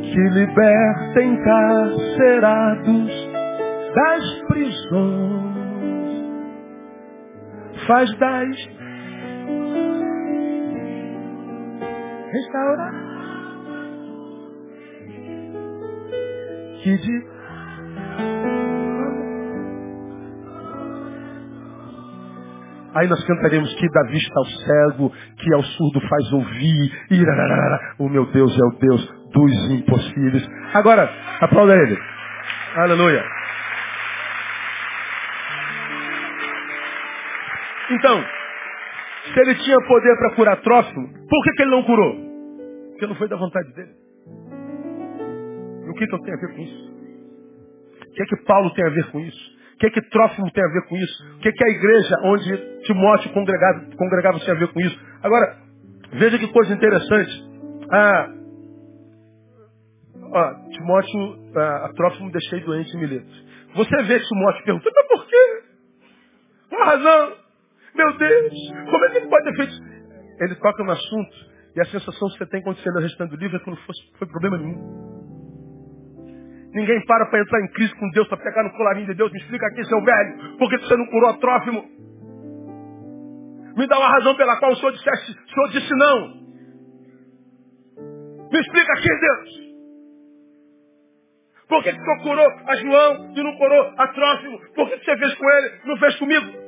Que 0.00 0.28
liberta 0.30 1.22
encarcerados 1.22 3.25
das 3.96 4.42
prisões. 4.48 5.56
Faz 7.86 8.18
das 8.18 8.56
restaurar. 12.30 12.94
Que 16.82 16.96
de 16.98 17.36
Aí 22.94 23.06
nós 23.08 23.22
cantaremos 23.26 23.74
que 23.74 23.88
dá 23.90 24.02
vista 24.04 24.32
ao 24.38 24.44
cego, 24.46 25.12
que 25.36 25.54
ao 25.54 25.62
surdo 25.62 26.00
faz 26.00 26.32
ouvir. 26.32 26.92
E 27.10 27.22
o 27.98 28.08
meu 28.08 28.24
Deus 28.32 28.58
é 28.58 28.64
o 28.64 28.78
Deus 28.78 29.14
dos 29.34 29.70
impossíveis. 29.70 30.48
Agora, 30.72 31.10
aplauda 31.42 31.74
ele. 31.74 31.98
Aleluia. 32.74 33.35
Então, 37.90 38.24
se 39.32 39.40
ele 39.40 39.54
tinha 39.56 39.76
poder 39.86 40.16
para 40.18 40.34
curar 40.34 40.60
Trófimo, 40.62 41.08
por 41.28 41.44
que, 41.44 41.52
que 41.52 41.62
ele 41.62 41.70
não 41.70 41.82
curou? 41.84 42.14
Porque 42.90 43.06
não 43.06 43.14
foi 43.14 43.28
da 43.28 43.36
vontade 43.36 43.72
dele. 43.74 43.94
E 45.86 45.90
o 45.90 45.94
que, 45.94 46.06
que 46.06 46.14
eu 46.14 46.20
tenho 46.20 46.36
a 46.36 46.40
ver 46.40 46.54
com 46.54 46.62
isso? 46.62 46.96
O 48.02 48.12
que 48.14 48.22
é 48.22 48.26
que 48.26 48.44
Paulo 48.44 48.74
tem 48.74 48.86
a 48.86 48.90
ver 48.90 49.10
com 49.10 49.20
isso? 49.20 49.56
O 49.74 49.78
que 49.78 49.86
é 49.86 49.90
que 49.90 50.02
Trófimo 50.10 50.50
tem 50.52 50.64
a 50.64 50.68
ver 50.68 50.88
com 50.88 50.96
isso? 50.96 51.36
O 51.36 51.38
que 51.38 51.48
é 51.48 51.52
que 51.52 51.64
a 51.64 51.68
igreja 51.68 52.16
onde 52.24 52.80
Timóteo 52.84 53.32
congregava, 53.32 53.86
congregava 53.96 54.40
tem 54.40 54.50
a 54.54 54.58
ver 54.58 54.72
com 54.72 54.80
isso? 54.80 54.98
Agora, 55.22 55.58
veja 56.12 56.38
que 56.38 56.48
coisa 56.48 56.72
interessante. 56.72 57.44
Ah, 57.92 58.32
ó, 60.32 60.54
Timóteo, 60.70 61.52
ah, 61.56 61.86
a 61.86 61.92
Trófimo 61.92 62.32
deixei 62.32 62.60
doente 62.60 62.96
em 62.96 63.00
Mileto. 63.00 63.30
Você 63.74 64.02
vê 64.04 64.18
Timóteo 64.18 64.64
perguntando, 64.64 64.94
mas 64.96 65.08
por 65.08 65.26
quê? 65.26 65.62
A 66.72 66.84
razão? 66.84 67.45
Meu 67.96 68.18
Deus, 68.18 68.52
como 68.90 69.04
é 69.04 69.10
que 69.10 69.16
ele 69.16 69.28
pode 69.28 69.44
ter 69.44 69.56
feito? 69.56 69.72
Ele 70.40 70.54
toca 70.56 70.84
no 70.84 70.92
assunto 70.92 71.36
e 71.74 71.80
a 71.80 71.84
sensação 71.86 72.28
que 72.28 72.38
você 72.38 72.46
tem 72.46 72.62
quando 72.62 72.76
você 72.76 72.90
lê 72.90 72.98
o 72.98 73.02
restante 73.02 73.30
do 73.30 73.36
livro 73.36 73.56
é 73.56 73.60
que 73.60 73.70
não 73.70 73.76
fosse, 73.78 74.00
foi 74.18 74.28
problema 74.28 74.58
nenhum. 74.58 75.06
Ninguém 76.74 77.04
para 77.06 77.24
para 77.26 77.40
entrar 77.40 77.60
em 77.62 77.68
crise 77.68 77.94
com 77.94 78.10
Deus, 78.10 78.28
para 78.28 78.36
pegar 78.36 78.62
no 78.62 78.70
colarinho 78.72 79.06
de 79.06 79.14
Deus. 79.14 79.32
Me 79.32 79.38
explica 79.38 79.66
aqui, 79.66 79.82
seu 79.84 80.02
velho, 80.04 80.58
por 80.58 80.68
que 80.68 80.78
você 80.78 80.96
não 80.96 81.06
curou 81.06 81.34
Trófimo? 81.38 81.84
Me 83.76 83.86
dá 83.86 83.98
uma 83.98 84.08
razão 84.08 84.36
pela 84.36 84.58
qual 84.58 84.72
o 84.72 84.76
senhor, 84.76 84.92
dissesse, 84.92 85.32
o 85.32 85.54
senhor 85.54 85.68
disse 85.70 85.94
não. 85.94 86.46
Me 88.50 88.60
explica 88.60 88.92
aqui, 88.92 89.08
Deus. 89.08 89.66
Por 91.68 91.82
que, 91.82 91.92
que 91.92 91.98
o 91.98 92.04
senhor 92.04 92.22
curou 92.22 92.46
a 92.66 92.76
João 92.76 93.32
e 93.34 93.42
não 93.42 93.56
curou 93.56 93.94
a 93.96 94.08
Trófimo? 94.08 94.60
Por 94.74 94.88
que, 94.88 94.98
você 94.98 95.16
fez 95.16 95.34
com 95.34 95.50
ele 95.50 95.80
não 95.86 95.96
fez 95.96 96.16
comigo? 96.16 96.65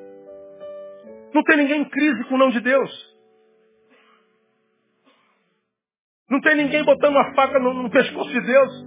Não 1.38 1.44
tem 1.44 1.56
ninguém 1.58 1.82
em 1.82 1.88
crise 1.88 2.24
com 2.24 2.34
o 2.34 2.38
não 2.38 2.50
de 2.50 2.58
Deus. 2.58 2.90
Não 6.28 6.40
tem 6.40 6.56
ninguém 6.56 6.82
botando 6.82 7.12
uma 7.12 7.32
faca 7.32 7.60
no, 7.60 7.74
no 7.74 7.88
pescoço 7.90 8.28
de 8.28 8.40
Deus. 8.40 8.84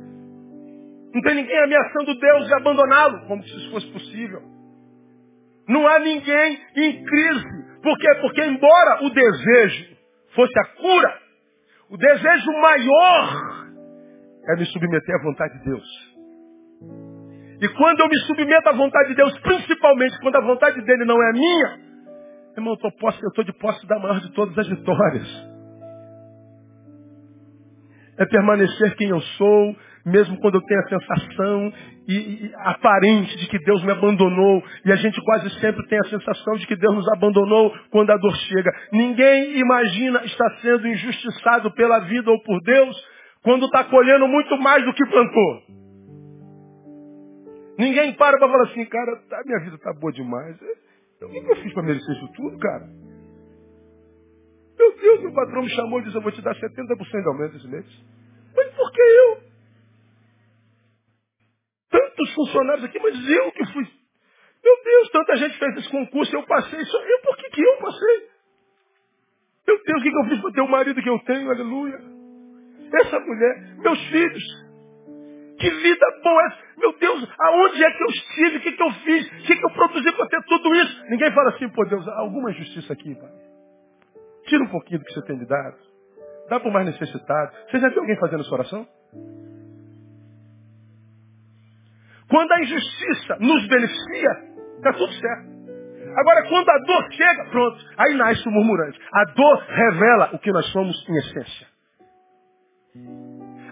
Não 1.14 1.22
tem 1.22 1.36
ninguém 1.36 1.58
ameaçando 1.64 2.20
Deus 2.20 2.48
de 2.48 2.54
abandoná-lo, 2.56 3.26
como 3.28 3.42
se 3.42 3.56
isso 3.56 3.72
fosse 3.72 3.88
possível. 3.94 4.42
Não 5.70 5.88
há 5.88 6.00
ninguém 6.00 6.60
em 6.76 7.06
crise. 7.06 7.80
Por 7.82 7.98
quê? 7.98 8.16
Porque 8.20 8.44
embora 8.44 9.06
o 9.06 9.10
desejo 9.10 9.96
fosse 10.36 10.60
a 10.60 10.66
cura, 10.76 11.20
o 11.90 11.96
desejo 11.96 12.52
maior 12.60 13.66
é 14.50 14.56
me 14.58 14.66
submeter 14.66 15.16
à 15.16 15.24
vontade 15.24 15.58
de 15.58 15.64
Deus. 15.64 15.88
E 17.62 17.70
quando 17.78 18.02
eu 18.02 18.10
me 18.10 18.18
submeto 18.28 18.68
à 18.68 18.74
vontade 18.74 19.08
de 19.08 19.16
Deus, 19.16 19.40
principalmente 19.40 20.20
quando 20.20 20.36
a 20.36 20.42
vontade 20.42 20.82
dele 20.82 21.06
não 21.06 21.16
é 21.24 21.32
minha, 21.32 21.91
Irmão, 22.56 22.78
eu 22.82 23.28
estou 23.30 23.44
de 23.44 23.54
posse 23.54 23.86
da 23.88 23.98
maior 24.00 24.20
de 24.20 24.32
todas 24.34 24.58
as 24.58 24.68
vitórias. 24.68 25.52
É 28.18 28.26
permanecer 28.26 28.96
quem 28.98 29.10
eu 29.10 29.22
sou, 29.22 29.76
mesmo 30.06 30.38
quando 30.40 30.56
eu 30.56 30.62
tenho 30.62 30.80
a 30.82 30.90
sensação 30.90 31.74
e, 32.08 32.14
e, 32.14 32.52
aparente 32.58 33.38
de 33.38 33.48
que 33.48 33.58
Deus 33.60 33.84
me 33.84 33.92
abandonou. 33.92 34.64
E 34.86 34.92
a 34.92 34.96
gente 34.96 35.20
quase 35.24 35.50
sempre 35.60 35.88
tem 35.88 36.00
a 36.00 36.10
sensação 36.10 36.56
de 36.56 36.68
que 36.68 36.76
Deus 36.76 36.96
nos 36.96 37.08
abandonou 37.14 37.74
quando 37.90 38.12
a 38.12 38.18
dor 38.18 38.36
chega. 38.36 38.72
Ninguém 38.92 39.58
imagina 39.58 40.24
estar 40.26 40.50
sendo 40.62 40.88
injustiçado 40.88 41.72
pela 41.74 42.00
vida 42.00 42.30
ou 42.30 42.42
por 42.44 42.60
Deus 42.62 42.96
quando 43.44 43.66
está 43.66 43.84
colhendo 43.86 44.28
muito 44.28 44.58
mais 44.58 44.84
do 44.86 44.94
que 44.94 45.06
plantou. 45.06 45.62
Ninguém 47.78 48.14
para 48.14 48.38
para 48.38 48.48
falar 48.48 48.64
assim, 48.66 48.86
cara, 48.86 49.16
tá, 49.30 49.42
minha 49.46 49.60
vida 49.60 49.76
está 49.76 49.94
boa 49.94 50.12
demais. 50.12 50.58
O 51.22 51.30
que 51.30 51.38
eu 51.38 51.56
fiz 51.58 51.74
para 51.74 51.84
merecer 51.84 52.16
isso 52.16 52.28
tudo, 52.34 52.58
cara? 52.58 52.88
Meu 54.78 54.98
Deus, 54.98 55.22
meu 55.22 55.34
patrão 55.34 55.62
me 55.62 55.70
chamou 55.70 56.00
e 56.00 56.04
disse, 56.04 56.16
eu 56.16 56.22
vou 56.22 56.32
te 56.32 56.42
dar 56.42 56.56
70% 56.56 57.22
de 57.22 57.28
aumento 57.28 57.58
esse 57.58 57.68
mês. 57.68 57.86
Mas 58.56 58.74
por 58.74 58.92
que 58.92 59.02
eu? 59.02 59.44
Tantos 61.92 62.34
funcionários 62.34 62.86
aqui, 62.86 63.00
mas 63.00 63.30
eu 63.30 63.52
que 63.52 63.66
fui. 63.74 63.88
Meu 64.64 64.84
Deus, 64.84 65.10
tanta 65.12 65.36
gente 65.38 65.58
fez 65.60 65.78
esse 65.78 65.90
concurso, 65.90 66.36
eu 66.36 66.44
passei, 66.46 66.84
só 66.86 67.04
eu, 67.04 67.22
por 67.22 67.38
que, 67.38 67.50
que 67.50 67.62
eu 67.62 67.78
passei? 67.78 68.30
Meu 69.68 69.84
Deus, 69.84 70.02
o 70.02 70.04
que, 70.04 70.12
que 70.12 70.18
eu 70.18 70.30
fiz 70.30 70.42
para 70.42 70.52
ter 70.52 70.62
o 70.62 70.68
marido 70.68 71.02
que 71.02 71.10
eu 71.10 71.20
tenho, 71.20 71.50
aleluia? 71.50 72.00
Essa 72.94 73.20
mulher, 73.20 73.76
meus 73.78 74.08
filhos, 74.10 74.44
que 75.62 75.70
vida 75.70 76.06
boa 76.24 76.44
é 76.44 76.80
Meu 76.80 76.98
Deus, 76.98 77.30
aonde 77.40 77.84
é 77.84 77.92
que 77.92 78.04
eu 78.04 78.08
estive? 78.08 78.58
O 78.58 78.62
que, 78.62 78.72
que 78.72 78.84
eu 78.84 78.92
fiz? 78.92 79.28
O 79.28 79.46
que, 79.46 79.56
que 79.56 79.66
eu 79.66 79.70
produzi 79.70 80.12
para 80.12 80.28
ter 80.28 80.44
tudo 80.46 80.76
isso? 80.76 81.06
Ninguém 81.10 81.32
fala 81.32 81.50
assim, 81.52 81.70
pô 81.70 81.86
Deus, 81.86 82.08
alguma 82.08 82.52
injustiça 82.52 82.92
aqui, 82.92 83.16
pai. 83.16 83.30
Tira 84.48 84.64
um 84.64 84.70
pouquinho 84.70 85.00
do 85.00 85.06
que 85.06 85.14
você 85.14 85.22
tem 85.28 85.38
me 85.38 85.46
dado. 85.46 85.78
Dá 86.50 86.60
para 86.60 86.70
o 86.70 86.74
mais 86.74 86.86
necessitado. 86.88 87.52
Você 87.70 87.80
já 87.80 87.90
viu 87.90 88.00
alguém 88.00 88.20
fazendo 88.20 88.42
essa 88.42 88.54
oração? 88.54 88.88
Quando 92.28 92.52
a 92.52 92.62
injustiça 92.62 93.38
nos 93.40 93.68
beneficia, 93.68 94.32
está 94.78 94.94
tudo 94.94 95.14
certo. 95.14 95.52
Agora, 96.18 96.50
quando 96.50 96.70
a 96.70 96.78
dor 96.80 97.12
chega, 97.14 97.46
pronto, 97.52 97.86
aí 97.98 98.16
nasce 98.16 98.48
o 98.48 98.52
murmurante. 98.52 99.00
A 99.14 99.26
dor 99.26 99.58
revela 99.68 100.30
o 100.34 100.40
que 100.40 100.52
nós 100.52 100.66
somos 100.72 101.08
em 101.08 101.18
essência. 101.18 101.68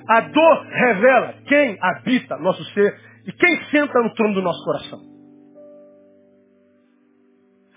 A 0.09 0.21
dor 0.21 0.65
revela 0.65 1.35
quem 1.45 1.77
habita 1.79 2.35
nosso 2.37 2.63
ser 2.73 2.99
e 3.27 3.31
quem 3.31 3.63
senta 3.65 4.01
no 4.01 4.13
trono 4.15 4.33
do 4.33 4.41
nosso 4.41 4.63
coração. 4.65 4.99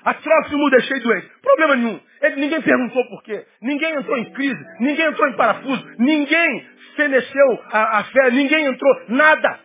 A 0.03 0.15
Trófimo 0.15 0.71
deixei 0.71 0.99
doente. 1.01 1.29
Problema 1.43 1.77
nenhum. 1.77 2.01
Ele, 2.23 2.37
ninguém 2.37 2.63
perguntou 2.63 3.05
por 3.09 3.23
quê. 3.23 3.45
Ninguém 3.61 3.95
entrou 3.95 4.17
em 4.17 4.33
crise. 4.33 4.65
Ninguém 4.81 5.07
entrou 5.07 5.29
em 5.29 5.37
parafuso. 5.37 5.85
Ninguém 5.99 6.67
feneceu 6.97 7.63
a, 7.71 7.99
a 7.99 8.05
fé. 8.05 8.31
Ninguém 8.31 8.67
entrou. 8.67 9.03
Nada. 9.09 9.61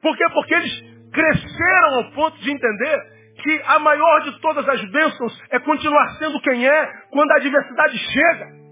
Por 0.00 0.16
quê? 0.16 0.24
Porque 0.32 0.54
eles 0.54 0.84
cresceram 1.12 1.94
ao 1.96 2.10
ponto 2.12 2.38
de 2.38 2.50
entender 2.50 2.98
que 3.42 3.62
a 3.66 3.78
maior 3.78 4.22
de 4.22 4.40
todas 4.40 4.68
as 4.68 4.82
bênçãos 4.90 5.42
é 5.50 5.58
continuar 5.60 6.16
sendo 6.18 6.40
quem 6.40 6.66
é 6.66 6.86
quando 7.10 7.30
a 7.32 7.36
adversidade 7.36 7.98
chega. 7.98 8.65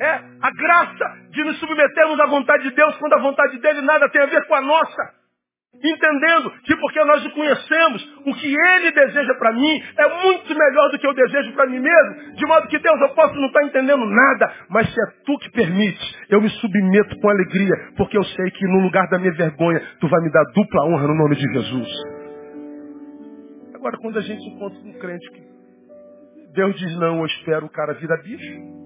É 0.00 0.10
a 0.40 0.50
graça 0.50 1.04
de 1.30 1.44
nos 1.44 1.58
submetermos 1.58 2.18
à 2.20 2.26
vontade 2.26 2.64
de 2.64 2.74
Deus 2.74 2.96
quando 2.96 3.12
a 3.14 3.20
vontade 3.20 3.58
dele 3.58 3.80
nada 3.82 4.08
tem 4.08 4.22
a 4.22 4.26
ver 4.26 4.46
com 4.46 4.54
a 4.54 4.60
nossa. 4.60 5.24
Entendendo 5.82 6.50
que 6.62 6.76
porque 6.76 7.04
nós 7.04 7.24
o 7.26 7.30
conhecemos, 7.30 8.14
o 8.26 8.34
que 8.34 8.54
ele 8.54 8.92
deseja 8.92 9.34
para 9.34 9.52
mim 9.52 9.82
é 9.98 10.22
muito 10.22 10.54
melhor 10.56 10.90
do 10.90 10.98
que 10.98 11.06
eu 11.06 11.14
desejo 11.14 11.52
para 11.52 11.66
mim 11.66 11.80
mesmo. 11.80 12.34
De 12.34 12.46
modo 12.46 12.68
que 12.68 12.78
Deus, 12.78 13.00
eu 13.00 13.08
posso 13.10 13.34
não 13.34 13.46
estar 13.48 13.60
tá 13.60 13.66
entendendo 13.66 14.04
nada, 14.06 14.52
mas 14.70 14.92
se 14.92 15.00
é 15.00 15.06
tu 15.26 15.36
que 15.38 15.50
permite, 15.50 16.18
eu 16.30 16.40
me 16.40 16.48
submeto 16.48 17.18
com 17.20 17.28
alegria, 17.28 17.74
porque 17.96 18.16
eu 18.16 18.24
sei 18.24 18.50
que 18.52 18.64
no 18.66 18.80
lugar 18.80 19.08
da 19.08 19.18
minha 19.18 19.32
vergonha, 19.32 19.82
tu 20.00 20.08
vai 20.08 20.20
me 20.22 20.30
dar 20.30 20.44
dupla 20.54 20.86
honra 20.86 21.08
no 21.08 21.14
nome 21.14 21.36
de 21.36 21.52
Jesus. 21.52 21.88
Agora, 23.74 23.98
quando 23.98 24.18
a 24.18 24.22
gente 24.22 24.42
encontra 24.48 24.78
um 24.78 24.98
crente 24.98 25.30
que 25.32 25.42
Deus 26.54 26.74
diz 26.76 26.96
não, 26.98 27.18
eu 27.18 27.26
espero, 27.26 27.66
o 27.66 27.70
cara 27.70 27.94
vira 27.94 28.16
bicho. 28.22 28.83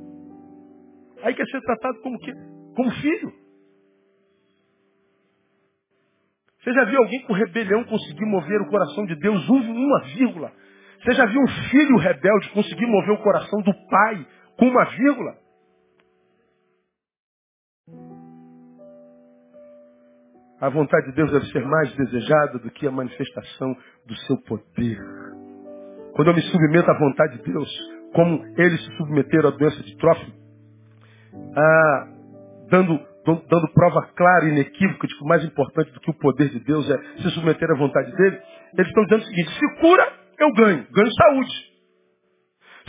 Aí 1.22 1.34
quer 1.34 1.46
ser 1.46 1.60
tratado 1.62 2.00
como, 2.00 2.18
que, 2.18 2.32
como 2.74 2.90
filho. 3.00 3.32
Você 6.60 6.72
já 6.72 6.84
viu 6.84 6.98
alguém 6.98 7.22
com 7.22 7.32
rebelião 7.32 7.84
conseguir 7.84 8.26
mover 8.26 8.60
o 8.60 8.68
coração 8.68 9.06
de 9.06 9.16
Deus 9.16 9.48
uma 9.48 10.00
vírgula? 10.16 10.52
Você 11.02 11.12
já 11.12 11.24
viu 11.26 11.40
um 11.40 11.48
filho 11.70 11.96
rebelde 11.96 12.50
conseguir 12.50 12.86
mover 12.86 13.14
o 13.14 13.22
coração 13.22 13.62
do 13.62 13.72
pai 13.88 14.26
com 14.58 14.66
uma 14.66 14.84
vírgula? 14.84 15.36
A 20.60 20.68
vontade 20.68 21.06
de 21.06 21.12
Deus 21.12 21.30
deve 21.30 21.46
ser 21.46 21.64
mais 21.64 21.94
desejada 21.94 22.58
do 22.58 22.70
que 22.72 22.86
a 22.86 22.90
manifestação 22.90 23.76
do 24.06 24.16
seu 24.26 24.36
poder. 24.42 24.98
Quando 26.14 26.28
eu 26.28 26.34
me 26.34 26.42
submeto 26.42 26.90
à 26.90 26.98
vontade 26.98 27.38
de 27.38 27.44
Deus, 27.44 27.70
como 28.12 28.44
eles 28.56 28.84
se 28.84 28.96
submeteram 28.96 29.50
à 29.50 29.52
doença 29.52 29.80
de 29.84 29.96
Trófimo, 29.96 30.37
ah, 31.56 32.06
dando, 32.70 33.00
dando 33.26 33.72
prova 33.74 34.06
clara 34.14 34.46
e 34.46 34.50
inequívoca 34.50 35.06
de 35.06 35.16
que 35.16 35.24
o 35.24 35.28
mais 35.28 35.44
importante 35.44 35.92
do 35.92 36.00
que 36.00 36.10
o 36.10 36.18
poder 36.18 36.48
de 36.50 36.60
Deus 36.60 36.88
é 36.90 36.98
se 37.22 37.30
submeter 37.30 37.70
à 37.70 37.76
vontade 37.76 38.10
dele, 38.16 38.40
eles 38.74 38.88
estão 38.88 39.04
dizendo 39.04 39.22
o 39.22 39.26
seguinte, 39.26 39.50
se 39.50 39.80
cura, 39.80 40.12
eu 40.38 40.52
ganho, 40.52 40.86
ganho 40.92 41.12
saúde. 41.12 41.68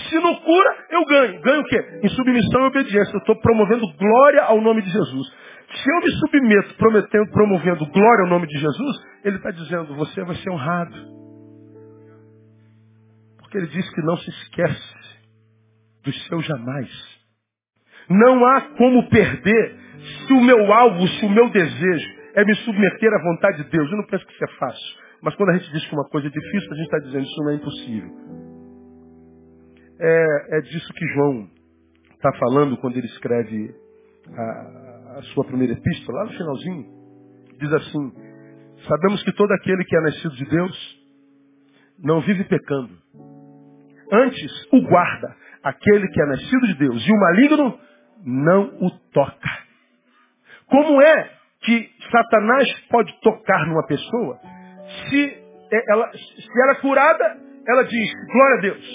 Se 0.08 0.16
não 0.20 0.36
cura, 0.36 0.86
eu 0.92 1.06
ganho. 1.06 1.42
Ganho 1.42 1.62
o 1.62 1.66
quê? 1.66 2.00
Em 2.04 2.10
submissão 2.10 2.62
e 2.62 2.68
obediência. 2.68 3.14
Eu 3.14 3.20
estou 3.20 3.36
promovendo 3.42 3.86
glória 3.98 4.44
ao 4.44 4.62
nome 4.62 4.82
de 4.82 4.90
Jesus. 4.90 5.28
Se 5.74 5.92
eu 5.92 6.00
me 6.00 6.12
submeto 6.12 6.76
prometendo, 6.76 7.32
promovendo 7.32 7.86
glória 7.86 8.24
ao 8.24 8.30
nome 8.30 8.48
de 8.48 8.58
Jesus, 8.58 8.98
ele 9.24 9.38
está 9.38 9.52
dizendo, 9.52 9.96
você 9.96 10.24
vai 10.24 10.36
ser 10.36 10.50
honrado. 10.50 10.96
Porque 13.38 13.58
ele 13.58 13.68
diz 13.68 13.90
que 13.94 14.02
não 14.02 14.18
se 14.18 14.30
esquece 14.30 14.96
dos 16.04 16.28
seus 16.28 16.46
jamais. 16.46 17.19
Não 18.10 18.46
há 18.46 18.62
como 18.78 19.08
perder 19.10 19.76
se 20.28 20.34
o 20.34 20.42
meu 20.42 20.72
alvo, 20.74 21.08
se 21.08 21.26
o 21.26 21.30
meu 21.30 21.50
desejo 21.50 22.20
é 22.36 22.44
me 22.46 22.56
submeter 22.56 23.14
à 23.14 23.22
vontade 23.22 23.64
de 23.64 23.70
Deus. 23.70 23.92
Eu 23.92 23.98
não 23.98 24.06
penso 24.06 24.26
que 24.26 24.34
isso 24.34 24.44
é 24.44 24.58
fácil. 24.60 24.98
Mas 25.22 25.36
quando 25.36 25.50
a 25.50 25.58
gente 25.58 25.72
diz 25.72 25.86
que 25.86 25.94
uma 25.94 26.08
coisa 26.10 26.28
é 26.28 26.32
difícil, 26.32 26.72
a 26.72 26.76
gente 26.76 26.86
está 26.86 27.00
dizendo 27.00 27.24
isso 27.24 27.44
não 27.44 27.52
é 27.52 27.56
impossível. 27.56 28.10
É, 30.00 30.58
é 30.58 30.62
disso 30.62 30.94
que 30.94 31.08
João 31.08 31.50
está 32.14 32.32
falando 32.40 32.78
quando 32.78 32.98
ele 32.98 33.08
escreve 33.08 33.76
a, 34.34 35.18
a 35.18 35.22
sua 35.34 35.44
primeira 35.46 35.74
epístola, 35.74 36.20
lá 36.20 36.26
no 36.26 36.38
finalzinho. 36.38 36.86
Diz 37.60 37.74
assim, 37.74 38.12
sabemos 38.88 39.24
que 39.24 39.34
todo 39.34 39.52
aquele 39.52 39.84
que 39.84 39.96
é 39.96 40.02
nascido 40.02 40.36
de 40.36 40.46
Deus 40.46 41.00
não 42.02 42.22
vive 42.22 42.46
pecando. 42.46 42.98
Antes, 44.12 44.68
o 44.72 44.82
guarda, 44.82 45.36
aquele 45.64 46.08
que 46.08 46.22
é 46.22 46.26
nascido 46.26 46.68
de 46.68 46.74
Deus, 46.76 47.06
e 47.06 47.12
o 47.12 47.20
maligno 47.20 47.80
não 48.26 48.66
o 48.82 48.92
toca. 49.12 49.50
Como 50.68 51.02
é 51.02 51.30
que 51.62 51.90
Satanás 52.12 52.72
pode 52.90 53.20
tocar 53.22 53.66
numa 53.68 53.86
pessoa 53.86 54.40
se 55.10 55.44
ela, 55.88 56.12
se 56.14 56.62
ela 56.64 56.72
é 56.72 56.82
curada, 56.82 57.38
ela 57.68 57.84
diz 57.84 58.12
glória 58.32 58.58
a 58.58 58.62
Deus. 58.62 58.86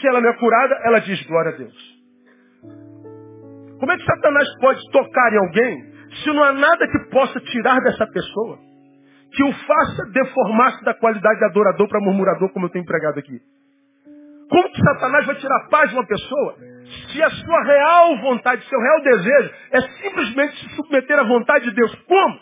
Se 0.00 0.08
ela 0.08 0.20
não 0.20 0.30
é 0.30 0.36
curada, 0.38 0.80
ela 0.84 0.98
diz 1.00 1.26
glória 1.26 1.52
a 1.52 1.56
Deus. 1.56 2.00
Como 3.78 3.92
é 3.92 3.96
que 3.96 4.04
Satanás 4.04 4.48
pode 4.60 4.90
tocar 4.92 5.32
em 5.32 5.38
alguém 5.38 5.90
se 6.22 6.32
não 6.32 6.44
há 6.44 6.52
nada 6.52 6.86
que 6.88 7.10
possa 7.10 7.40
tirar 7.40 7.80
dessa 7.80 8.06
pessoa 8.06 8.58
que 9.32 9.44
o 9.44 9.52
faça 9.52 10.04
deformar-se 10.12 10.84
da 10.84 10.94
qualidade 10.94 11.38
de 11.38 11.44
adorador 11.44 11.88
para 11.88 12.00
murmurador, 12.00 12.52
como 12.52 12.66
eu 12.66 12.70
tenho 12.70 12.82
empregado 12.82 13.18
aqui? 13.18 13.40
Como 14.50 14.72
que 14.72 14.82
Satanás 14.82 15.24
vai 15.26 15.36
tirar 15.36 15.56
a 15.56 15.68
paz 15.68 15.90
de 15.90 15.96
uma 15.96 16.06
pessoa 16.06 16.56
se 17.12 17.22
a 17.22 17.30
sua 17.30 17.64
real 17.64 18.20
vontade, 18.20 18.64
seu 18.68 18.78
real 18.78 19.02
desejo 19.02 19.54
é 19.72 19.80
simplesmente 20.02 20.56
se 20.56 20.76
submeter 20.76 21.18
à 21.18 21.24
vontade 21.24 21.64
de 21.66 21.74
Deus? 21.74 21.94
Como? 22.06 22.40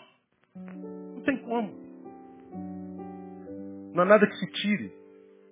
Não 1.15 1.21
tem 1.23 1.37
como. 1.37 1.79
Não 3.93 4.03
há 4.03 4.05
nada 4.05 4.27
que 4.27 4.35
se 4.35 4.47
tire 4.51 4.91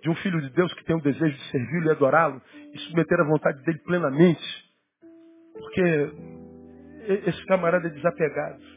de 0.01 0.09
um 0.09 0.15
filho 0.15 0.41
de 0.41 0.49
Deus 0.51 0.73
que 0.73 0.85
tem 0.85 0.95
o 0.95 1.01
desejo 1.01 1.35
de 1.35 1.51
servi-lo 1.51 1.87
e 1.87 1.91
adorá-lo 1.91 2.41
e 2.73 2.79
submeter 2.79 3.19
à 3.19 3.23
vontade 3.23 3.63
dele 3.63 3.79
plenamente. 3.79 4.67
Porque 5.53 6.11
esse 7.25 7.45
camarada 7.45 7.87
é 7.87 7.91
desapegado. 7.91 8.76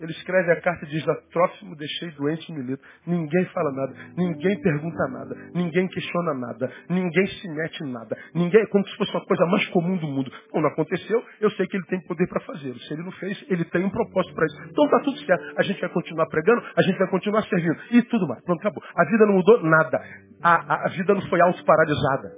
Ele 0.00 0.12
escreve 0.12 0.52
a 0.52 0.60
carta 0.60 0.84
e 0.84 0.88
diz, 0.88 1.04
Trófimo, 1.32 1.74
deixei 1.74 2.10
doente 2.12 2.52
em 2.52 2.54
Mileto. 2.54 2.82
Ninguém 3.04 3.44
fala 3.46 3.72
nada, 3.72 3.94
ninguém 4.16 4.60
pergunta 4.60 5.08
nada, 5.08 5.34
ninguém 5.52 5.88
questiona 5.88 6.34
nada, 6.34 6.70
ninguém 6.88 7.26
se 7.26 7.48
mete 7.48 7.82
em 7.82 7.92
nada. 7.92 8.16
Ninguém, 8.32 8.64
como 8.68 8.86
se 8.86 8.96
fosse 8.96 9.10
uma 9.10 9.24
coisa 9.24 9.44
mais 9.46 9.66
comum 9.68 9.96
do 9.96 10.06
mundo. 10.06 10.30
Quando 10.52 10.68
aconteceu, 10.68 11.20
eu 11.40 11.50
sei 11.52 11.66
que 11.66 11.76
ele 11.76 11.86
tem 11.86 12.00
poder 12.02 12.28
para 12.28 12.40
fazer. 12.42 12.74
Se 12.74 12.94
ele 12.94 13.02
não 13.02 13.10
fez, 13.12 13.44
ele 13.48 13.64
tem 13.64 13.84
um 13.84 13.90
propósito 13.90 14.34
para 14.34 14.46
isso. 14.46 14.70
Então 14.70 14.84
está 14.84 15.00
tudo 15.00 15.18
certo. 15.18 15.58
A 15.58 15.62
gente 15.62 15.80
vai 15.80 15.90
continuar 15.90 16.26
pregando, 16.26 16.62
a 16.76 16.82
gente 16.82 16.98
vai 16.98 17.08
continuar 17.08 17.42
servindo. 17.42 17.76
E 17.90 18.02
tudo 18.02 18.28
mais. 18.28 18.42
Pronto, 18.44 18.60
acabou. 18.60 18.82
A 18.96 19.04
vida 19.04 19.26
não 19.26 19.34
mudou 19.34 19.62
nada. 19.64 20.00
A, 20.42 20.74
a, 20.74 20.86
a 20.86 20.88
vida 20.90 21.12
não 21.12 21.22
foi 21.22 21.40
autoparalisada. 21.40 22.30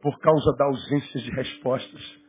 Por 0.00 0.20
causa 0.20 0.54
da 0.56 0.66
ausência 0.66 1.20
de 1.20 1.30
respostas. 1.32 2.22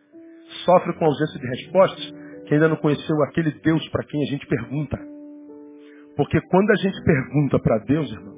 Sofre 0.65 0.93
com 0.97 1.05
ausência 1.05 1.39
de 1.39 1.47
respostas 1.47 2.24
que 2.45 2.53
ainda 2.53 2.67
não 2.67 2.75
conheceu 2.77 3.15
aquele 3.23 3.51
Deus 3.51 3.87
para 3.89 4.03
quem 4.03 4.21
a 4.21 4.25
gente 4.25 4.45
pergunta. 4.47 4.97
Porque 6.15 6.39
quando 6.49 6.71
a 6.71 6.75
gente 6.75 7.03
pergunta 7.03 7.59
para 7.59 7.79
Deus, 7.79 8.11
irmão, 8.11 8.35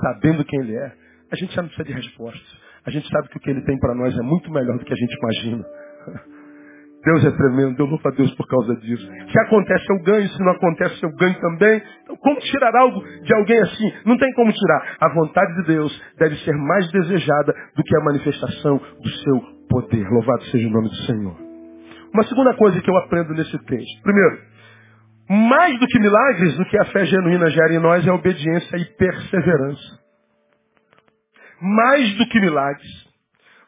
sabendo 0.00 0.44
quem 0.44 0.60
Ele 0.60 0.76
é, 0.76 0.92
a 1.32 1.36
gente 1.36 1.54
já 1.54 1.62
não 1.62 1.68
precisa 1.68 1.88
de 1.88 1.94
respostas. 1.94 2.58
A 2.84 2.90
gente 2.90 3.08
sabe 3.08 3.28
que 3.28 3.36
o 3.36 3.40
que 3.40 3.50
Ele 3.50 3.62
tem 3.62 3.78
para 3.78 3.94
nós 3.94 4.16
é 4.16 4.22
muito 4.22 4.50
melhor 4.50 4.78
do 4.78 4.84
que 4.84 4.92
a 4.92 4.96
gente 4.96 5.14
imagina. 5.14 5.64
Deus 7.04 7.24
é 7.24 7.30
tremendo, 7.30 7.78
eu 7.78 7.86
louvo 7.86 8.06
a 8.08 8.10
Deus 8.10 8.34
por 8.34 8.46
causa 8.46 8.74
disso. 8.76 9.06
Se 9.30 9.40
acontece, 9.40 9.84
eu 9.88 10.02
ganho, 10.02 10.28
se 10.28 10.40
não 10.40 10.52
acontece, 10.52 11.02
eu 11.02 11.10
ganho 11.14 11.40
também. 11.40 11.80
Então, 12.02 12.16
como 12.16 12.40
tirar 12.40 12.74
algo 12.74 13.00
de 13.22 13.34
alguém 13.34 13.58
assim? 13.60 13.92
Não 14.04 14.18
tem 14.18 14.30
como 14.34 14.52
tirar. 14.52 14.96
A 15.00 15.14
vontade 15.14 15.54
de 15.62 15.68
Deus 15.68 16.02
deve 16.18 16.36
ser 16.38 16.52
mais 16.54 16.90
desejada 16.90 17.54
do 17.76 17.82
que 17.84 17.96
a 17.96 18.04
manifestação 18.04 18.78
do 18.78 19.08
seu 19.08 19.40
poder. 19.70 20.06
Louvado 20.10 20.42
seja 20.46 20.66
o 20.66 20.72
nome 20.72 20.88
do 20.88 20.96
Senhor. 21.06 21.47
Uma 22.12 22.24
segunda 22.24 22.54
coisa 22.56 22.80
que 22.80 22.90
eu 22.90 22.96
aprendo 22.96 23.34
nesse 23.34 23.58
texto. 23.64 24.02
Primeiro, 24.02 24.42
mais 25.28 25.78
do 25.78 25.86
que 25.86 25.98
milagres, 25.98 26.56
do 26.56 26.64
que 26.64 26.78
a 26.78 26.84
fé 26.86 27.04
genuína 27.04 27.50
gera 27.50 27.74
em 27.74 27.78
nós 27.78 28.06
é 28.06 28.12
obediência 28.12 28.76
e 28.76 28.84
perseverança. 28.96 29.98
Mais 31.60 32.14
do 32.16 32.26
que 32.28 32.40
milagres, 32.40 33.08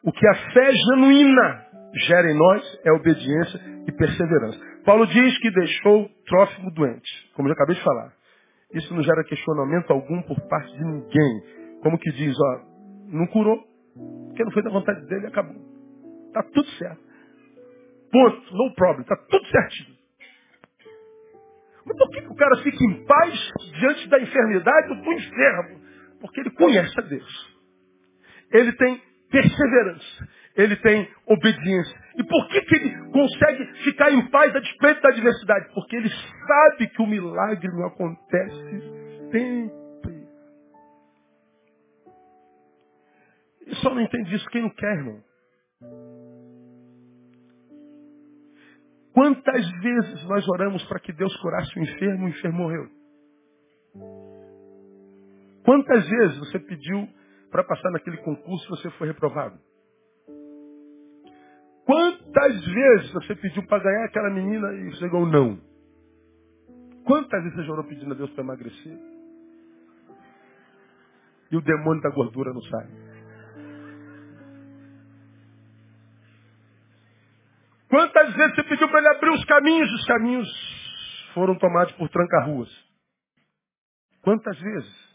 o 0.03 0.12
que 0.12 0.26
a 0.26 0.35
fé 0.53 0.72
genuína 0.72 1.66
gera 2.07 2.31
em 2.31 2.38
nós 2.38 2.81
é 2.85 2.92
obediência 2.92 3.61
e 3.87 3.92
perseverança. 3.92 4.59
Paulo 4.85 5.07
diz 5.07 5.38
que 5.38 5.50
deixou 5.50 6.09
Trófimo 6.26 6.70
doente, 6.70 7.11
como 7.35 7.48
eu 7.48 7.53
acabei 7.53 7.74
de 7.74 7.83
falar. 7.83 8.12
Isso 8.72 8.94
não 8.94 9.03
gera 9.03 9.24
questionamento 9.24 9.90
algum 9.90 10.22
por 10.22 10.40
parte 10.48 10.72
de 10.72 10.85
ninguém. 10.85 11.81
Como 11.83 11.98
que 11.98 12.11
diz, 12.12 12.35
ó, 12.38 12.61
não 13.09 13.26
curou, 13.26 13.59
porque 14.29 14.44
não 14.44 14.53
foi 14.53 14.62
da 14.62 14.70
vontade 14.70 15.05
dele 15.07 15.24
e 15.24 15.26
acabou. 15.26 15.57
Está 16.29 16.42
tudo 16.44 16.68
certo. 16.70 17.10
Ponto. 18.12 18.55
No 18.57 18.75
problem. 18.75 19.03
Está 19.03 19.16
tudo 19.16 19.46
certinho. 19.49 19.96
Mas 21.87 21.96
por 21.96 22.11
que 22.11 22.20
o 22.27 22.37
cara 22.37 22.57
fica 22.62 22.85
em 22.85 23.07
paz 23.07 23.53
diante 23.79 24.09
da 24.09 24.20
enfermidade 24.20 24.88
do 24.88 25.12
enfermo? 25.12 25.81
Porque 26.20 26.40
ele 26.40 26.51
conhece 26.51 26.99
a 27.01 27.03
Deus. 27.03 27.57
Ele 28.53 28.73
tem 28.75 29.03
perseverança. 29.31 30.29
Ele 30.57 30.77
tem 30.77 31.09
obediência. 31.27 31.99
E 32.18 32.25
por 32.25 32.49
que, 32.49 32.61
que 32.62 32.75
ele 32.77 33.11
consegue 33.11 33.66
ficar 33.85 34.11
em 34.12 34.29
paz 34.31 34.55
a 34.55 34.61
despeito 34.61 35.01
da 35.01 35.09
adversidade? 35.11 35.73
Porque 35.75 35.96
ele 35.96 36.11
sabe 36.46 36.88
que 36.88 37.03
o 37.03 37.07
milagre 37.07 37.68
não 37.68 37.87
acontece 37.87 39.31
sempre. 39.33 39.81
E 43.66 43.75
só 43.77 43.94
não 43.94 44.03
entende 44.03 44.35
isso 44.35 44.49
quem 44.51 44.62
não 44.62 44.70
quer, 44.70 44.96
irmão. 44.96 45.23
Quantas 49.12 49.70
vezes 49.83 50.25
nós 50.29 50.46
oramos 50.49 50.85
para 50.85 51.01
que 51.01 51.12
Deus 51.12 51.35
curasse 51.37 51.79
o 51.79 51.83
enfermo 51.83 52.29
e 52.29 52.31
o 52.31 52.35
enfermo 52.35 52.59
morreu? 52.59 52.88
Quantas 55.64 56.09
vezes 56.09 56.38
você 56.38 56.59
pediu 56.59 57.09
para 57.51 57.64
passar 57.64 57.90
naquele 57.90 58.18
concurso 58.18 58.64
e 58.66 58.70
você 58.70 58.90
foi 58.92 59.09
reprovado? 59.09 59.59
Quantas 61.85 62.64
vezes 62.64 63.12
você 63.12 63.35
pediu 63.35 63.66
para 63.66 63.83
ganhar 63.83 64.05
aquela 64.05 64.31
menina 64.31 64.73
e 64.75 65.09
ganhou 65.09 65.27
não? 65.27 65.61
Quantas 67.05 67.42
vezes 67.42 67.57
você 67.57 67.70
orou 67.70 67.85
pedindo 67.85 68.12
a 68.12 68.16
Deus 68.16 68.31
para 68.31 68.44
emagrecer? 68.44 68.96
E 71.51 71.57
o 71.57 71.61
demônio 71.61 72.01
da 72.01 72.11
gordura 72.11 72.53
não 72.53 72.62
sai. 72.62 73.10
Quantas 77.90 78.33
vezes 78.35 78.55
você 78.55 78.62
pediu 78.62 78.88
para 78.88 79.00
ele 79.00 79.09
abrir 79.09 79.31
os 79.31 79.44
caminhos? 79.44 79.90
Os 79.92 80.05
caminhos 80.07 80.48
foram 81.35 81.59
tomados 81.59 81.92
por 81.94 82.09
tranca-ruas. 82.09 82.70
Quantas 84.22 84.57
vezes? 84.59 85.11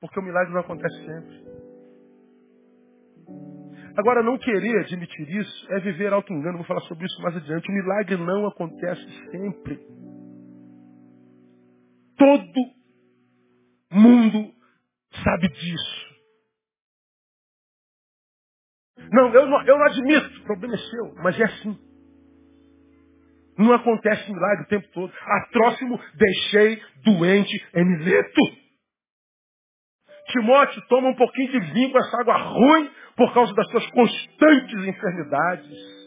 Porque 0.00 0.18
o 0.18 0.22
milagre 0.22 0.52
não 0.52 0.60
acontece 0.60 0.96
sempre. 1.06 1.62
Agora, 3.96 4.22
não 4.24 4.38
querer 4.38 4.80
admitir 4.80 5.28
isso 5.36 5.72
é 5.72 5.78
viver 5.78 6.12
auto-engano. 6.12 6.58
Vou 6.58 6.66
falar 6.66 6.80
sobre 6.82 7.06
isso 7.06 7.22
mais 7.22 7.36
adiante. 7.36 7.70
O 7.70 7.74
milagre 7.74 8.16
não 8.16 8.48
acontece 8.48 9.06
sempre. 9.30 9.76
Todo 12.16 12.74
mundo 13.92 14.52
sabe 15.22 15.48
disso. 15.48 16.11
Não, 19.10 19.32
eu 19.34 19.46
não, 19.46 19.62
eu 19.64 19.78
não 19.78 19.86
admito. 19.86 20.40
O 20.40 20.44
problema 20.44 20.74
é 20.74 20.78
seu, 20.78 21.14
mas 21.22 21.40
é 21.40 21.44
assim. 21.44 21.78
Não 23.58 23.72
acontece 23.72 24.32
milagre 24.32 24.64
o 24.64 24.68
tempo 24.68 24.88
todo. 24.92 25.12
A 25.12 25.48
próximo, 25.52 26.00
deixei 26.14 26.82
doente 27.04 27.66
em 27.74 27.84
Mileto. 27.84 28.40
Timóteo, 30.28 30.82
toma 30.88 31.08
um 31.08 31.14
pouquinho 31.14 31.50
de 31.52 31.60
vinho 31.72 31.90
com 31.90 31.98
essa 31.98 32.20
água 32.20 32.36
ruim 32.36 32.90
por 33.16 33.34
causa 33.34 33.52
das 33.54 33.68
suas 33.70 33.86
constantes 33.90 34.86
enfermidades. 34.86 36.02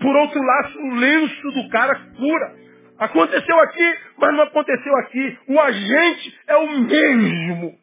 Por 0.00 0.16
outro 0.16 0.42
lado, 0.42 0.78
o 0.80 0.94
lenço 0.94 1.50
do 1.52 1.68
cara 1.68 1.94
cura. 2.16 2.56
Aconteceu 2.98 3.60
aqui, 3.60 3.98
mas 4.18 4.34
não 4.34 4.42
aconteceu 4.44 4.96
aqui. 4.98 5.38
O 5.48 5.60
agente 5.60 6.40
é 6.48 6.56
o 6.56 6.80
mesmo. 6.80 7.78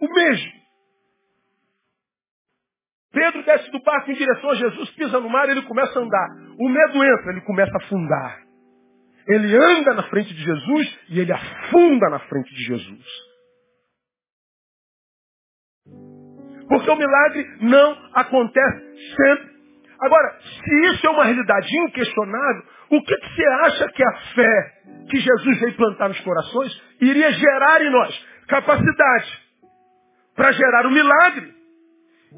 O 0.00 0.08
mesmo. 0.12 0.65
Pedro 3.16 3.42
desce 3.44 3.70
do 3.70 3.82
barco 3.82 4.10
em 4.10 4.14
direção 4.14 4.50
a 4.50 4.54
Jesus, 4.56 4.90
pisa 4.90 5.18
no 5.18 5.30
mar, 5.30 5.48
ele 5.48 5.62
começa 5.62 5.98
a 5.98 6.02
andar. 6.02 6.28
O 6.60 6.68
medo 6.68 7.02
entra, 7.02 7.32
ele 7.32 7.40
começa 7.40 7.72
a 7.72 7.82
afundar. 7.82 8.42
ele 9.26 9.56
anda 9.56 9.94
na 9.94 10.02
frente 10.02 10.34
de 10.34 10.44
Jesus 10.44 10.98
e 11.08 11.20
ele 11.20 11.32
afunda 11.32 12.10
na 12.10 12.18
frente 12.18 12.54
de 12.54 12.62
Jesus. 12.62 13.04
Porque 16.68 16.90
o 16.90 16.96
milagre 16.96 17.56
não 17.62 17.96
acontece 18.12 19.14
sempre. 19.16 19.56
Agora, 19.98 20.38
se 20.42 20.86
isso 20.90 21.06
é 21.06 21.10
uma 21.10 21.24
realidade 21.24 21.68
inquestionável, 21.86 22.64
o 22.90 23.02
que, 23.02 23.16
que 23.16 23.34
você 23.34 23.46
acha 23.64 23.88
que 23.92 24.04
a 24.04 24.12
fé 24.34 24.72
que 25.08 25.16
Jesus 25.20 25.60
veio 25.60 25.76
plantar 25.76 26.08
nos 26.08 26.20
corações 26.20 26.82
iria 27.00 27.32
gerar 27.32 27.80
em 27.80 27.90
nós? 27.90 28.26
Capacidade 28.46 29.46
para 30.36 30.52
gerar 30.52 30.86
o 30.86 30.90
milagre 30.90 31.55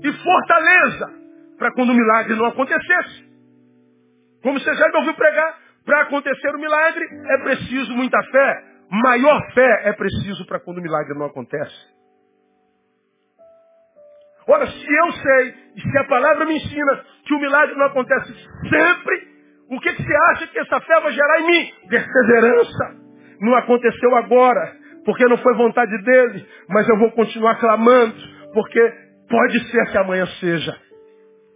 e 0.02 0.12
fortaleza 0.12 1.12
para 1.58 1.72
quando 1.72 1.90
o 1.90 1.94
milagre 1.94 2.34
não 2.36 2.46
acontecesse. 2.46 3.28
Como 4.42 4.58
você 4.58 4.74
já 4.74 4.88
me 4.88 4.98
ouviu 4.98 5.14
pregar, 5.14 5.58
para 5.84 6.02
acontecer 6.02 6.54
o 6.54 6.58
milagre 6.58 7.04
é 7.04 7.38
preciso 7.42 7.92
muita 7.94 8.22
fé. 8.24 8.64
Maior 8.90 9.52
fé 9.52 9.82
é 9.88 9.92
preciso 9.92 10.46
para 10.46 10.60
quando 10.60 10.78
o 10.78 10.82
milagre 10.82 11.18
não 11.18 11.26
acontece. 11.26 11.98
Ora, 14.46 14.66
se 14.66 14.86
eu 14.86 15.12
sei, 15.12 15.54
e 15.76 15.80
se 15.80 15.98
a 15.98 16.04
palavra 16.04 16.46
me 16.46 16.56
ensina 16.56 17.04
que 17.26 17.34
o 17.34 17.38
milagre 17.38 17.74
não 17.76 17.84
acontece 17.84 18.32
sempre, 18.32 19.28
o 19.70 19.78
que, 19.78 19.92
você 19.92 20.16
acha 20.30 20.46
que 20.46 20.58
essa 20.58 20.80
fé 20.80 21.00
vai 21.00 21.12
gerar 21.12 21.40
em 21.40 21.46
mim? 21.46 21.72
Perseverança. 21.88 22.96
Não 23.40 23.54
aconteceu 23.56 24.14
agora, 24.16 24.74
porque 25.04 25.26
não 25.26 25.36
foi 25.36 25.54
vontade 25.54 26.02
dele, 26.02 26.46
mas 26.70 26.88
eu 26.88 26.98
vou 26.98 27.10
continuar 27.12 27.56
clamando, 27.56 28.14
porque 28.54 29.07
pode 29.28 29.70
ser 29.70 29.90
que 29.90 29.98
amanhã 29.98 30.26
seja. 30.40 30.76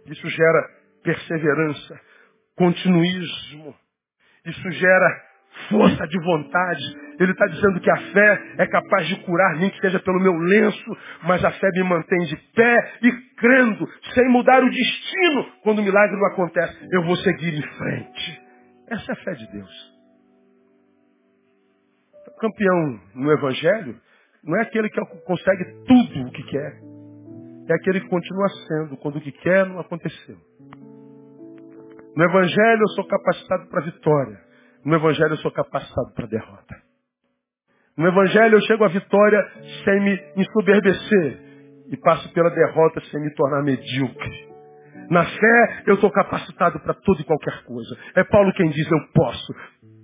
Isso 0.07 0.29
gera 0.29 0.69
perseverança, 1.03 1.99
continuismo. 2.55 3.75
Isso 4.45 4.71
gera 4.71 5.33
força 5.69 6.07
de 6.07 6.19
vontade. 6.19 6.83
Ele 7.19 7.31
está 7.31 7.45
dizendo 7.47 7.79
que 7.79 7.89
a 7.89 7.97
fé 7.97 8.55
é 8.57 8.67
capaz 8.67 9.07
de 9.07 9.15
curar, 9.23 9.55
nem 9.57 9.69
que 9.69 9.79
seja 9.79 9.99
pelo 9.99 10.19
meu 10.19 10.33
lenço, 10.33 10.97
mas 11.23 11.43
a 11.43 11.51
fé 11.51 11.69
me 11.73 11.83
mantém 11.83 12.19
de 12.25 12.35
pé 12.55 12.93
e 13.01 13.11
crendo, 13.37 13.87
sem 14.13 14.29
mudar 14.29 14.63
o 14.63 14.69
destino. 14.69 15.45
Quando 15.61 15.79
o 15.79 15.83
milagre 15.83 16.15
não 16.17 16.27
acontece, 16.27 16.87
eu 16.91 17.03
vou 17.03 17.15
seguir 17.17 17.53
em 17.53 17.77
frente. 17.77 18.41
Essa 18.89 19.11
é 19.11 19.13
a 19.13 19.23
fé 19.23 19.33
de 19.33 19.51
Deus. 19.51 19.93
O 22.27 22.39
campeão 22.39 22.99
no 23.15 23.31
Evangelho 23.31 23.95
não 24.43 24.57
é 24.57 24.63
aquele 24.63 24.89
que 24.89 24.99
consegue 25.25 25.63
tudo 25.85 26.27
o 26.27 26.31
que 26.31 26.43
quer. 26.43 26.92
É 27.67 27.73
aquele 27.75 28.01
que 28.01 28.09
continua 28.09 28.49
sendo 28.67 28.97
quando 28.97 29.17
o 29.17 29.21
que 29.21 29.31
quer 29.31 29.65
não 29.65 29.79
aconteceu. 29.79 30.37
No 32.15 32.23
Evangelho 32.23 32.81
eu 32.81 32.87
sou 32.89 33.07
capacitado 33.07 33.69
para 33.69 33.81
a 33.81 33.85
vitória. 33.85 34.39
No 34.85 34.95
Evangelho 34.95 35.33
eu 35.33 35.37
sou 35.37 35.51
capacitado 35.51 36.13
para 36.13 36.25
a 36.25 36.29
derrota. 36.29 36.75
No 37.97 38.07
Evangelho 38.07 38.55
eu 38.55 38.61
chego 38.61 38.83
à 38.83 38.87
vitória 38.87 39.47
sem 39.83 39.99
me 40.01 40.19
ensoberbecer 40.35 41.39
e 41.89 41.97
passo 41.97 42.31
pela 42.33 42.49
derrota 42.49 43.01
sem 43.11 43.21
me 43.21 43.33
tornar 43.33 43.63
medíocre. 43.63 44.53
Na 45.09 45.25
fé 45.25 45.83
eu 45.87 45.95
estou 45.95 46.11
capacitado 46.11 46.79
para 46.81 46.93
toda 46.93 47.21
e 47.21 47.25
qualquer 47.25 47.63
coisa. 47.63 47.97
É 48.15 48.23
Paulo 48.23 48.53
quem 48.53 48.69
diz 48.69 48.91
eu 48.91 49.07
posso 49.13 49.53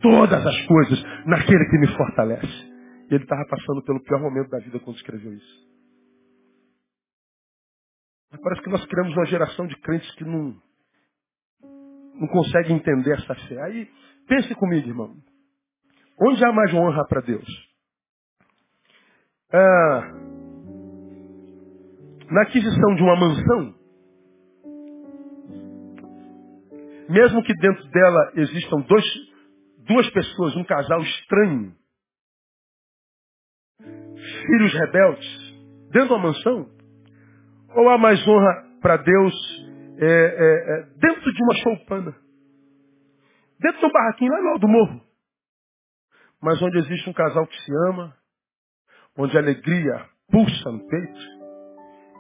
todas 0.02 0.46
as 0.46 0.62
coisas 0.66 1.04
naquele 1.26 1.66
que 1.70 1.78
me 1.78 1.88
fortalece. 1.88 2.70
E 3.10 3.16
ele 3.16 3.24
estava 3.24 3.46
passando 3.50 3.84
pelo 3.84 4.02
pior 4.04 4.22
momento 4.22 4.50
da 4.50 4.60
vida 4.60 4.80
quando 4.80 4.98
escreveu 4.98 5.34
isso. 5.34 5.69
Parece 8.38 8.62
que 8.62 8.70
nós 8.70 8.86
criamos 8.86 9.14
uma 9.16 9.26
geração 9.26 9.68
de 9.68 9.76
crentes 9.78 10.10
que 10.16 10.24
não, 10.24 10.56
não 12.16 12.28
consegue 12.28 12.74
entender 12.74 13.18
essa 13.18 13.36
fé. 13.36 13.62
Aí 13.64 13.90
Pense 14.30 14.54
comigo, 14.54 14.88
irmão. 14.88 15.16
Onde 16.22 16.46
há 16.46 16.54
mais 16.54 16.72
honra 16.72 17.04
para 17.08 17.22
Deus? 17.22 17.48
Ah, 19.52 20.14
na 22.30 22.44
aquisição 22.44 22.96
de 22.96 23.02
uma 23.02 23.16
mansão, 23.16 23.76
mesmo 27.10 27.44
que 27.44 27.54
dentro 27.56 27.90
dela 27.90 28.32
existam 28.36 28.82
dois, 28.82 29.06
duas 29.80 30.08
pessoas, 30.12 30.56
um 30.56 30.64
casal 30.64 31.02
estranho, 31.02 31.76
filhos 33.80 34.74
rebeldes, 34.74 35.54
dentro 35.92 36.10
da 36.10 36.20
mansão, 36.20 36.70
ou 37.76 37.90
há 37.90 37.98
mais 37.98 38.26
honra 38.28 38.66
para 38.82 38.98
Deus 38.98 39.34
é, 39.98 40.06
é, 40.06 40.80
é, 40.80 40.84
dentro 40.98 41.34
de 41.34 41.44
uma 41.44 41.56
choupana? 41.56 42.16
Dentro 43.60 43.80
de 43.80 43.86
um 43.86 43.92
barraquinho 43.92 44.32
lá 44.32 44.42
no 44.42 44.48
alto 44.50 44.62
do 44.62 44.68
morro. 44.68 45.02
Mas 46.42 46.62
onde 46.62 46.78
existe 46.78 47.10
um 47.10 47.14
casal 47.14 47.46
que 47.46 47.62
se 47.62 47.72
ama, 47.90 48.16
onde 49.18 49.36
a 49.38 49.42
alegria 49.42 50.06
pulsa 50.32 50.72
no 50.72 50.88
peito, 50.88 51.20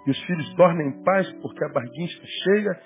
e 0.06 0.12
os 0.12 0.20
filhos 0.24 0.56
dormem 0.56 0.88
em 0.88 1.04
paz 1.04 1.32
porque 1.42 1.64
a 1.64 1.70
barriguinha 1.70 2.08
está 2.08 2.26
cheia 2.26 2.82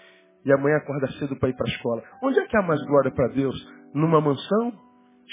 e 0.46 0.52
amanhã 0.52 0.78
acorda 0.78 1.08
cedo 1.14 1.36
para 1.38 1.50
ir 1.50 1.56
para 1.56 1.68
a 1.68 1.74
escola. 1.74 2.04
Onde 2.22 2.40
é 2.40 2.48
que 2.48 2.58
há 2.58 2.62
mais 2.62 2.82
glória 2.86 3.12
para 3.12 3.30
Deus? 3.30 3.56
Numa 3.94 4.20
mansão 4.20 4.74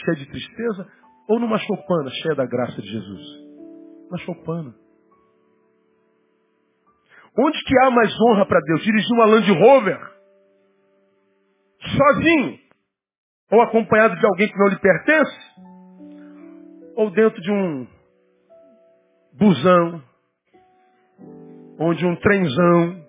cheia 0.05 0.16
de 0.16 0.27
tristeza 0.27 0.88
ou 1.29 1.40
numa 1.40 1.59
choupana 1.59 2.11
cheia 2.23 2.35
da 2.35 2.47
graça 2.47 2.81
de 2.81 2.88
Jesus? 2.88 3.27
Na 4.11 4.19
choupana. 4.19 4.75
Onde 7.38 7.62
que 7.64 7.79
há 7.79 7.90
mais 7.90 8.12
honra 8.21 8.47
para 8.47 8.61
Deus? 8.61 8.83
Dirigir 8.83 9.12
uma 9.12 9.27
Land 9.27 9.53
Rover 9.53 10.11
sozinho 11.81 12.59
ou 13.51 13.61
acompanhado 13.62 14.16
de 14.16 14.27
alguém 14.27 14.49
que 14.49 14.59
não 14.59 14.69
lhe 14.69 14.79
pertence, 14.79 15.38
ou 16.95 17.11
dentro 17.11 17.40
de 17.40 17.51
um 17.51 17.87
busão, 19.33 20.03
onde 21.79 22.07
um 22.07 22.14
trenzão, 22.16 23.05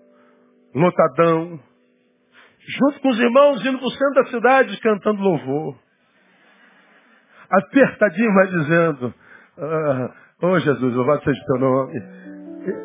lotadão, 0.73 1.59
junto 2.59 3.01
com 3.01 3.09
os 3.09 3.19
irmãos 3.19 3.65
indo 3.65 3.77
para 3.77 3.87
o 3.87 3.91
centro 3.91 4.13
da 4.15 4.25
cidade 4.25 4.79
cantando 4.81 5.21
louvor. 5.21 5.77
Apertadinho, 7.49 8.33
mas 8.33 8.49
dizendo, 8.49 9.13
ah, 9.57 10.15
oh 10.41 10.59
Jesus, 10.59 10.95
louvado 10.95 11.23
seja 11.23 11.39
o 11.39 11.45
teu 11.45 11.59
nome. 11.59 12.20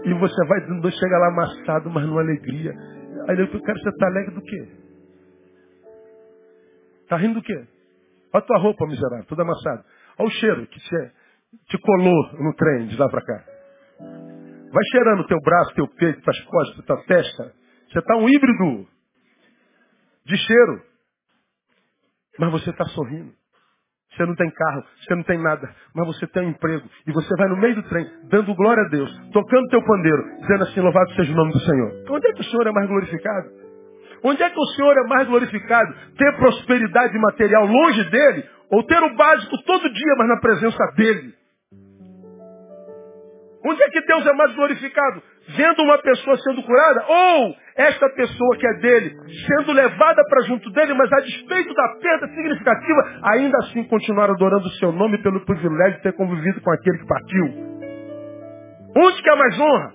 E, 0.05 0.15
você 0.15 0.47
vai 0.47 0.61
chegar 0.93 1.19
lá 1.19 1.29
amassado, 1.29 1.91
mas 1.91 2.07
numa 2.07 2.21
alegria. 2.21 2.73
Aí 3.29 3.39
eu 3.39 3.49
quero 3.49 3.79
você 3.79 3.89
estar 3.91 4.07
alegre 4.07 4.35
do 4.35 4.43
quê? 4.43 4.69
Tá 7.09 7.17
rindo 7.17 7.35
do 7.35 7.43
quê? 7.43 7.55
Olha 8.33 8.43
a 8.43 8.47
tua 8.47 8.59
roupa, 8.59 8.87
miserável, 8.87 9.25
toda 9.27 9.43
amassada. 9.43 9.85
Olha 10.19 10.29
o 10.29 10.33
cheiro 10.33 10.67
que 10.67 10.81
te, 10.81 11.13
te 11.69 11.79
colou 11.79 12.33
no 12.43 12.55
trem 12.55 12.87
de 12.89 12.97
lá 12.97 13.09
para 13.09 13.23
cá. 13.23 13.45
Vai 14.73 14.85
cheirando 14.93 15.27
teu 15.27 15.39
braço, 15.41 15.75
teu 15.75 15.89
peito, 15.89 16.23
tuas 16.23 16.41
costas, 16.45 16.85
tua 16.85 17.03
testa. 17.05 17.55
Você 17.91 17.99
está 17.99 18.17
um 18.17 18.29
híbrido 18.29 18.89
de 20.25 20.37
cheiro. 20.37 20.83
Mas 22.39 22.53
você 22.53 22.71
está 22.71 22.85
sorrindo. 22.87 23.33
Você 24.17 24.25
não 24.25 24.35
tem 24.35 24.51
carro, 24.51 24.83
você 24.99 25.15
não 25.15 25.23
tem 25.23 25.39
nada, 25.39 25.69
mas 25.95 26.07
você 26.07 26.27
tem 26.29 26.47
um 26.47 26.51
emprego. 26.51 26.89
E 27.07 27.13
você 27.13 27.29
vai 27.37 27.49
no 27.49 27.57
meio 27.57 27.75
do 27.75 27.83
trem, 27.83 28.07
dando 28.31 28.55
glória 28.55 28.83
a 28.83 28.89
Deus, 28.89 29.11
tocando 29.31 29.69
teu 29.69 29.83
pandeiro, 29.85 30.25
dizendo 30.41 30.63
assim, 30.63 30.81
louvado 30.81 31.13
seja 31.15 31.33
o 31.33 31.37
nome 31.37 31.53
do 31.53 31.61
Senhor. 31.61 31.93
Onde 32.09 32.27
é 32.27 32.33
que 32.33 32.41
o 32.41 32.45
Senhor 32.45 32.67
é 32.67 32.73
mais 32.73 32.89
glorificado? 32.89 33.49
Onde 34.25 34.43
é 34.43 34.49
que 34.49 34.59
o 34.59 34.67
Senhor 34.75 34.97
é 34.97 35.07
mais 35.07 35.29
glorificado? 35.29 35.95
Ter 36.17 36.37
prosperidade 36.37 37.19
material 37.19 37.67
longe 37.67 38.05
dele? 38.11 38.45
Ou 38.71 38.83
ter 38.85 39.03
o 39.03 39.15
básico 39.15 39.63
todo 39.65 39.93
dia, 39.93 40.15
mas 40.17 40.29
na 40.29 40.41
presença 40.41 40.93
dele? 40.97 41.35
Onde 43.65 43.83
é 43.83 43.91
que 43.91 44.01
Deus 44.01 44.27
é 44.27 44.33
mais 44.33 44.55
glorificado? 44.55 45.23
Vendo 45.49 45.83
uma 45.83 45.99
pessoa 45.99 46.37
sendo 46.39 46.63
curada? 46.63 47.05
Ou 47.07 47.55
esta 47.77 48.09
pessoa 48.11 48.57
que 48.57 48.67
é 48.67 48.75
dele, 48.81 49.17
sendo 49.47 49.73
levada 49.73 50.25
para 50.29 50.43
junto 50.43 50.71
dele, 50.71 50.95
mas 50.95 51.13
a 51.13 51.21
despeito 51.21 51.73
da 51.75 51.89
perda 52.01 52.29
significativa, 52.29 53.21
ainda 53.23 53.57
assim 53.59 53.85
continuar 53.85 54.31
adorando 54.31 54.67
o 54.67 54.73
seu 54.73 54.91
nome 54.91 55.19
pelo 55.19 55.45
privilégio 55.45 55.99
de 55.99 56.03
ter 56.03 56.13
convivido 56.15 56.61
com 56.61 56.73
aquele 56.73 56.99
que 56.99 57.07
partiu? 57.07 57.45
Onde 58.97 59.23
que 59.23 59.31
é 59.31 59.37
mais 59.37 59.61
honra? 59.61 59.93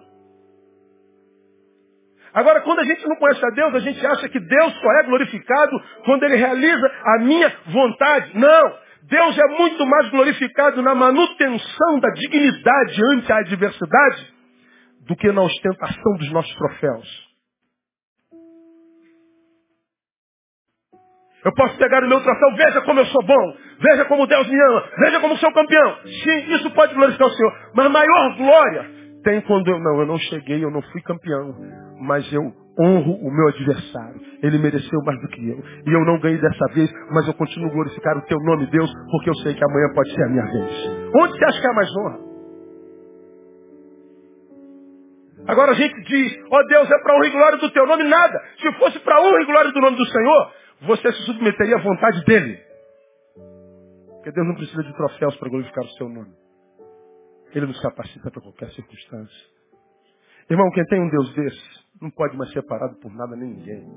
Agora, 2.34 2.62
quando 2.62 2.80
a 2.80 2.86
gente 2.86 3.06
não 3.08 3.16
conhece 3.18 3.45
a 3.45 3.49
Deus, 3.49 3.76
a 3.76 3.80
gente 3.80 4.06
acha 4.06 4.30
que 4.30 4.39
Deus 4.39 4.74
só 4.80 4.91
é 4.99 5.04
glorificado 5.04 5.84
quando 6.06 6.24
Ele 6.24 6.36
realiza 6.38 6.91
a 7.04 7.20
minha 7.20 7.52
vontade. 7.66 8.32
Não! 8.38 8.74
Deus 9.04 9.38
é 9.38 9.47
muito 9.58 9.86
mais 9.86 10.10
glorificado 10.12 10.82
na 10.82 10.95
manutenção 10.95 11.99
da 11.99 12.10
dignidade 12.12 13.02
ante 13.12 13.34
a 13.34 13.38
adversidade 13.39 14.40
do 15.08 15.16
que 15.16 15.32
na 15.32 15.41
ostentação 15.41 16.14
dos 16.18 16.32
nossos 16.32 16.56
troféus. 16.56 17.32
Eu 21.43 21.54
posso 21.56 21.78
pegar 21.78 22.04
o 22.04 22.08
meu 22.08 22.22
troféu, 22.22 22.56
veja 22.56 22.82
como 22.82 22.99
eu 22.99 23.06
sou 23.08 23.26
bom, 23.26 23.58
veja 23.80 24.06
como 24.06 24.28
Deus 24.28 24.47
me 24.47 24.62
ama, 24.62 24.89
veja 24.99 25.20
como 25.20 25.38
sou 25.38 25.52
campeão. 25.52 25.97
Sim, 26.06 26.54
isso 26.54 26.70
pode 26.72 26.93
glorificar 26.93 27.28
o 27.28 27.32
Senhor, 27.32 27.54
mas 27.74 27.91
maior 27.91 28.38
glória 28.38 29.02
tem 29.24 29.41
quando 29.41 29.68
eu 29.70 29.80
não, 29.80 29.99
eu 29.99 30.06
não 30.06 30.18
cheguei, 30.18 30.64
eu 30.64 30.72
não 30.72 30.82
fui 30.82 31.02
campeão, 31.02 31.56
mas 32.02 32.32
eu 32.34 32.41
honro 32.80 33.14
o 33.16 33.32
meu 33.32 33.47
adversário. 33.49 34.20
Ele 34.41 34.58
mereceu 34.58 34.99
mais 35.06 35.20
do 35.22 35.28
que 35.28 35.49
eu. 35.49 35.60
E 35.86 35.93
eu 35.93 36.06
não 36.06 36.20
ganhei 36.20 36.39
dessa 36.39 36.66
vez, 36.74 36.91
mas 37.12 37.28
eu 37.28 37.34
continuo 37.36 37.70
glorificar 37.72 38.18
o 38.18 38.22
teu 38.24 38.38
nome, 38.39 38.66
Deus, 38.68 38.91
porque 39.12 39.30
eu 39.30 39.36
sei 39.36 39.54
que 39.54 39.64
amanhã 39.64 39.93
pode 39.93 40.14
ser 40.16 40.24
a 40.24 40.30
minha 40.30 40.45
vez. 40.45 41.12
Onde 41.22 41.34
você 41.38 41.45
acha 41.45 41.62
que 41.62 41.68
é 41.68 41.74
mais 41.74 41.89
honra? 41.97 42.30
Agora 45.47 45.71
a 45.71 45.75
gente 45.75 46.01
diz, 46.03 46.37
ó 46.49 46.59
oh 46.59 46.67
Deus, 46.67 46.89
é 46.89 46.99
para 47.01 47.15
honra 47.15 47.27
e 47.27 47.31
glória 47.31 47.57
do 47.57 47.71
teu 47.71 47.85
nome, 47.87 48.03
nada. 48.03 48.41
Se 48.59 48.71
fosse 48.73 48.99
para 48.99 49.21
honra 49.21 49.41
e 49.41 49.45
glória 49.45 49.71
do 49.71 49.81
nome 49.81 49.97
do 49.97 50.05
Senhor, 50.05 50.53
você 50.81 51.11
se 51.11 51.23
submeteria 51.23 51.75
à 51.75 51.81
vontade 51.81 52.23
dele. 52.25 52.59
Porque 54.07 54.31
Deus 54.31 54.47
não 54.47 54.55
precisa 54.55 54.83
de 54.83 54.93
troféus 54.95 55.35
para 55.37 55.49
glorificar 55.49 55.83
o 55.83 55.89
seu 55.91 56.07
nome. 56.07 56.31
Ele 57.53 57.65
nos 57.65 57.81
capacita 57.81 58.29
para 58.29 58.41
qualquer 58.41 58.69
circunstância. 58.69 59.51
Irmão, 60.49 60.69
quem 60.71 60.85
tem 60.85 61.01
um 61.01 61.09
Deus 61.09 61.33
desse, 61.33 61.61
não 62.01 62.11
pode 62.11 62.37
mais 62.37 62.51
ser 62.51 62.61
parado 62.63 62.95
por 62.99 63.13
nada 63.13 63.35
nem 63.35 63.49
ninguém. 63.49 63.87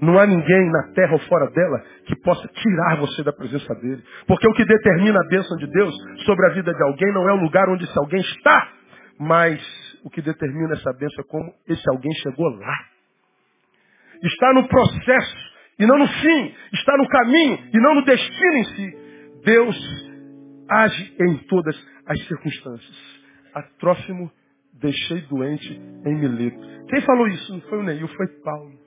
Não 0.00 0.18
há 0.18 0.26
ninguém 0.26 0.70
na 0.70 0.92
terra 0.94 1.12
ou 1.12 1.18
fora 1.20 1.50
dela 1.50 1.82
que 2.06 2.14
possa 2.20 2.46
tirar 2.48 3.00
você 3.00 3.22
da 3.24 3.32
presença 3.32 3.74
dele. 3.74 4.02
Porque 4.26 4.46
o 4.46 4.52
que 4.54 4.64
determina 4.64 5.18
a 5.18 5.28
bênção 5.28 5.56
de 5.56 5.66
Deus 5.66 5.94
sobre 6.24 6.46
a 6.46 6.54
vida 6.54 6.72
de 6.72 6.82
alguém 6.84 7.12
não 7.12 7.28
é 7.28 7.32
o 7.32 7.42
lugar 7.42 7.68
onde 7.68 7.84
esse 7.84 7.98
alguém 7.98 8.20
está, 8.20 8.72
mas 9.18 9.87
o 10.04 10.10
que 10.10 10.22
determina 10.22 10.74
essa 10.74 10.92
bênção 10.92 11.24
é 11.24 11.28
como 11.28 11.54
esse 11.68 11.82
alguém 11.90 12.12
chegou 12.22 12.48
lá. 12.48 12.78
Está 14.22 14.52
no 14.52 14.66
processo 14.66 15.36
e 15.78 15.86
não 15.86 15.98
no 15.98 16.08
fim. 16.08 16.54
Está 16.72 16.96
no 16.96 17.08
caminho 17.08 17.58
e 17.72 17.78
não 17.80 17.94
no 17.96 18.04
destino 18.04 18.56
em 18.56 18.64
si. 18.64 18.96
Deus 19.44 19.76
age 20.68 21.16
em 21.20 21.38
todas 21.46 21.76
as 22.06 22.26
circunstâncias. 22.26 23.20
A 23.54 23.62
Trófimo 23.62 24.30
deixei 24.74 25.20
doente 25.22 25.72
em 26.06 26.14
Mileto. 26.14 26.86
Quem 26.88 27.00
falou 27.02 27.28
isso? 27.28 27.52
Não 27.52 27.60
foi 27.62 27.78
o 27.78 27.82
Neil, 27.82 28.08
foi 28.08 28.26
Paulo. 28.42 28.78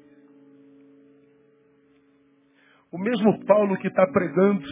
O 2.91 2.97
mesmo 2.97 3.45
Paulo 3.45 3.77
que 3.77 3.87
está 3.87 4.05
pregando 4.07 4.67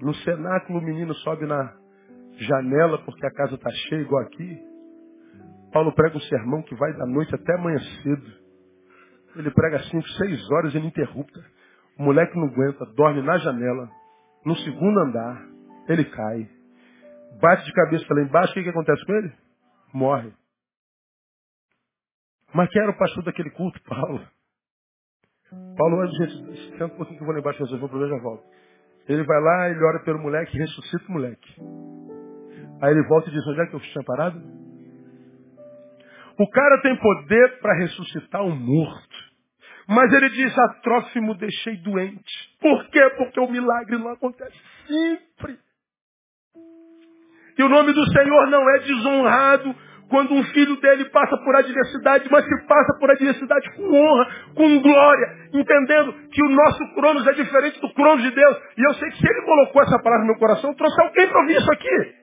no 0.00 0.14
cenáculo, 0.14 0.78
o 0.78 0.82
menino 0.82 1.12
sobe 1.16 1.44
na 1.46 1.76
janela 2.36 2.98
porque 3.04 3.26
a 3.26 3.32
casa 3.32 3.54
está 3.54 3.70
cheia, 3.70 4.00
igual 4.00 4.22
aqui. 4.22 4.71
Paulo 5.72 5.92
prega 5.94 6.16
um 6.16 6.20
sermão 6.20 6.62
que 6.62 6.74
vai 6.74 6.92
da 6.94 7.06
noite 7.06 7.34
até 7.34 7.54
amanhã 7.54 7.78
cedo. 8.02 8.42
Ele 9.36 9.50
prega 9.50 9.82
cinco, 9.84 10.06
seis 10.08 10.50
horas 10.50 10.74
ininterrupta. 10.74 11.40
O 11.98 12.02
moleque 12.04 12.36
não 12.36 12.48
aguenta, 12.48 12.84
dorme 12.94 13.22
na 13.22 13.38
janela, 13.38 13.88
no 14.44 14.56
segundo 14.56 15.00
andar, 15.00 15.42
ele 15.88 16.04
cai. 16.04 16.48
Bate 17.40 17.64
de 17.64 17.72
cabeça 17.72 18.04
lá 18.10 18.22
embaixo, 18.22 18.50
o 18.52 18.54
que, 18.54 18.62
que 18.62 18.70
acontece 18.70 19.04
com 19.06 19.12
ele? 19.14 19.32
morre. 19.92 20.32
Mas 22.54 22.68
quem 22.70 22.82
era 22.82 22.90
o 22.90 22.98
pastor 22.98 23.24
daquele 23.24 23.50
culto? 23.50 23.80
Paulo. 23.84 24.26
Paulo, 25.76 25.96
olha, 25.98 26.10
gente, 26.12 26.70
senta 26.70 26.86
um 26.86 26.96
pouquinho 26.96 27.18
que 27.18 27.22
eu 27.22 27.26
vou 27.26 27.34
lá 27.34 27.40
embaixo, 27.40 27.62
eu 27.62 27.78
vou 27.78 27.88
para 27.88 28.08
já 28.08 28.18
volto. 28.22 28.44
Ele 29.06 29.22
vai 29.24 29.40
lá, 29.40 29.68
ele 29.68 29.84
ora 29.84 30.00
pelo 30.00 30.18
moleque, 30.18 30.56
ressuscita 30.56 31.04
o 31.08 31.12
moleque. 31.12 31.60
Aí 32.80 32.90
ele 32.90 33.06
volta 33.06 33.28
e 33.28 33.32
diz, 33.32 33.46
onde 33.46 33.60
é 33.60 33.66
que 33.66 33.74
eu 33.74 33.80
tinha 33.80 34.04
parado? 34.04 34.40
O 36.38 36.48
cara 36.50 36.80
tem 36.82 36.96
poder 36.96 37.60
para 37.60 37.78
ressuscitar 37.78 38.42
um 38.42 38.54
morto. 38.54 39.32
Mas 39.88 40.12
ele 40.12 40.30
diz, 40.30 40.56
a 40.58 40.68
Trófimo 40.82 41.34
deixei 41.34 41.76
doente. 41.76 42.56
Por 42.60 42.88
quê? 42.88 43.10
Porque 43.16 43.40
o 43.40 43.50
milagre 43.50 43.98
não 43.98 44.08
acontece 44.08 44.56
sempre. 44.86 45.58
E 47.58 47.62
o 47.62 47.68
nome 47.68 47.92
do 47.92 48.04
Senhor 48.12 48.46
não 48.48 48.68
é 48.70 48.78
desonrado 48.78 49.74
quando 50.08 50.34
um 50.34 50.44
filho 50.44 50.76
dele 50.76 51.06
passa 51.06 51.36
por 51.38 51.56
adversidade, 51.56 52.28
mas 52.30 52.44
que 52.46 52.66
passa 52.66 52.98
por 52.98 53.10
adversidade 53.10 53.74
com 53.74 53.82
honra, 53.82 54.26
com 54.54 54.80
glória, 54.80 55.48
entendendo 55.54 56.12
que 56.30 56.42
o 56.44 56.50
nosso 56.50 56.94
Cronos 56.94 57.26
é 57.26 57.32
diferente 57.32 57.80
do 57.80 57.92
Cronos 57.94 58.22
de 58.22 58.30
Deus. 58.30 58.58
E 58.76 58.86
eu 58.86 58.94
sei 58.94 59.10
que 59.10 59.16
se 59.16 59.26
ele 59.26 59.42
colocou 59.46 59.82
essa 59.82 59.98
palavra 60.02 60.26
no 60.26 60.32
meu 60.32 60.38
coração, 60.38 60.74
trouxe 60.74 61.00
alguém 61.00 61.28
para 61.28 61.40
ouvir 61.40 61.56
isso 61.56 61.72
aqui. 61.72 62.14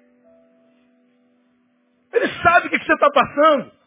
Ele 2.13 2.27
sabe 2.43 2.67
o 2.67 2.69
que 2.69 2.79
você 2.79 2.93
está 2.93 3.09
passando. 3.11 3.78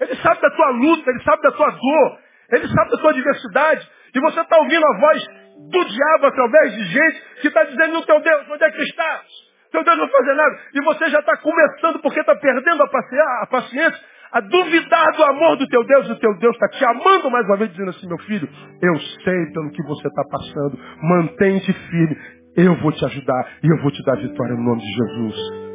Ele 0.00 0.16
sabe 0.16 0.40
da 0.40 0.50
tua 0.50 0.70
luta, 0.70 1.10
ele 1.10 1.22
sabe 1.22 1.42
da 1.42 1.52
tua 1.52 1.70
dor, 1.70 2.18
ele 2.50 2.68
sabe 2.68 2.90
da 2.90 2.96
tua 2.98 3.10
adversidade. 3.10 3.88
E 4.14 4.20
você 4.20 4.40
está 4.40 4.58
ouvindo 4.58 4.84
a 4.84 4.98
voz 4.98 5.24
do 5.70 5.84
diabo 5.84 6.26
através 6.26 6.74
de 6.74 6.84
gente 6.84 7.22
que 7.40 7.48
está 7.48 7.64
dizendo 7.64 8.04
teu 8.04 8.20
Deus, 8.20 8.48
onde 8.50 8.64
é 8.64 8.70
que 8.70 8.82
estás? 8.82 9.22
Teu 9.70 9.82
Deus 9.82 9.98
não 9.98 10.06
vai 10.06 10.20
fazer 10.20 10.34
nada. 10.34 10.58
E 10.74 10.80
você 10.82 11.08
já 11.10 11.18
está 11.18 11.36
começando, 11.38 11.98
porque 12.00 12.20
está 12.20 12.34
perdendo 12.36 12.82
a 12.82 13.46
paciência, 13.46 14.00
a 14.32 14.40
duvidar 14.40 15.12
do 15.16 15.24
amor 15.24 15.56
do 15.56 15.66
teu 15.68 15.84
Deus. 15.84 16.10
O 16.10 16.16
teu 16.16 16.38
Deus 16.38 16.54
está 16.54 16.68
te 16.68 16.84
amando 16.84 17.30
mais 17.30 17.44
uma 17.46 17.56
vez, 17.56 17.70
dizendo 17.70 17.90
assim, 17.90 18.06
meu 18.06 18.18
filho, 18.18 18.48
eu 18.82 19.00
sei 19.24 19.52
pelo 19.52 19.70
que 19.70 19.82
você 19.82 20.06
está 20.06 20.22
passando. 20.30 20.78
Mantém-te 21.02 21.72
firme. 21.72 22.16
Eu 22.56 22.76
vou 22.80 22.92
te 22.92 23.04
ajudar 23.04 23.48
e 23.64 23.66
eu 23.66 23.82
vou 23.82 23.90
te 23.90 24.02
dar 24.04 24.16
vitória 24.16 24.54
no 24.54 24.62
nome 24.62 24.80
de 24.80 24.92
Jesus. 24.92 25.73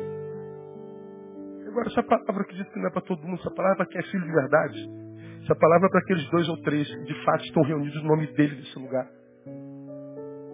Agora, 1.79 1.91
essa 1.91 2.03
palavra 2.03 2.33
eu 2.33 2.41
acredito 2.41 2.71
que 2.71 2.79
não 2.79 2.87
é 2.87 2.91
para 2.91 3.01
todo 3.01 3.23
mundo. 3.23 3.39
Essa 3.39 3.51
palavra 3.51 3.83
é 3.83 3.85
quem 3.85 4.01
é 4.01 4.03
filho 4.03 4.25
de 4.25 4.31
verdade. 4.33 4.89
Essa 5.43 5.55
palavra 5.55 5.87
é 5.87 5.89
para 5.89 5.99
aqueles 6.01 6.29
dois 6.29 6.49
ou 6.49 6.61
três 6.61 6.87
que 6.93 7.03
de 7.05 7.23
fato 7.23 7.45
estão 7.45 7.63
reunidos 7.63 8.03
no 8.03 8.09
nome 8.09 8.27
dele 8.33 8.57
nesse 8.57 8.77
lugar. 8.77 9.07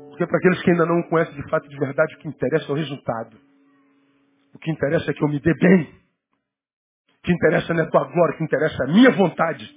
Porque 0.09 0.28
para 0.28 0.38
aqueles 0.38 0.61
que 0.61 0.69
ainda 0.69 0.86
não 0.86 1.01
conhecem 1.03 1.34
de 1.34 1.49
fato 1.49 1.67
de 1.67 1.78
verdade, 1.80 2.13
o 2.13 2.19
que 2.19 2.28
interessa 2.28 2.65
é 2.69 2.71
o 2.71 2.76
resultado. 2.76 3.38
O 4.53 4.59
que 4.59 4.71
interessa 4.71 5.09
é 5.09 5.13
que 5.15 5.23
eu 5.23 5.28
me 5.28 5.39
dê 5.39 5.53
bem. 5.55 5.82
O 7.17 7.21
que 7.23 7.34
interessa 7.34 7.73
não 7.73 7.84
é 7.84 7.88
a 7.88 7.89
tua 7.89 8.03
glória, 8.03 8.36
o 8.36 8.38
que 8.38 8.43
interessa 8.43 8.84
é 8.84 8.86
a 8.86 8.93
minha 8.93 9.11
vontade. 9.11 9.76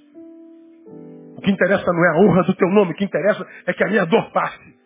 O 1.35 1.41
que 1.41 1.49
interessa 1.49 1.91
não 1.91 2.05
é 2.05 2.09
a 2.09 2.19
honra 2.21 2.43
do 2.43 2.53
teu 2.53 2.69
nome, 2.69 2.91
o 2.91 2.95
que 2.95 3.05
interessa 3.05 3.47
é 3.65 3.73
que 3.73 3.83
a 3.83 3.87
minha 3.87 4.05
dor 4.05 4.31
passe. 4.31 4.77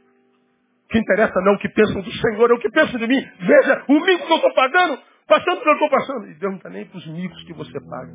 O 0.85 0.87
que 0.87 0.97
interessa 0.97 1.33
não 1.41 1.51
é 1.51 1.55
o 1.55 1.59
que 1.59 1.69
pensam 1.69 2.01
do 2.01 2.11
Senhor, 2.11 2.51
é 2.51 2.53
o 2.53 2.59
que 2.59 2.69
pensam 2.69 2.99
de 2.99 3.07
mim. 3.07 3.21
Veja, 3.39 3.83
o 3.89 3.93
mico 4.05 4.25
que 4.25 4.31
eu 4.31 4.37
estou 4.37 4.53
pagando, 4.53 4.97
passando 5.27 5.61
pelo 5.63 5.77
que 5.77 5.83
eu 5.83 5.87
estou 5.87 5.89
passando. 5.89 6.27
E 6.27 6.33
Deus 6.35 6.51
não 6.51 6.57
está 6.57 6.69
nem 6.69 6.85
para 6.85 6.97
os 6.97 7.07
micos 7.07 7.43
que 7.43 7.53
você 7.53 7.79
paga. 7.81 8.13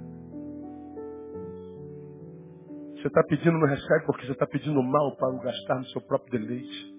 Você 2.97 3.07
está 3.07 3.23
pedindo, 3.25 3.59
não 3.59 3.69
recebe 3.69 4.07
porque 4.07 4.27
você 4.27 4.33
está 4.33 4.47
pedindo 4.47 4.83
mal 4.83 5.17
para 5.17 5.29
o 5.29 5.41
gastar 5.41 5.77
no 5.77 5.87
seu 5.87 6.01
próprio 6.01 6.41
deleite. 6.41 6.95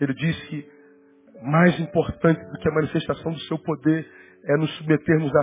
Ele 0.00 0.14
diz 0.14 0.48
que 0.48 0.68
mais 1.42 1.78
importante 1.80 2.42
do 2.50 2.58
que 2.58 2.68
a 2.68 2.72
manifestação 2.72 3.32
do 3.32 3.40
seu 3.40 3.58
poder 3.58 4.06
é 4.44 4.56
nos 4.56 4.70
submetermos 4.78 5.34
à, 5.34 5.40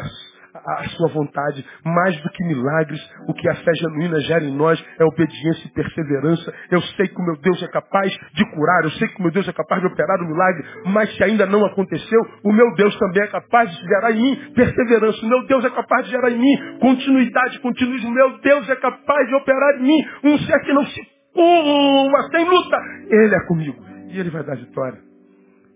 à 0.65 0.83
sua 0.89 1.09
vontade. 1.09 1.65
Mais 1.83 2.19
do 2.21 2.29
que 2.29 2.43
milagres, 2.43 2.99
o 3.27 3.33
que 3.33 3.47
a 3.49 3.55
fé 3.55 3.71
genuína 3.75 4.19
gera 4.21 4.43
em 4.43 4.55
nós 4.55 4.83
é 4.99 5.03
obediência 5.05 5.67
e 5.67 5.71
perseverança. 5.71 6.53
Eu 6.71 6.81
sei 6.81 7.07
que 7.07 7.19
o 7.19 7.25
meu 7.25 7.37
Deus 7.37 7.61
é 7.63 7.67
capaz 7.67 8.11
de 8.33 8.45
curar, 8.51 8.83
eu 8.83 8.91
sei 8.91 9.07
que 9.07 9.19
o 9.19 9.23
meu 9.23 9.31
Deus 9.31 9.47
é 9.47 9.53
capaz 9.53 9.81
de 9.81 9.87
operar 9.87 10.19
o 10.21 10.27
milagre, 10.27 10.63
mas 10.85 11.15
se 11.15 11.23
ainda 11.23 11.45
não 11.45 11.65
aconteceu, 11.65 12.21
o 12.43 12.51
meu 12.51 12.73
Deus 12.75 12.97
também 12.97 13.23
é 13.23 13.27
capaz 13.27 13.69
de 13.69 13.81
gerar 13.85 14.11
em 14.11 14.21
mim 14.21 14.53
perseverança. 14.53 15.25
O 15.25 15.29
meu 15.29 15.45
Deus 15.47 15.65
é 15.65 15.69
capaz 15.69 16.05
de 16.05 16.11
gerar 16.11 16.31
em 16.31 16.39
mim 16.39 16.79
continuidade, 16.79 17.59
continuismo. 17.59 18.09
O 18.09 18.13
meu 18.13 18.39
Deus 18.39 18.69
é 18.69 18.75
capaz 18.75 19.27
de 19.27 19.35
operar 19.35 19.79
em 19.79 19.83
mim 19.83 20.07
um 20.23 20.37
ser 20.39 20.59
que 20.61 20.73
não 20.73 20.85
se 20.85 21.01
curva, 21.33 22.29
sem 22.31 22.45
luta. 22.45 22.77
Ele 23.09 23.35
é 23.35 23.47
comigo 23.47 23.83
e 24.09 24.19
ele 24.19 24.29
vai 24.29 24.43
dar 24.43 24.55
vitória. 24.55 24.99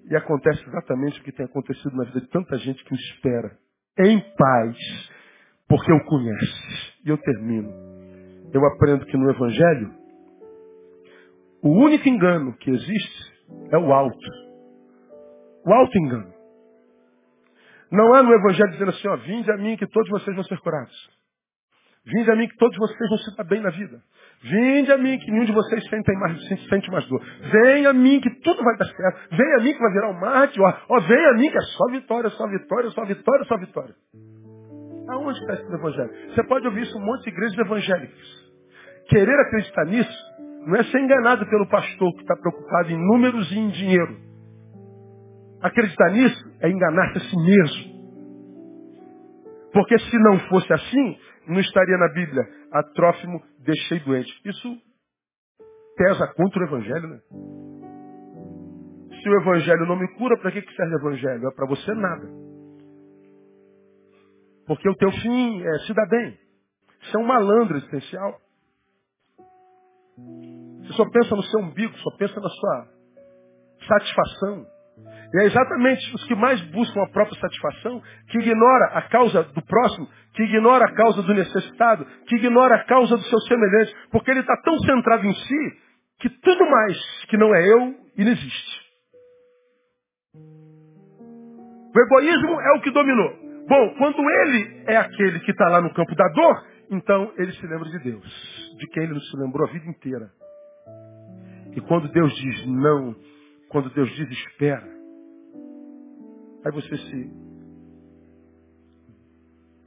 E 0.10 0.16
acontece 0.16 0.64
exatamente 0.68 1.20
o 1.20 1.24
que 1.24 1.32
tem 1.32 1.46
acontecido 1.46 1.96
na 1.96 2.04
vida 2.06 2.22
de 2.22 2.28
tanta 2.30 2.58
gente 2.58 2.84
que 2.84 2.94
o 2.94 2.96
espera. 2.96 3.52
Em 4.00 4.20
paz, 4.20 4.78
porque 5.68 5.92
o 5.92 6.06
conhece. 6.06 6.92
E 7.06 7.10
eu 7.10 7.18
termino. 7.18 7.70
Eu 8.54 8.66
aprendo 8.66 9.06
que 9.06 9.18
no 9.18 9.30
Evangelho, 9.30 9.94
o 11.64 11.70
único 11.70 12.08
engano 12.08 12.56
que 12.58 12.70
existe 12.72 13.34
é 13.72 13.78
o 13.78 13.94
alto. 13.94 14.28
O 15.66 15.74
alto 15.74 15.98
engano. 15.98 16.34
Não 17.92 18.16
é 18.16 18.22
no 18.22 18.34
Evangelho 18.34 18.72
dizendo 18.72 18.90
assim, 18.90 19.08
ó, 19.08 19.18
vinde 19.18 19.52
a 19.52 19.58
mim 19.58 19.76
que 19.76 19.88
todos 19.88 20.10
vocês 20.10 20.36
vão 20.36 20.44
ser 20.46 20.60
curados. 20.60 21.21
Vinde 22.06 22.32
a 22.32 22.36
mim 22.36 22.48
que 22.48 22.58
todos 22.58 22.76
vocês 22.78 23.10
vão 23.10 23.18
se 23.20 23.38
dar 23.38 23.44
bem 23.44 23.62
na 23.62 23.70
vida. 23.70 24.02
Vinde 24.44 24.92
a 24.92 24.98
mim 24.98 25.20
que 25.20 25.32
nenhum 25.32 25.46
de 25.46 25.52
vocês 25.52 25.88
sente 25.88 26.12
mais, 26.14 26.48
sente 26.68 26.90
mais 26.90 27.06
dor. 27.08 27.22
Venha 27.52 27.92
a 27.92 27.94
mim 27.94 28.20
que 28.20 28.30
tudo 28.42 28.64
vai 28.64 28.76
dar 28.76 28.86
certo. 28.86 29.36
Venha 29.36 29.58
a 29.58 29.62
mim 29.62 29.74
que 29.74 29.80
vai 29.80 29.92
virar 29.94 30.10
um 30.10 30.20
mártir. 30.20 30.62
Ó, 30.64 30.74
ó, 30.90 31.00
venha 31.02 31.30
a 31.30 31.34
mim 31.34 31.52
que 31.52 31.58
é 31.58 31.62
só 31.62 31.86
vitória, 31.92 32.30
só 32.32 32.48
vitória, 32.48 32.90
só 32.90 33.06
vitória, 33.06 33.46
só 33.46 33.58
vitória. 33.58 33.96
Aonde 35.10 35.40
está 35.40 35.54
esse 35.54 35.74
evangelho? 35.74 36.10
Você 36.34 36.44
pode 36.44 36.66
ouvir 36.66 36.84
isso 36.84 36.98
em 36.98 37.02
um 37.02 37.06
monte 37.06 37.24
de 37.24 37.30
igrejas 37.30 37.58
evangélicas. 37.60 38.52
Querer 39.10 39.40
acreditar 39.40 39.86
nisso 39.86 40.32
não 40.66 40.76
é 40.78 40.84
ser 40.86 41.00
enganado 41.00 41.46
pelo 41.48 41.68
pastor 41.68 42.14
que 42.16 42.22
está 42.22 42.36
preocupado 42.36 42.92
em 42.92 42.98
números 42.98 43.52
e 43.52 43.60
em 43.60 43.70
dinheiro. 43.70 44.18
Acreditar 45.62 46.10
nisso 46.12 46.52
é 46.62 46.70
enganar-se 46.70 47.18
a 47.18 47.22
si 47.22 47.38
mesmo. 47.38 47.92
Porque 49.72 49.98
se 50.00 50.18
não 50.18 50.40
fosse 50.50 50.74
assim, 50.74 51.18
não 51.48 51.60
estaria 51.60 51.98
na 51.98 52.08
Bíblia, 52.14 52.44
a 52.72 52.84
Trófimo 52.84 53.42
deixei 53.60 54.00
doente. 54.00 54.32
Isso 54.46 54.78
pesa 55.96 56.28
contra 56.36 56.62
o 56.62 56.68
Evangelho, 56.68 57.08
né? 57.08 57.20
Se 59.22 59.30
o 59.30 59.42
Evangelho 59.42 59.86
não 59.86 59.96
me 59.96 60.08
cura, 60.16 60.38
para 60.40 60.52
que 60.52 60.62
serve 60.74 60.96
o 60.96 61.00
Evangelho? 61.00 61.48
É 61.48 61.52
para 61.54 61.68
você 61.68 61.94
nada. 61.94 62.28
Porque 64.66 64.90
o 64.90 64.96
teu 64.96 65.12
fim 65.12 65.64
é 65.64 65.80
se 65.80 65.94
dar 65.94 66.08
bem. 66.08 66.38
Você 67.02 67.18
é 67.18 67.20
um 67.20 67.26
malandro 67.26 67.78
existencial. 67.78 68.40
Você 70.82 70.94
só 70.94 71.10
pensa 71.10 71.36
no 71.36 71.44
seu 71.44 71.60
umbigo, 71.60 71.96
só 71.98 72.18
pensa 72.18 72.40
na 72.40 72.50
sua 72.50 72.88
satisfação. 73.88 74.66
E 75.34 75.40
é 75.40 75.46
exatamente 75.46 76.14
os 76.14 76.24
que 76.26 76.36
mais 76.36 76.62
buscam 76.72 77.04
a 77.04 77.10
própria 77.10 77.40
satisfação, 77.40 78.02
que 78.30 78.38
ignora 78.40 78.86
a 78.98 79.02
causa 79.04 79.44
do 79.44 79.62
próximo, 79.66 80.08
que 80.34 80.44
ignora 80.44 80.86
a 80.86 80.94
causa 80.94 81.22
do 81.24 81.34
necessitado, 81.34 82.06
que 82.28 82.36
ignora 82.36 82.76
a 82.76 82.84
causa 82.84 83.16
do 83.16 83.24
seu 83.24 83.40
semelhante, 83.42 83.96
porque 84.12 84.30
ele 84.32 84.42
está 84.42 84.58
tão 84.58 84.78
centrado 84.80 85.26
em 85.26 85.34
si 85.34 85.78
que 86.20 86.30
tudo 86.30 86.70
mais 86.70 87.26
que 87.30 87.38
não 87.38 87.56
é 87.56 87.66
eu, 87.66 87.96
inexiste. 88.18 88.82
O 91.94 92.00
egoísmo 92.00 92.62
é 92.62 92.78
o 92.78 92.82
que 92.82 92.92
dominou. 92.92 93.30
Bom, 93.68 93.96
quando 93.98 94.18
ele 94.30 94.84
é 94.88 94.98
aquele 94.98 95.40
que 95.42 95.52
está 95.52 95.68
lá 95.70 95.82
no 95.82 95.94
campo 95.94 96.14
da 96.16 96.28
dor, 96.30 96.64
então 96.90 97.32
ele 97.38 97.52
se 97.54 97.68
lembra 97.68 97.90
de 97.90 98.00
Deus, 98.00 98.76
de 98.78 98.88
quem 98.88 99.04
ele 99.04 99.14
não 99.14 99.22
se 99.22 99.38
lembrou 99.38 99.68
a 99.68 99.72
vida 99.72 99.86
inteira. 99.88 100.30
E 101.76 101.82
quando 101.82 102.10
Deus 102.10 102.34
diz 102.36 102.66
não, 102.68 103.16
quando 103.70 103.90
Deus 103.92 104.10
diz 104.12 104.30
espera, 104.30 105.01
aí 106.66 106.72
você 106.72 106.98
se 106.98 107.32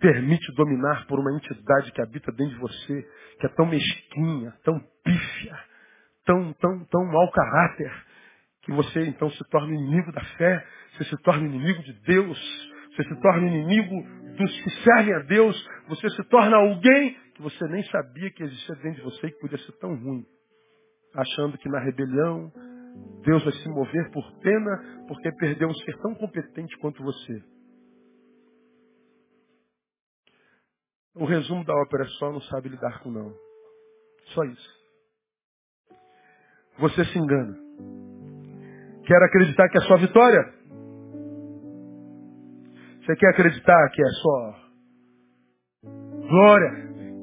permite 0.01 0.53
dominar 0.55 1.07
por 1.07 1.18
uma 1.18 1.35
entidade 1.35 1.93
que 1.93 2.03
habita 2.03 2.31
dentro 2.33 2.55
de 2.55 2.61
você, 2.61 3.09
que 3.41 3.47
é 3.47 3.49
tão 3.51 3.66
mesquinha, 3.66 4.53
tão 4.62 4.79
pífia, 5.03 5.59
tão, 6.27 6.53
tão, 6.55 6.85
tão 6.85 7.05
mau 7.07 7.31
caráter, 7.31 7.91
que 8.62 8.72
você 8.72 9.07
então 9.07 9.31
se 9.31 9.49
torna 9.51 9.75
inimigo 9.75 10.12
da 10.12 10.25
fé, 10.37 10.66
você 10.93 11.05
se 11.05 11.22
torna 11.22 11.47
inimigo 11.47 11.83
de 11.83 11.93
Deus, 12.03 12.39
você 12.91 13.05
se 13.05 13.20
torna 13.20 13.47
inimigo 13.47 13.95
dos 14.37 14.61
que 14.62 14.70
servem 14.83 15.14
a 15.14 15.18
Deus, 15.20 15.70
você 15.89 16.09
se 16.11 16.25
torna 16.25 16.57
alguém 16.57 17.16
que 17.35 17.43
você 17.43 17.66
nem 17.68 17.83
sabia 17.85 18.31
que 18.31 18.43
existia 18.43 18.75
dentro 18.77 18.97
de 18.97 19.03
você 19.03 19.27
e 19.27 19.33
que 19.33 19.41
podia 19.41 19.59
ser 19.59 19.72
tão 19.79 19.95
ruim. 19.95 20.25
Achando 21.14 21.59
que 21.59 21.68
na 21.68 21.81
rebelião 21.81 22.53
Deus 23.22 23.42
vai 23.42 23.53
se 23.55 23.68
mover 23.68 24.11
por 24.11 24.38
pena 24.40 25.07
porque 25.09 25.32
perdeu 25.32 25.68
um 25.68 25.74
ser 25.74 25.97
tão 25.99 26.14
competente 26.14 26.76
quanto 26.78 27.03
você. 27.03 27.42
O 31.14 31.24
resumo 31.24 31.64
da 31.64 31.74
ópera 31.74 32.05
é 32.05 32.09
só 32.18 32.32
não 32.32 32.40
sabe 32.42 32.68
lidar 32.68 33.01
com 33.03 33.11
não. 33.11 33.32
Só 34.34 34.45
isso. 34.45 34.84
Você 36.78 37.05
se 37.05 37.18
engana. 37.18 37.57
Quer 39.07 39.22
acreditar 39.22 39.68
que 39.68 39.78
é 39.78 39.80
só 39.82 39.97
vitória? 39.97 40.55
Você 43.01 43.16
quer 43.16 43.28
acreditar 43.30 43.90
que 43.90 44.03
é 44.03 44.11
só 44.22 44.64
glória, 46.26 46.70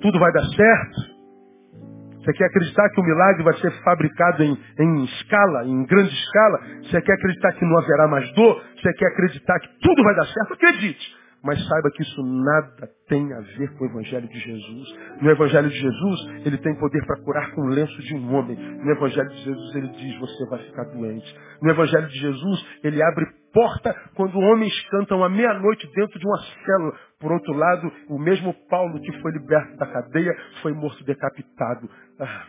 tudo 0.01 0.19
vai 0.19 0.31
dar 0.31 0.45
certo? 0.45 1.10
Você 2.23 2.33
quer 2.33 2.45
acreditar 2.45 2.89
que 2.89 3.01
o 3.01 3.03
milagre 3.03 3.43
vai 3.43 3.53
ser 3.55 3.71
fabricado 3.83 4.43
em, 4.43 4.57
em 4.79 5.03
escala, 5.05 5.65
em 5.65 5.85
grande 5.85 6.13
escala? 6.13 6.59
Você 6.83 7.01
quer 7.01 7.13
acreditar 7.13 7.51
que 7.53 7.65
não 7.65 7.77
haverá 7.79 8.07
mais 8.07 8.31
dor? 8.33 8.63
Você 8.75 8.93
quer 8.93 9.07
acreditar 9.07 9.59
que 9.59 9.69
tudo 9.81 10.03
vai 10.03 10.15
dar 10.15 10.25
certo? 10.25 10.53
Acredite. 10.53 11.21
Mas 11.43 11.57
saiba 11.67 11.89
que 11.95 12.03
isso 12.03 12.21
nada 12.23 12.87
tem 13.09 13.33
a 13.33 13.39
ver 13.39 13.73
com 13.75 13.85
o 13.85 13.87
Evangelho 13.87 14.27
de 14.27 14.39
Jesus. 14.39 14.95
No 15.21 15.31
Evangelho 15.31 15.69
de 15.69 15.75
Jesus, 15.75 16.45
ele 16.45 16.57
tem 16.59 16.75
poder 16.75 17.03
para 17.07 17.19
curar 17.23 17.51
com 17.51 17.61
o 17.61 17.69
lenço 17.69 17.99
de 18.03 18.15
um 18.15 18.35
homem. 18.35 18.55
No 18.55 18.91
Evangelho 18.91 19.29
de 19.29 19.43
Jesus, 19.43 19.75
ele 19.75 19.89
diz, 19.89 20.19
você 20.19 20.45
vai 20.49 20.59
ficar 20.59 20.83
doente. 20.85 21.35
No 21.63 21.71
Evangelho 21.71 22.07
de 22.07 22.19
Jesus, 22.19 22.65
ele 22.83 23.01
abre 23.01 23.25
porta 23.53 23.93
quando 24.15 24.39
homens 24.39 24.73
cantam 24.89 25.23
à 25.23 25.29
meia-noite 25.29 25.87
dentro 25.93 26.19
de 26.19 26.25
uma 26.25 26.37
célula. 26.65 26.93
Por 27.19 27.31
outro 27.31 27.53
lado, 27.53 27.91
o 28.09 28.19
mesmo 28.19 28.53
Paulo 28.69 28.99
que 28.99 29.21
foi 29.21 29.31
liberto 29.31 29.77
da 29.77 29.87
cadeia 29.87 30.35
foi 30.61 30.73
morto 30.73 31.03
decapitado. 31.03 31.89
Ah. 32.19 32.45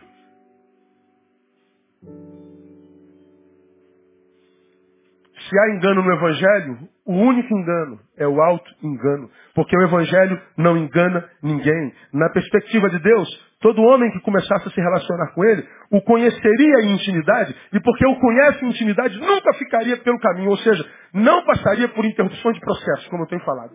Se 5.49 5.59
há 5.59 5.75
engano 5.75 6.01
no 6.03 6.13
Evangelho, 6.13 6.77
o 7.05 7.13
único 7.13 7.53
engano 7.53 7.99
é 8.17 8.25
o 8.25 8.41
auto-engano. 8.41 9.29
Porque 9.53 9.77
o 9.77 9.83
Evangelho 9.83 10.41
não 10.57 10.77
engana 10.77 11.29
ninguém. 11.41 11.93
Na 12.13 12.29
perspectiva 12.29 12.89
de 12.89 12.99
Deus, 12.99 13.52
todo 13.63 13.81
homem 13.81 14.11
que 14.11 14.19
começasse 14.19 14.67
a 14.67 14.71
se 14.71 14.79
relacionar 14.79 15.33
com 15.33 15.43
ele, 15.45 15.65
o 15.89 16.01
conheceria 16.01 16.81
em 16.83 16.95
intimidade, 16.95 17.55
e 17.71 17.79
porque 17.79 18.05
o 18.05 18.19
conhece 18.19 18.63
em 18.63 18.67
intimidade, 18.67 19.17
nunca 19.17 19.53
ficaria 19.53 19.95
pelo 20.03 20.19
caminho. 20.19 20.49
Ou 20.49 20.57
seja, 20.57 20.85
não 21.13 21.45
passaria 21.45 21.87
por 21.87 22.03
interrupção 22.03 22.51
de 22.51 22.59
processo, 22.59 23.09
como 23.09 23.23
eu 23.23 23.27
tenho 23.27 23.41
falado. 23.41 23.71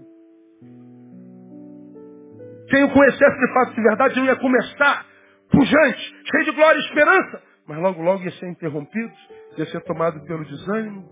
Quem 2.68 2.84
o 2.84 2.92
conhecesse 2.92 3.38
de 3.38 3.54
fato 3.54 3.74
de 3.74 3.82
verdade 3.82 4.20
ia 4.20 4.36
começar 4.36 5.06
pujante, 5.50 6.14
cheio 6.30 6.44
de 6.44 6.52
glória 6.52 6.78
e 6.78 6.84
esperança. 6.84 7.42
Mas 7.66 7.78
logo, 7.78 8.02
logo 8.02 8.22
ia 8.22 8.30
ser 8.32 8.46
interrompido, 8.46 9.12
ia 9.56 9.64
ser 9.66 9.80
tomado 9.84 10.22
pelo 10.26 10.44
desânimo, 10.44 11.08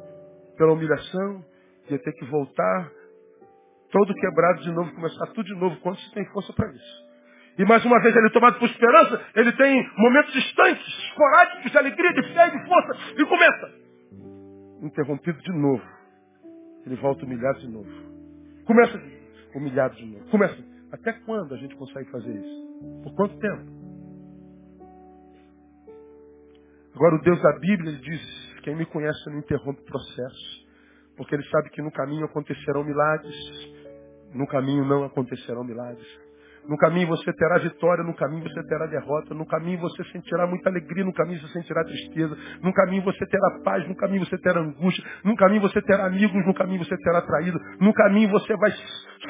pela 0.59 0.72
humilhação, 0.72 1.43
ia 1.89 1.99
ter 1.99 2.12
que 2.12 2.27
voltar 2.27 2.91
todo 3.91 4.14
quebrado 4.14 4.61
de 4.61 4.70
novo, 4.70 4.93
começar 4.93 5.27
tudo 5.29 5.45
de 5.45 5.55
novo, 5.55 5.77
quando 5.81 5.97
se 5.97 6.12
tem 6.12 6.27
força 6.27 6.53
para 6.53 6.70
isso. 6.70 7.05
E 7.59 7.64
mais 7.64 7.84
uma 7.84 8.00
vez 8.00 8.14
ele 8.14 8.26
é 8.26 8.30
tomado 8.30 8.59
por 8.59 8.68
esperança, 8.68 9.24
ele 9.34 9.52
tem 9.52 9.90
momentos 9.96 10.32
distantes, 10.32 10.86
esporádicos 11.09 11.72
de 11.72 11.78
alegria, 11.78 12.12
de 12.12 12.34
fé, 12.34 12.50
de 12.50 12.66
força, 12.66 12.98
e 13.16 13.24
começa. 13.24 13.74
Interrompido 14.82 15.40
de 15.40 15.52
novo. 15.52 15.82
Ele 16.84 16.96
volta 16.96 17.24
humilhado 17.24 17.59
de 17.61 17.68
novo. 17.68 17.90
Começa 18.66 19.00
humilhado 19.54 19.96
de 19.96 20.07
novo. 20.07 20.28
Começa. 20.30 20.57
Até 20.92 21.12
quando 21.24 21.54
a 21.54 21.57
gente 21.57 21.74
consegue 21.76 22.11
fazer 22.11 22.30
isso? 22.30 23.02
Por 23.02 23.14
quanto 23.14 23.38
tempo? 23.38 23.76
Agora 26.94 27.16
o 27.16 27.22
Deus 27.22 27.40
da 27.42 27.52
Bíblia 27.59 27.90
ele 27.90 28.00
diz 28.00 28.46
quem 28.62 28.74
me 28.76 28.86
conhece 28.86 29.18
não 29.30 29.38
interrompe 29.38 29.80
o 29.80 29.84
processo. 29.84 30.66
Porque 31.16 31.34
ele 31.34 31.44
sabe 31.44 31.70
que 31.70 31.80
no 31.80 31.90
caminho 31.90 32.26
acontecerão 32.26 32.84
milagres. 32.84 33.34
No 34.34 34.46
caminho 34.46 34.84
não 34.84 35.04
acontecerão 35.04 35.64
milagres. 35.64 36.26
No 36.69 36.77
caminho 36.77 37.07
você 37.09 37.33
terá 37.33 37.59
vitória, 37.59 38.03
no 38.03 38.14
caminho 38.14 38.43
você 38.43 38.62
terá 38.64 38.87
derrota, 38.87 39.35
no 39.35 39.47
caminho 39.47 39.79
você 39.79 40.03
sentirá 40.05 40.47
muita 40.47 40.69
alegria, 40.69 41.05
no 41.05 41.12
caminho 41.12 41.41
você 41.41 41.49
sentirá 41.53 41.85
tristeza, 41.85 42.37
no 42.62 42.73
caminho 42.73 43.03
você 43.03 43.25
terá 43.27 43.61
paz, 43.64 43.87
no 43.89 43.95
caminho 43.95 44.25
você 44.25 44.37
terá 44.39 44.61
angústia, 44.61 45.05
no 45.25 45.37
caminho 45.37 45.62
você 45.62 45.81
terá 45.83 46.07
amigos, 46.07 46.45
no 46.45 46.55
caminho 46.55 46.85
você 46.85 46.97
terá 46.99 47.23
traído, 47.23 47.59
no 47.81 47.93
caminho 47.93 48.31
você 48.31 48.57
vai 48.57 48.73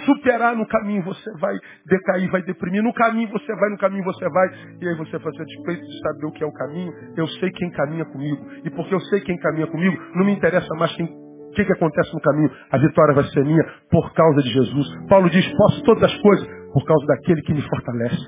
superar, 0.05 0.57
no 0.57 0.67
caminho 0.67 1.03
você 1.03 1.31
vai 1.39 1.55
decair, 1.87 2.31
vai 2.31 2.43
deprimir, 2.43 2.83
no 2.83 2.93
caminho 2.95 3.29
você 3.29 3.55
vai, 3.55 3.71
no 3.71 3.79
caminho 3.79 4.05
você 4.05 4.29
vai, 4.29 4.49
e 4.81 4.89
aí 4.89 4.95
você 4.97 5.19
faz 5.19 5.41
a 5.41 5.45
despeito 5.45 5.83
de 5.83 6.01
saber 6.01 6.27
o 6.27 6.33
que 6.33 6.43
é 6.43 6.47
o 6.47 6.53
caminho, 6.53 6.93
eu 7.17 7.27
sei 7.29 7.51
quem 7.51 7.71
caminha 7.71 8.05
comigo, 8.07 8.47
e 8.65 8.71
porque 8.71 8.95
eu 8.95 9.01
sei 9.01 9.21
quem 9.21 9.37
caminha 9.39 9.67
comigo, 9.67 9.97
não 10.15 10.25
me 10.25 10.33
interessa 10.33 10.75
mais 10.77 10.95
quem 10.97 11.07
o 11.07 11.57
que, 11.57 11.65
que 11.65 11.73
acontece 11.73 12.13
no 12.13 12.21
caminho? 12.21 12.51
A 12.71 12.77
vitória 12.77 13.15
vai 13.15 13.25
ser 13.25 13.43
minha 13.43 13.65
por 13.91 14.13
causa 14.13 14.43
de 14.43 14.51
Jesus. 14.51 15.07
Paulo 15.09 15.31
diz, 15.31 15.51
posso 15.57 15.83
todas 15.85 16.03
as 16.03 16.15
coisas 16.21 16.56
por 16.77 16.85
causa 16.85 17.07
daquele 17.07 17.41
que 17.41 17.55
me 17.55 17.63
fortalece. 17.63 18.27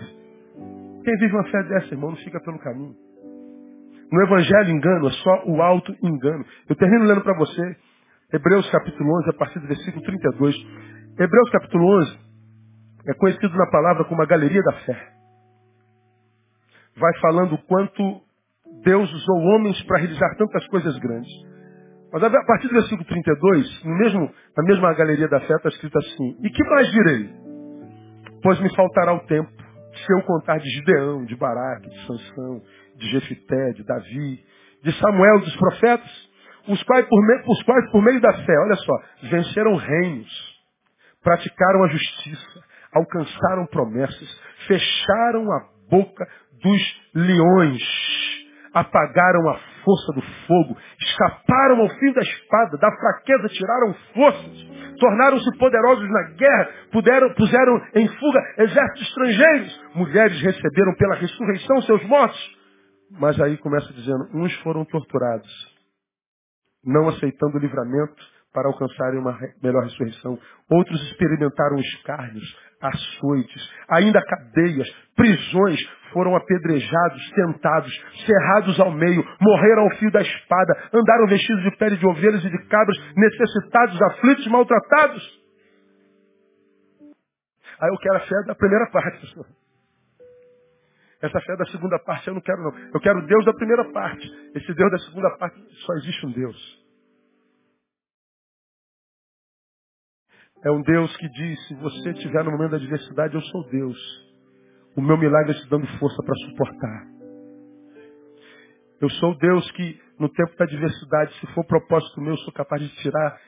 Quem 1.04 1.18
vive 1.18 1.34
uma 1.34 1.44
fé 1.50 1.62
dessa, 1.64 1.92
irmão, 1.92 2.12
não 2.12 2.16
fica 2.16 2.40
pelo 2.40 2.58
caminho. 2.60 2.94
No 4.10 4.22
Evangelho, 4.22 4.70
engano 4.70 5.06
é 5.06 5.10
só 5.10 5.44
o 5.44 5.60
alto 5.60 5.94
engano. 6.02 6.46
Eu 6.66 6.74
termino 6.74 7.04
lendo 7.04 7.20
para 7.20 7.36
você 7.36 7.76
Hebreus 8.32 8.70
capítulo 8.70 9.18
11, 9.18 9.28
a 9.28 9.32
partir 9.34 9.58
do 9.60 9.66
versículo 9.66 10.02
32. 10.02 10.56
Hebreus 11.20 11.50
capítulo 11.50 12.00
11 12.00 12.18
é 13.08 13.14
conhecido 13.18 13.54
na 13.54 13.66
palavra 13.70 14.06
como 14.06 14.22
a 14.22 14.26
galeria 14.26 14.62
da 14.62 14.72
fé. 14.72 15.12
Vai 16.96 17.18
falando 17.20 17.54
o 17.54 17.62
quanto 17.66 18.02
Deus 18.82 19.12
usou 19.12 19.36
homens 19.40 19.82
para 19.82 19.98
realizar 19.98 20.36
tantas 20.38 20.66
coisas 20.68 20.98
grandes. 21.00 21.30
Mas 22.10 22.24
a 22.24 22.30
partir 22.30 22.68
do 22.68 22.72
versículo 22.72 23.04
32, 23.04 23.84
no 23.84 23.98
mesmo, 23.98 24.30
na 24.56 24.64
mesma 24.64 24.94
galeria 24.94 25.28
da 25.28 25.40
fé, 25.40 25.54
está 25.54 25.68
escrito 25.68 25.98
assim: 25.98 26.38
E 26.42 26.48
que 26.48 26.64
mais 26.64 26.90
direi? 26.90 27.47
Pois 28.42 28.60
me 28.60 28.74
faltará 28.74 29.14
o 29.14 29.26
tempo. 29.26 29.50
Se 29.94 30.12
eu 30.12 30.22
contar 30.22 30.58
de 30.58 30.70
Gideão, 30.70 31.24
de 31.24 31.34
Baraque, 31.36 31.90
de 31.90 32.06
Sansão, 32.06 32.62
de 32.96 33.10
Jefité, 33.10 33.72
de 33.72 33.84
Davi, 33.84 34.44
de 34.82 34.92
Samuel, 35.00 35.40
dos 35.40 35.56
profetas, 35.56 36.28
os 36.68 36.82
quais 36.84 37.06
por, 37.08 37.26
meio, 37.26 37.42
os 37.46 37.62
quais 37.62 37.90
por 37.90 38.02
meio 38.02 38.20
da 38.20 38.32
fé, 38.32 38.58
olha 38.60 38.76
só, 38.76 38.92
venceram 39.30 39.74
reinos, 39.76 40.58
praticaram 41.22 41.84
a 41.84 41.88
justiça, 41.88 42.62
alcançaram 42.92 43.66
promessas, 43.66 44.40
fecharam 44.66 45.50
a 45.52 45.68
boca 45.90 46.28
dos 46.62 47.00
leões, 47.14 47.82
apagaram 48.74 49.48
a 49.50 49.58
força 49.88 50.12
do 50.12 50.22
fogo, 50.46 50.76
escaparam 51.00 51.80
ao 51.80 51.88
fim 51.88 52.12
da 52.12 52.20
espada, 52.20 52.76
da 52.76 52.90
fraqueza 52.92 53.48
tiraram 53.48 53.94
forças, 54.12 54.98
tornaram-se 55.00 55.58
poderosos 55.58 56.10
na 56.10 56.22
guerra, 56.32 56.68
puderam, 56.92 57.32
puseram 57.34 57.80
em 57.94 58.06
fuga 58.06 58.40
exércitos 58.58 59.08
estrangeiros, 59.08 59.84
mulheres 59.94 60.42
receberam 60.42 60.94
pela 60.98 61.14
ressurreição 61.14 61.80
seus 61.82 62.04
mortos. 62.04 62.58
Mas 63.12 63.40
aí 63.40 63.56
começa 63.56 63.90
dizendo, 63.94 64.28
uns 64.34 64.54
foram 64.60 64.84
torturados, 64.84 65.48
não 66.84 67.08
aceitando 67.08 67.56
o 67.56 67.60
livramento 67.60 68.37
para 68.58 68.68
alcançarem 68.70 69.20
uma 69.20 69.38
melhor 69.62 69.84
ressurreição. 69.84 70.36
Outros 70.68 71.00
experimentaram 71.10 71.78
escárnios, 71.78 72.44
açoites, 72.82 73.72
ainda 73.88 74.20
cadeias, 74.20 74.88
prisões, 75.14 75.78
foram 76.12 76.34
apedrejados, 76.34 77.30
tentados, 77.36 77.92
cerrados 78.26 78.80
ao 78.80 78.90
meio, 78.90 79.22
morreram 79.40 79.82
ao 79.82 79.90
fio 79.96 80.10
da 80.10 80.20
espada, 80.20 80.90
andaram 80.92 81.28
vestidos 81.28 81.62
de 81.62 81.76
pele 81.76 81.96
de 81.98 82.06
ovelhas 82.06 82.44
e 82.44 82.50
de 82.50 82.58
cabras, 82.66 82.98
necessitados, 83.14 84.02
aflitos, 84.02 84.46
maltratados. 84.48 85.38
Aí 87.80 87.90
eu 87.90 87.98
quero 87.98 88.16
a 88.16 88.20
fé 88.20 88.34
da 88.48 88.56
primeira 88.56 88.90
parte, 88.90 89.20
pastor. 89.20 89.46
Essa 91.22 91.40
fé 91.40 91.56
da 91.56 91.66
segunda 91.66 91.98
parte 92.00 92.26
eu 92.26 92.34
não 92.34 92.40
quero, 92.40 92.60
não. 92.62 92.76
Eu 92.92 93.00
quero 93.00 93.24
Deus 93.24 93.44
da 93.44 93.52
primeira 93.52 93.84
parte. 93.92 94.28
Esse 94.56 94.74
Deus 94.74 94.90
da 94.90 94.98
segunda 94.98 95.30
parte, 95.36 95.60
só 95.84 95.92
existe 95.94 96.26
um 96.26 96.32
Deus. 96.32 96.77
É 100.64 100.70
um 100.70 100.82
Deus 100.82 101.16
que 101.16 101.28
diz, 101.28 101.68
se 101.68 101.74
você 101.74 102.10
estiver 102.10 102.44
no 102.44 102.50
momento 102.50 102.72
da 102.72 102.76
adversidade, 102.78 103.34
eu 103.34 103.42
sou 103.42 103.68
Deus. 103.70 103.98
O 104.96 105.00
meu 105.00 105.16
milagre 105.16 105.52
é 105.52 105.54
te 105.54 105.68
dando 105.68 105.86
força 105.98 106.20
para 106.24 106.34
suportar. 106.34 107.06
Eu 109.00 109.08
sou 109.10 109.38
Deus 109.38 109.70
que, 109.72 110.00
no 110.18 110.28
tempo 110.28 110.56
da 110.56 110.64
adversidade, 110.64 111.32
se 111.38 111.46
for 111.54 111.64
propósito 111.64 112.20
meu, 112.20 112.32
eu 112.32 112.38
sou 112.38 112.52
capaz 112.52 112.82
de 112.82 112.88
tirar, 112.96 113.38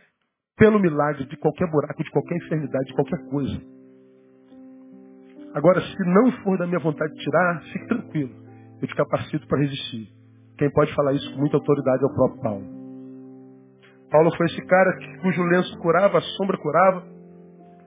pelo 0.56 0.78
milagre, 0.78 1.24
de 1.26 1.36
qualquer 1.36 1.68
buraco, 1.68 2.04
de 2.04 2.10
qualquer 2.10 2.36
enfermidade, 2.36 2.86
de 2.86 2.94
qualquer 2.94 3.28
coisa. 3.28 3.60
Agora, 5.52 5.80
se 5.80 6.04
não 6.06 6.30
for 6.44 6.56
da 6.58 6.66
minha 6.66 6.78
vontade 6.78 7.12
de 7.12 7.24
tirar, 7.24 7.62
fique 7.72 7.86
tranquilo. 7.88 8.34
Eu 8.80 8.86
te 8.86 8.94
capacito 8.94 9.48
para 9.48 9.58
resistir. 9.58 10.08
Quem 10.56 10.70
pode 10.70 10.94
falar 10.94 11.12
isso 11.14 11.32
com 11.32 11.40
muita 11.40 11.56
autoridade 11.56 12.04
é 12.04 12.06
o 12.06 12.14
próprio 12.14 12.42
Paulo. 12.42 12.79
Paulo 14.10 14.34
foi 14.36 14.46
esse 14.46 14.66
cara 14.66 14.96
que, 14.96 15.18
cujo 15.18 15.42
lenço 15.44 15.78
curava, 15.78 16.18
a 16.18 16.20
sombra 16.20 16.58
curava. 16.58 17.02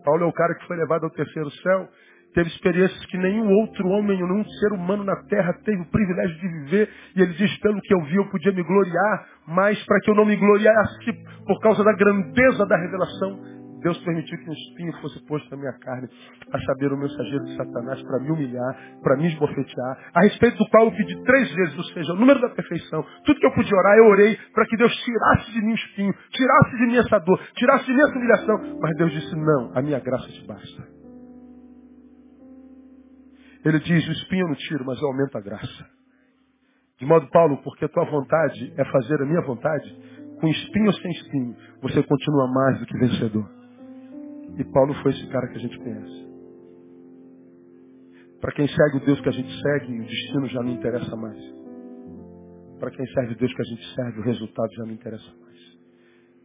Paulo 0.06 0.24
é 0.24 0.28
o 0.28 0.34
cara 0.34 0.56
que 0.56 0.66
foi 0.68 0.78
levado 0.78 1.04
ao 1.04 1.10
terceiro 1.12 1.50
céu. 1.52 1.88
Teve 2.34 2.50
experiências 2.50 3.06
que 3.06 3.18
nenhum 3.18 3.48
outro 3.48 3.88
homem, 3.90 4.18
nenhum 4.18 4.44
ser 4.44 4.74
humano 4.74 5.04
na 5.04 5.16
terra 5.28 5.54
teve 5.64 5.82
o 5.82 5.92
privilégio 5.92 6.36
de 6.40 6.48
viver. 6.48 6.90
E 7.16 7.22
ele 7.22 7.34
diz, 7.34 7.58
pelo 7.60 7.80
que 7.82 7.94
eu 7.94 8.02
vi, 8.06 8.16
eu 8.16 8.30
podia 8.30 8.52
me 8.52 8.64
gloriar, 8.64 9.28
mas 9.48 9.84
para 9.86 10.00
que 10.00 10.10
eu 10.10 10.16
não 10.16 10.26
me 10.26 10.36
gloriasse 10.36 11.14
por 11.46 11.60
causa 11.60 11.84
da 11.84 11.94
grandeza 11.94 12.66
da 12.66 12.78
revelação, 12.78 13.63
Deus 13.84 13.98
permitiu 14.00 14.38
que 14.40 14.50
um 14.50 14.54
espinho 14.54 14.94
fosse 15.02 15.20
posto 15.28 15.52
na 15.52 15.58
minha 15.58 15.74
carne, 15.74 16.08
a 16.52 16.60
saber, 16.62 16.92
o 16.92 16.98
mensageiro 16.98 17.44
de 17.44 17.56
Satanás, 17.58 18.02
para 18.02 18.20
me 18.20 18.32
humilhar, 18.32 19.00
para 19.04 19.18
me 19.18 19.28
esbofetear, 19.28 20.12
a 20.14 20.22
respeito 20.22 20.58
do 20.58 20.70
qual 20.70 20.86
eu 20.86 20.92
pedi 20.92 21.22
três 21.24 21.54
vezes, 21.54 21.78
ou 21.78 21.84
seja, 21.86 22.14
o 22.14 22.16
número 22.16 22.40
da 22.40 22.50
perfeição. 22.50 23.06
Tudo 23.26 23.40
que 23.40 23.46
eu 23.46 23.54
podia 23.54 23.78
orar, 23.78 23.98
eu 23.98 24.06
orei 24.06 24.38
para 24.54 24.66
que 24.66 24.78
Deus 24.78 24.96
tirasse 25.04 25.52
de 25.52 25.62
mim 25.62 25.72
o 25.72 25.76
espinho, 25.76 26.14
tirasse 26.32 26.78
de 26.78 26.86
mim 26.88 26.98
essa 26.98 27.20
dor, 27.20 27.40
tirasse 27.56 27.86
de 27.86 27.94
mim 27.94 28.02
essa 28.02 28.18
humilhação. 28.18 28.80
Mas 28.80 28.98
Deus 28.98 29.12
disse, 29.12 29.36
não, 29.36 29.72
a 29.76 29.82
minha 29.82 30.00
graça 30.00 30.28
te 30.30 30.48
basta. 30.48 30.88
Ele 33.66 33.80
diz, 33.80 34.08
o 34.08 34.12
espinho 34.12 34.44
eu 34.44 34.48
não 34.48 34.56
tiro, 34.56 34.86
mas 34.86 35.02
eu 35.02 35.08
aumento 35.08 35.38
a 35.38 35.42
graça. 35.42 35.86
De 37.00 37.06
modo, 37.06 37.28
Paulo, 37.32 37.62
porque 37.64 37.84
a 37.84 37.90
tua 37.90 38.06
vontade 38.06 38.74
é 38.78 38.86
fazer 38.86 39.22
a 39.22 39.26
minha 39.26 39.42
vontade, 39.42 39.94
com 40.40 40.48
espinho 40.48 40.88
ou 40.88 40.94
sem 40.94 41.12
espinho, 41.12 41.56
você 41.82 42.02
continua 42.04 42.48
mais 42.48 42.80
do 42.80 42.86
que 42.86 42.98
vencedor. 42.98 43.63
E 44.58 44.64
Paulo 44.66 44.94
foi 45.04 45.12
esse 45.12 45.28
cara 45.30 45.48
que 45.50 45.58
a 45.58 45.62
gente 45.62 45.78
conhece. 45.80 46.28
Para 48.42 48.54
quem 48.54 48.68
segue 48.68 48.98
o 48.98 49.06
Deus 49.06 49.22
que 49.22 49.30
a 49.30 49.34
gente 49.34 49.62
segue, 49.62 50.00
o 50.02 50.06
destino 50.06 50.48
já 50.48 50.64
não 50.64 50.72
interessa 50.72 51.16
mais. 51.16 51.40
Para 52.80 52.92
quem 52.92 53.06
serve 53.08 53.34
o 53.34 53.38
Deus 53.38 53.54
que 53.54 53.62
a 53.62 53.66
gente 53.66 53.96
serve, 53.96 54.20
o 54.20 54.24
resultado 54.24 54.74
já 54.76 54.86
não 54.86 54.94
interessa 54.94 55.32
mais. 55.42 55.60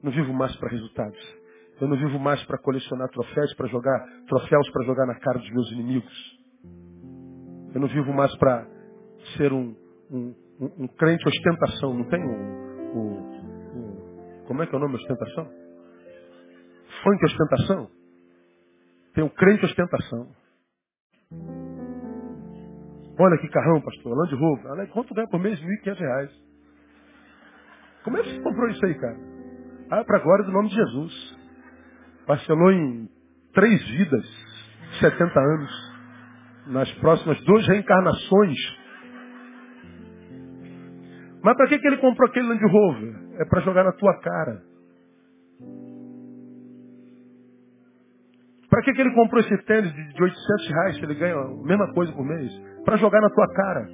Não 0.03 0.13
vivo 0.13 0.33
mais 0.33 0.55
para 0.57 0.71
resultados. 0.71 1.19
Eu 1.81 1.89
não 1.89 1.97
vivo 1.99 2.19
mais 2.19 2.43
para 2.47 2.59
colecionar 2.59 3.09
troféus, 3.11 3.55
para 3.57 3.69
jogar 3.69 4.01
troféus 4.29 4.71
para 4.71 4.85
jogar 4.87 5.07
na 5.07 5.17
cara 5.21 5.39
dos 5.39 5.51
meus 5.51 5.73
inimigos. 5.73 6.39
Eu 7.75 7.81
não 7.81 7.89
vivo 7.89 8.13
mais 8.13 8.35
para 8.39 8.67
ser 9.37 9.53
um, 9.53 9.77
um, 10.11 10.35
um, 10.61 10.85
um 10.85 10.89
crente 10.89 11.29
ostentação. 11.29 11.95
Não 11.95 12.05
tem 12.09 12.21
um, 12.23 12.99
um, 12.99 13.21
um- 13.77 14.45
Como 14.47 14.63
é 14.63 14.67
que 14.67 14.75
é 14.75 14.79
o 14.79 14.81
nome 14.81 14.97
ostentação? 14.97 15.51
Funk 17.03 17.25
ostentação? 17.25 17.91
Tem 19.15 19.25
o 19.25 19.31
crente 19.31 19.65
ostentação. 19.65 20.29
Olha 23.19 23.39
que 23.39 23.49
carrão, 23.49 23.81
pastor. 23.81 24.17
Land 24.17 24.35
Rover. 24.35 24.89
Quanto 24.91 25.15
ganha 25.15 25.29
por 25.29 25.41
mês? 25.41 25.59
1.500 25.61 25.99
reais. 25.99 26.31
Como 28.05 28.17
é 28.17 28.23
que 28.23 28.31
você 28.31 28.41
comprou 28.41 28.69
isso 28.69 28.87
aí, 28.87 28.95
cara? 28.95 29.17
Ah, 29.91 30.05
para 30.05 30.19
agora 30.19 30.45
do 30.45 30.53
nome 30.53 30.69
de 30.69 30.75
Jesus. 30.75 31.37
Parcelou 32.27 32.71
em 32.71 33.09
três 33.53 33.83
vidas, 33.89 34.25
70 35.01 35.41
anos. 35.41 35.89
Nas 36.69 36.93
próximas 36.95 37.41
duas 37.45 37.67
reencarnações. 37.67 38.59
Mas 41.43 41.57
para 41.57 41.69
que, 41.69 41.79
que 41.79 41.87
ele 41.87 41.97
comprou 41.99 42.29
aquele 42.29 42.49
Land 42.49 42.65
Rover? 42.67 43.15
É 43.41 43.45
para 43.47 43.63
jogar 43.63 43.85
na 43.85 43.93
tua 43.93 44.21
cara. 44.21 44.68
Para 48.69 48.83
que, 48.83 48.93
que 48.93 49.01
ele 49.01 49.15
comprou 49.15 49.41
esse 49.41 49.57
tênis 49.65 49.93
de 49.93 50.13
de 50.13 50.23
800 50.23 50.69
reais 50.71 50.97
se 50.97 51.03
ele 51.03 51.15
ganha 51.15 51.35
a 51.37 51.49
mesma 51.49 51.93
coisa 51.95 52.13
por 52.13 52.25
mês? 52.25 52.53
Para 52.85 52.97
jogar 52.97 53.21
na 53.21 53.31
tua 53.31 53.47
cara. 53.55 53.89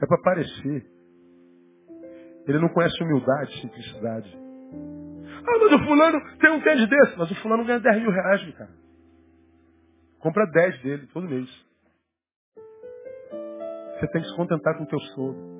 É 0.00 0.06
para 0.06 0.16
aparecer. 0.16 0.86
Ele 2.46 2.58
não 2.58 2.68
conhece 2.70 3.02
humildade, 3.02 3.60
simplicidade. 3.60 4.38
Ah, 5.46 5.58
mas 5.60 5.72
o 5.72 5.84
fulano 5.84 6.38
tem 6.38 6.50
um 6.50 6.60
tênis 6.62 6.88
desse. 6.88 7.18
Mas 7.18 7.30
o 7.30 7.34
fulano 7.42 7.64
ganha 7.64 7.80
10 7.80 8.02
mil 8.02 8.10
reais, 8.10 8.42
meu 8.44 8.52
cara. 8.54 8.70
Compra 10.18 10.46
10 10.46 10.82
dele 10.82 11.06
todo 11.12 11.28
mês. 11.28 11.48
Você 13.98 14.06
tem 14.08 14.22
que 14.22 14.28
se 14.28 14.36
contentar 14.36 14.76
com 14.78 14.84
o 14.84 14.86
teu 14.86 15.00
sogro. 15.00 15.58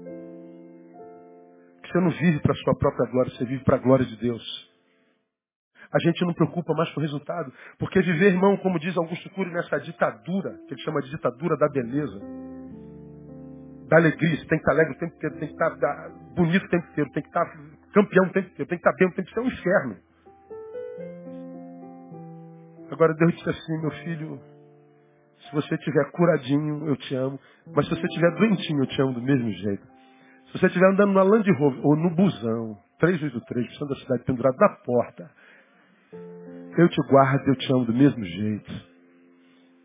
Você 1.84 2.00
não 2.00 2.10
vive 2.10 2.40
para 2.40 2.52
a 2.52 2.56
sua 2.56 2.74
própria 2.76 3.10
glória, 3.10 3.32
você 3.32 3.44
vive 3.44 3.64
para 3.64 3.76
a 3.76 3.80
glória 3.80 4.04
de 4.04 4.16
Deus. 4.16 4.67
A 5.92 5.98
gente 5.98 6.24
não 6.24 6.34
preocupa 6.34 6.74
mais 6.74 6.90
com 6.92 7.00
o 7.00 7.02
resultado. 7.02 7.52
Porque 7.78 8.00
viver, 8.00 8.32
irmão, 8.32 8.56
como 8.58 8.78
diz 8.78 8.96
Augusto 8.96 9.30
Cury, 9.30 9.50
nessa 9.50 9.78
ditadura, 9.80 10.58
que 10.66 10.74
ele 10.74 10.82
chama 10.82 11.00
de 11.00 11.10
ditadura 11.10 11.56
da 11.56 11.68
beleza, 11.68 12.20
da 13.88 13.96
alegria, 13.96 14.36
você 14.36 14.46
tem 14.46 14.58
que 14.58 14.64
estar 14.64 14.72
alegre 14.72 14.94
o 14.94 14.98
tempo 14.98 15.14
inteiro, 15.16 15.38
tem 15.38 15.48
que 15.48 15.54
estar 15.54 16.10
bonito 16.34 16.64
o 16.64 16.68
tempo 16.68 16.86
inteiro, 16.88 17.10
tem 17.12 17.22
que 17.22 17.28
estar 17.28 17.46
campeão 17.94 18.24
o 18.26 18.32
tempo 18.32 18.48
inteiro, 18.48 18.68
tem 18.68 18.78
que 18.78 18.88
estar 18.88 18.92
bem 18.92 19.08
inteiro, 19.08 19.28
isso 19.28 19.38
é 19.38 19.42
um 19.42 19.46
inferno. 19.46 19.96
Agora 22.90 23.14
Deus 23.14 23.34
disse 23.34 23.48
assim, 23.48 23.80
meu 23.80 23.90
filho, 23.90 24.40
se 25.40 25.54
você 25.54 25.74
estiver 25.74 26.10
curadinho, 26.10 26.86
eu 26.86 26.96
te 26.96 27.14
amo, 27.14 27.38
mas 27.74 27.86
se 27.86 27.94
você 27.94 28.06
estiver 28.06 28.30
doentinho, 28.36 28.82
eu 28.82 28.86
te 28.86 29.00
amo 29.00 29.14
do 29.14 29.22
mesmo 29.22 29.50
jeito. 29.50 29.86
Se 30.46 30.58
você 30.58 30.66
estiver 30.66 30.90
andando 30.90 31.12
na 31.12 31.22
Land 31.22 31.50
Rover 31.52 31.80
ou 31.86 31.96
no 31.96 32.14
busão, 32.14 32.78
383, 32.98 33.66
precisando 33.66 33.88
da 33.90 33.96
cidade 33.96 34.24
pendurado 34.24 34.56
na 34.58 34.68
porta, 34.84 35.30
eu 36.78 36.88
te 36.88 37.00
guardo, 37.08 37.48
eu 37.48 37.56
te 37.56 37.72
amo 37.72 37.84
do 37.84 37.92
mesmo 37.92 38.24
jeito. 38.24 38.72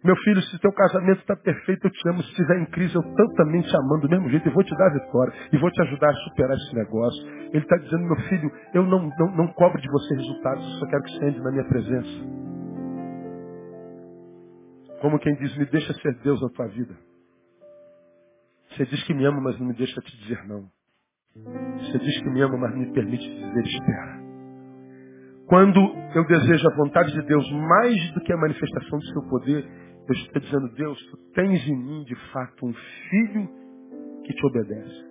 Meu 0.03 0.15
filho, 0.17 0.41
se 0.41 0.59
teu 0.59 0.71
casamento 0.73 1.21
está 1.21 1.35
perfeito, 1.35 1.87
eu 1.87 1.91
te 1.91 2.09
amo. 2.09 2.21
Se 2.23 2.29
estiver 2.29 2.59
em 2.59 2.65
crise, 2.65 2.93
eu 2.93 3.33
também 3.35 3.61
te 3.61 3.75
amando 3.75 4.01
do 4.01 4.09
mesmo 4.09 4.29
jeito 4.29 4.47
e 4.47 4.51
vou 4.51 4.63
te 4.63 4.75
dar 4.75 4.93
vitória 4.93 5.33
e 5.51 5.57
vou 5.57 5.71
te 5.71 5.81
ajudar 5.81 6.09
a 6.09 6.13
superar 6.13 6.57
esse 6.57 6.75
negócio. 6.75 7.27
Ele 7.53 7.59
está 7.59 7.77
dizendo, 7.77 8.03
meu 8.03 8.17
filho, 8.27 8.51
eu 8.73 8.83
não, 8.83 9.09
não, 9.17 9.35
não 9.35 9.47
cobro 9.53 9.81
de 9.81 9.87
você 9.89 10.15
resultados, 10.15 10.63
eu 10.63 10.79
só 10.79 10.87
quero 10.87 11.03
que 11.03 11.11
você 11.11 11.25
ande 11.25 11.39
na 11.39 11.51
minha 11.51 11.63
presença. 11.65 12.43
Como 15.01 15.19
quem 15.19 15.35
diz, 15.35 15.57
me 15.57 15.65
deixa 15.65 15.93
ser 15.93 16.15
Deus 16.21 16.41
na 16.41 16.49
tua 16.49 16.67
vida. 16.67 16.95
Você 18.69 18.85
diz 18.85 19.03
que 19.05 19.13
me 19.13 19.25
ama, 19.25 19.39
mas 19.39 19.59
não 19.59 19.67
me 19.67 19.73
deixa 19.73 20.01
te 20.01 20.17
dizer 20.17 20.45
não. 20.47 20.69
Você 21.77 21.99
diz 21.99 22.21
que 22.21 22.29
me 22.29 22.41
ama, 22.41 22.57
mas 22.57 22.75
me 22.75 22.91
permite 22.93 23.27
dizer 23.27 23.63
espera. 23.63 24.22
Quando 25.53 25.79
eu 26.15 26.25
desejo 26.25 26.67
a 26.67 26.75
vontade 26.75 27.13
de 27.13 27.21
Deus 27.27 27.47
mais 27.51 28.13
do 28.13 28.21
que 28.21 28.33
a 28.33 28.37
manifestação 28.37 28.97
do 28.97 29.05
seu 29.05 29.21
poder, 29.29 29.63
eu 29.63 30.15
estou 30.15 30.41
dizendo, 30.41 30.73
Deus, 30.73 30.99
tu 31.11 31.17
tens 31.35 31.67
em 31.67 31.77
mim 31.77 32.03
de 32.05 32.15
fato 32.31 32.65
um 32.65 32.73
filho 32.73 33.47
que 34.23 34.33
te 34.33 34.45
obedece. 34.47 35.05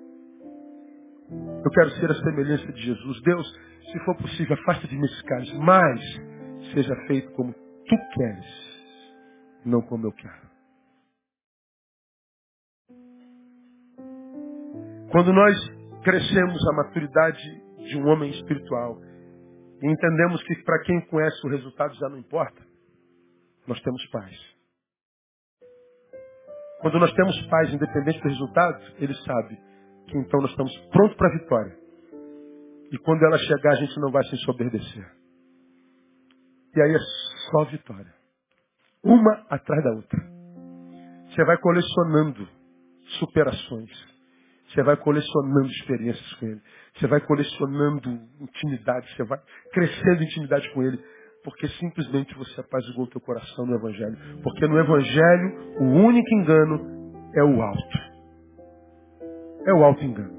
Eu 1.64 1.70
quero 1.70 1.90
ser 1.90 2.10
a 2.10 2.14
semelhança 2.24 2.72
de 2.72 2.82
Jesus. 2.82 3.22
Deus, 3.22 3.46
se 3.92 4.04
for 4.04 4.16
possível, 4.16 4.56
afasta 4.60 4.88
de 4.88 4.96
mim 4.96 5.04
esse 5.04 5.22
cálice, 5.22 5.56
mas 5.58 6.00
seja 6.74 6.96
feito 7.06 7.30
como 7.34 7.52
tu 7.52 7.96
queres, 8.12 9.64
não 9.64 9.80
como 9.82 10.08
eu 10.08 10.12
quero. 10.12 10.50
Quando 15.12 15.32
nós 15.32 15.56
crescemos 16.02 16.68
a 16.68 16.76
maturidade 16.78 17.62
de 17.86 17.96
um 17.96 18.08
homem 18.08 18.30
espiritual 18.30 18.98
e 19.82 19.90
entendemos 19.90 20.42
que 20.44 20.62
para 20.62 20.80
quem 20.84 21.00
conhece 21.06 21.46
o 21.46 21.50
resultado 21.50 21.94
já 21.94 22.08
não 22.08 22.18
importa, 22.18 22.62
nós 23.66 23.80
temos 23.80 24.06
paz. 24.10 24.52
Quando 26.80 26.98
nós 26.98 27.12
temos 27.14 27.46
paz, 27.46 27.72
independente 27.72 28.20
do 28.20 28.28
resultado, 28.28 28.82
ele 28.98 29.14
sabe 29.14 29.56
que 30.06 30.18
então 30.18 30.40
nós 30.40 30.50
estamos 30.50 30.76
prontos 30.90 31.16
para 31.16 31.28
a 31.28 31.38
vitória. 31.38 31.78
E 32.92 32.98
quando 32.98 33.24
ela 33.24 33.38
chegar, 33.38 33.72
a 33.72 33.76
gente 33.76 33.98
não 34.00 34.10
vai 34.10 34.22
se 34.24 34.34
ensoberbecer. 34.34 35.22
E 36.74 36.82
aí 36.82 36.94
é 36.94 36.98
só 37.50 37.64
vitória. 37.64 38.12
Uma 39.02 39.46
atrás 39.48 39.82
da 39.82 39.90
outra. 39.92 40.18
Você 41.28 41.44
vai 41.44 41.56
colecionando 41.58 42.48
superações. 43.18 44.11
Você 44.72 44.82
vai 44.82 44.96
colecionando 44.96 45.66
experiências 45.66 46.32
com 46.34 46.46
ele. 46.46 46.60
Você 46.96 47.06
vai 47.06 47.20
colecionando 47.20 48.20
intimidade. 48.40 49.06
Você 49.14 49.24
vai 49.24 49.38
crescendo 49.72 50.22
intimidade 50.22 50.72
com 50.72 50.82
ele. 50.82 50.98
Porque 51.44 51.68
simplesmente 51.68 52.34
você 52.36 52.60
apazigou 52.60 53.04
o 53.04 53.08
teu 53.08 53.20
coração 53.20 53.66
no 53.66 53.74
Evangelho. 53.74 54.16
Porque 54.42 54.66
no 54.66 54.78
Evangelho, 54.78 55.76
o 55.80 55.84
único 55.84 56.34
engano 56.34 57.30
é 57.34 57.44
o 57.44 57.60
alto. 57.60 57.98
É 59.66 59.74
o 59.74 59.84
alto 59.84 60.02
engano. 60.04 60.32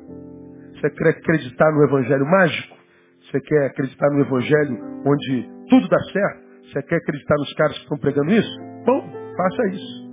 Você 0.74 0.90
quer 0.90 1.10
acreditar 1.10 1.72
no 1.72 1.84
Evangelho 1.84 2.26
mágico? 2.26 2.78
Você 3.22 3.40
quer 3.40 3.68
acreditar 3.68 4.10
no 4.10 4.22
Evangelho 4.22 5.04
onde 5.06 5.50
tudo 5.70 5.88
dá 5.88 6.00
certo? 6.12 6.44
Você 6.72 6.82
quer 6.84 6.96
acreditar 6.96 7.36
nos 7.36 7.54
caras 7.54 7.76
que 7.78 7.84
estão 7.84 7.98
pregando 8.00 8.32
isso? 8.32 8.60
Bom, 8.86 9.10
faça 9.38 9.68
isso. 9.70 10.04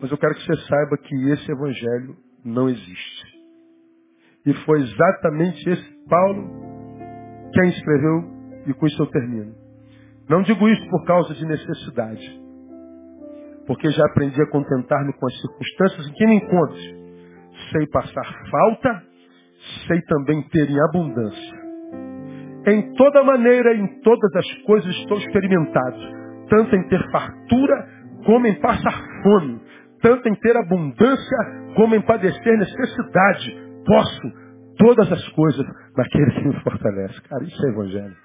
Mas 0.00 0.10
eu 0.10 0.16
quero 0.16 0.34
que 0.34 0.46
você 0.46 0.56
saiba 0.66 0.96
que 0.96 1.30
esse 1.30 1.52
Evangelho 1.52 2.29
não 2.44 2.68
existe. 2.68 3.40
E 4.46 4.54
foi 4.64 4.80
exatamente 4.80 5.68
esse 5.68 6.08
Paulo 6.08 6.60
quem 7.52 7.68
escreveu, 7.68 8.24
e 8.66 8.74
com 8.74 8.86
isso 8.86 9.02
eu 9.02 9.06
termino. 9.06 9.54
Não 10.28 10.42
digo 10.42 10.68
isso 10.68 10.88
por 10.88 11.04
causa 11.04 11.34
de 11.34 11.44
necessidade, 11.44 12.40
porque 13.66 13.90
já 13.90 14.04
aprendi 14.06 14.40
a 14.40 14.50
contentar-me 14.50 15.12
com 15.14 15.26
as 15.26 15.40
circunstâncias 15.40 16.08
em 16.08 16.12
que 16.12 16.26
me 16.26 16.36
encontro. 16.36 17.00
Sei 17.72 17.86
passar 17.88 18.50
falta, 18.50 19.02
sei 19.86 20.00
também 20.02 20.42
ter 20.48 20.70
em 20.70 20.80
abundância. 20.88 21.60
Em 22.66 22.94
toda 22.94 23.24
maneira, 23.24 23.74
em 23.74 24.00
todas 24.00 24.36
as 24.36 24.62
coisas 24.62 24.94
estou 24.96 25.18
experimentado, 25.18 25.98
tanto 26.48 26.76
em 26.76 26.88
ter 26.88 27.10
fartura 27.10 27.88
como 28.24 28.46
em 28.46 28.60
passar 28.60 29.22
fome, 29.22 29.60
tanto 30.02 30.28
em 30.28 30.34
ter 30.36 30.56
abundância 30.56 31.38
como 31.76 31.94
em 31.94 32.02
padecer 32.02 32.58
necessidade. 32.58 33.56
Posso 33.86 34.32
todas 34.78 35.10
as 35.12 35.28
coisas 35.30 35.66
naquele 35.96 36.30
que 36.32 36.48
me 36.48 36.60
fortalece. 36.62 37.20
Cara, 37.22 37.44
isso 37.44 37.66
é 37.66 37.70
evangelho. 37.70 38.16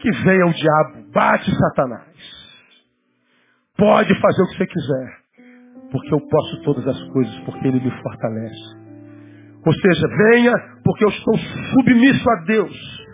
Que 0.00 0.10
venha 0.24 0.46
o 0.46 0.52
diabo, 0.52 1.10
bate 1.12 1.50
Satanás. 1.50 2.14
Pode 3.76 4.20
fazer 4.20 4.42
o 4.42 4.46
que 4.48 4.56
você 4.56 4.66
quiser, 4.66 5.18
porque 5.90 6.14
eu 6.14 6.20
posso 6.28 6.62
todas 6.62 6.86
as 6.86 7.02
coisas, 7.10 7.38
porque 7.40 7.66
ele 7.66 7.80
me 7.80 7.90
fortalece. 8.02 8.84
Ou 9.66 9.72
seja, 9.72 10.08
venha 10.30 10.52
porque 10.84 11.04
eu 11.04 11.08
estou 11.08 11.36
submisso 11.72 12.30
a 12.30 12.44
Deus. 12.44 13.04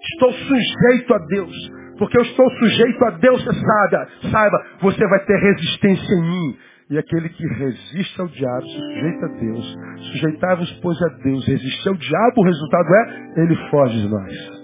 Estou 0.00 0.32
sujeito 0.32 1.14
a 1.14 1.18
Deus. 1.26 1.81
Porque 1.98 2.18
eu 2.18 2.22
estou 2.22 2.50
sujeito 2.50 3.04
a 3.04 3.10
Deus, 3.10 3.44
você 3.44 3.52
saiba, 3.52 4.08
saiba, 4.30 4.66
você 4.80 5.06
vai 5.08 5.24
ter 5.24 5.38
resistência 5.38 6.14
em 6.14 6.22
mim. 6.22 6.58
E 6.90 6.98
aquele 6.98 7.28
que 7.28 7.46
resiste 7.46 8.20
ao 8.20 8.28
diabo, 8.28 8.66
sujeita 8.66 9.26
a 9.26 9.28
Deus. 9.28 9.78
Sujeitar-vos, 10.12 10.72
pois, 10.82 11.00
a 11.02 11.08
Deus. 11.22 11.46
Resistir 11.46 11.88
ao 11.88 11.94
diabo, 11.94 12.34
o 12.36 12.44
resultado 12.44 12.94
é, 12.94 13.42
ele 13.42 13.56
foge 13.70 14.02
de 14.02 14.08
nós. 14.08 14.62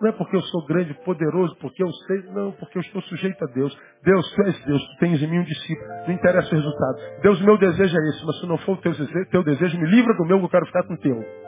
Não 0.00 0.10
é 0.10 0.12
porque 0.12 0.36
eu 0.36 0.42
sou 0.42 0.66
grande, 0.66 0.92
poderoso, 1.04 1.56
porque 1.60 1.82
eu 1.82 1.90
sei, 2.06 2.22
não, 2.32 2.52
porque 2.52 2.76
eu 2.78 2.82
estou 2.82 3.00
sujeito 3.02 3.42
a 3.42 3.46
Deus. 3.48 3.76
Deus, 4.04 4.34
tu 4.34 4.42
és 4.42 4.64
Deus, 4.64 4.82
tu 4.82 4.98
tens 4.98 5.22
em 5.22 5.26
mim 5.26 5.38
um 5.38 5.44
discípulo, 5.44 5.88
não 6.06 6.14
interessa 6.14 6.54
o 6.54 6.58
resultado. 6.58 6.96
Deus, 7.22 7.40
meu 7.42 7.56
desejo 7.56 7.96
é 7.96 8.08
esse, 8.10 8.26
mas 8.26 8.40
se 8.40 8.46
não 8.46 8.58
for 8.58 8.72
o 8.72 8.80
teu 8.80 8.92
desejo, 8.92 9.30
teu 9.30 9.42
desejo 9.42 9.80
me 9.80 9.86
livra 9.86 10.14
do 10.14 10.26
meu, 10.26 10.38
eu 10.38 10.48
quero 10.48 10.66
ficar 10.66 10.82
com 10.84 10.94
o 10.94 10.98
teu. 10.98 11.45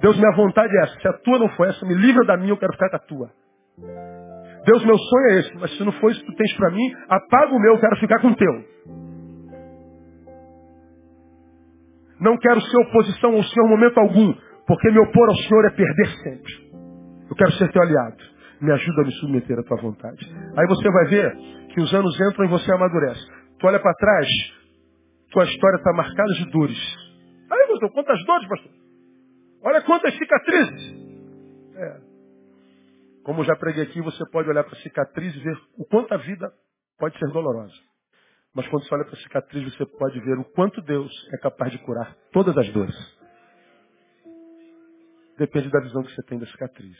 Deus, 0.00 0.16
minha 0.16 0.32
vontade 0.36 0.76
é 0.76 0.82
essa, 0.82 1.00
se 1.00 1.08
a 1.08 1.12
tua 1.12 1.38
não 1.38 1.48
for 1.50 1.66
essa, 1.66 1.84
me 1.84 1.94
livra 1.94 2.24
da 2.24 2.36
minha, 2.36 2.52
eu 2.52 2.56
quero 2.56 2.72
ficar 2.72 2.90
com 2.90 2.96
a 2.96 3.00
tua. 3.00 3.30
Deus, 4.64 4.84
meu 4.84 4.98
sonho 4.98 5.26
é 5.30 5.38
esse, 5.38 5.56
mas 5.56 5.76
se 5.76 5.84
não 5.84 5.92
for 5.92 6.10
isso 6.10 6.20
que 6.20 6.32
tu 6.32 6.36
tens 6.36 6.56
para 6.56 6.70
mim, 6.70 6.92
apaga 7.08 7.54
o 7.54 7.58
meu, 7.58 7.74
eu 7.74 7.80
quero 7.80 7.96
ficar 7.96 8.20
com 8.20 8.28
o 8.28 8.36
teu. 8.36 8.64
Não 12.20 12.36
quero 12.36 12.60
ser 12.60 12.76
oposição 12.78 13.34
ao 13.34 13.42
Senhor 13.44 13.66
em 13.66 13.70
momento 13.70 13.98
algum, 13.98 14.34
porque 14.66 14.90
me 14.90 14.98
opor 15.00 15.28
ao 15.28 15.36
Senhor 15.36 15.64
é 15.66 15.70
perder 15.70 16.08
sempre. 16.22 16.52
Eu 17.30 17.36
quero 17.36 17.52
ser 17.52 17.70
teu 17.70 17.82
aliado. 17.82 18.16
Me 18.60 18.72
ajuda 18.72 19.02
a 19.02 19.04
me 19.04 19.12
submeter 19.12 19.58
à 19.58 19.62
tua 19.62 19.80
vontade. 19.80 20.26
Aí 20.56 20.66
você 20.66 20.90
vai 20.90 21.04
ver 21.06 21.36
que 21.68 21.80
os 21.80 21.94
anos 21.94 22.20
entram 22.20 22.46
e 22.46 22.48
você 22.48 22.72
amadurece. 22.72 23.24
Tu 23.58 23.66
olha 23.66 23.78
para 23.78 23.94
trás, 23.94 24.26
tua 25.30 25.44
história 25.44 25.76
está 25.76 25.92
marcada 25.92 26.32
de 26.34 26.50
dores. 26.50 26.96
Aí, 27.50 27.68
pastor, 27.68 27.92
quantas 27.92 28.24
dores, 28.24 28.48
pastor? 28.48 28.77
Olha 29.62 29.82
quantas 29.82 30.14
cicatrizes. 30.16 30.94
É. 31.76 32.00
Como 33.24 33.44
já 33.44 33.54
preguei 33.56 33.84
aqui, 33.84 34.00
você 34.00 34.24
pode 34.30 34.48
olhar 34.48 34.64
para 34.64 34.76
a 34.76 34.82
cicatriz 34.82 35.34
e 35.34 35.40
ver 35.40 35.56
o 35.76 35.84
quanto 35.84 36.14
a 36.14 36.16
vida 36.16 36.50
pode 36.98 37.18
ser 37.18 37.28
dolorosa. 37.30 37.74
Mas 38.54 38.66
quando 38.68 38.84
você 38.84 38.94
olha 38.94 39.04
para 39.04 39.14
a 39.14 39.22
cicatriz, 39.22 39.64
você 39.74 39.86
pode 39.86 40.18
ver 40.20 40.38
o 40.38 40.44
quanto 40.44 40.80
Deus 40.82 41.12
é 41.34 41.38
capaz 41.38 41.70
de 41.70 41.78
curar 41.78 42.16
todas 42.32 42.56
as 42.56 42.68
dores. 42.72 42.96
Depende 45.36 45.70
da 45.70 45.80
visão 45.80 46.02
que 46.02 46.12
você 46.12 46.22
tem 46.24 46.38
da 46.38 46.46
cicatriz. 46.46 46.96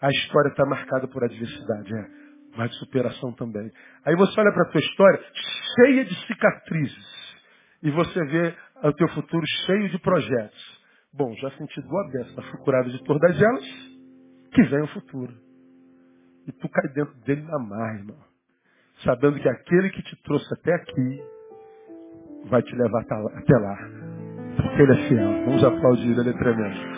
A 0.00 0.08
história 0.10 0.48
está 0.48 0.64
marcada 0.64 1.06
por 1.08 1.22
adversidade, 1.22 1.92
é, 1.94 2.08
mas 2.56 2.70
de 2.70 2.78
superação 2.78 3.32
também. 3.34 3.70
Aí 4.04 4.16
você 4.16 4.40
olha 4.40 4.52
para 4.52 4.68
a 4.68 4.70
tua 4.70 4.80
história 4.80 5.24
cheia 5.76 6.04
de 6.04 6.26
cicatrizes 6.26 7.18
e 7.82 7.90
você 7.90 8.24
vê 8.24 8.56
o 8.84 8.92
teu 8.92 9.08
futuro 9.08 9.44
cheio 9.66 9.88
de 9.90 9.98
projetos. 9.98 10.78
Bom, 11.12 11.34
já 11.36 11.50
senti 11.52 11.80
dor 11.82 12.10
dessa, 12.12 12.42
fui 12.42 12.58
curado 12.60 12.90
de 12.90 13.02
todas 13.04 13.40
elas, 13.40 13.64
que 14.52 14.62
vem 14.64 14.82
o 14.82 14.88
futuro. 14.88 15.34
E 16.46 16.52
tu 16.52 16.68
cai 16.68 16.88
dentro 16.92 17.14
dele 17.22 17.42
na 17.42 17.58
mar, 17.58 17.96
irmão. 17.96 18.18
Sabendo 19.04 19.40
que 19.40 19.48
aquele 19.48 19.90
que 19.90 20.02
te 20.02 20.22
trouxe 20.22 20.46
até 20.54 20.74
aqui 20.74 21.22
vai 22.46 22.62
te 22.62 22.74
levar 22.74 23.02
até 23.02 23.58
lá. 23.58 23.76
Porque 24.56 24.82
ele 24.82 24.92
é 24.92 25.08
fiel. 25.08 25.44
Vamos 25.44 25.64
aplaudir, 25.64 26.18
ele 26.18 26.30
é 26.30 26.32
tremendo. 26.32 26.97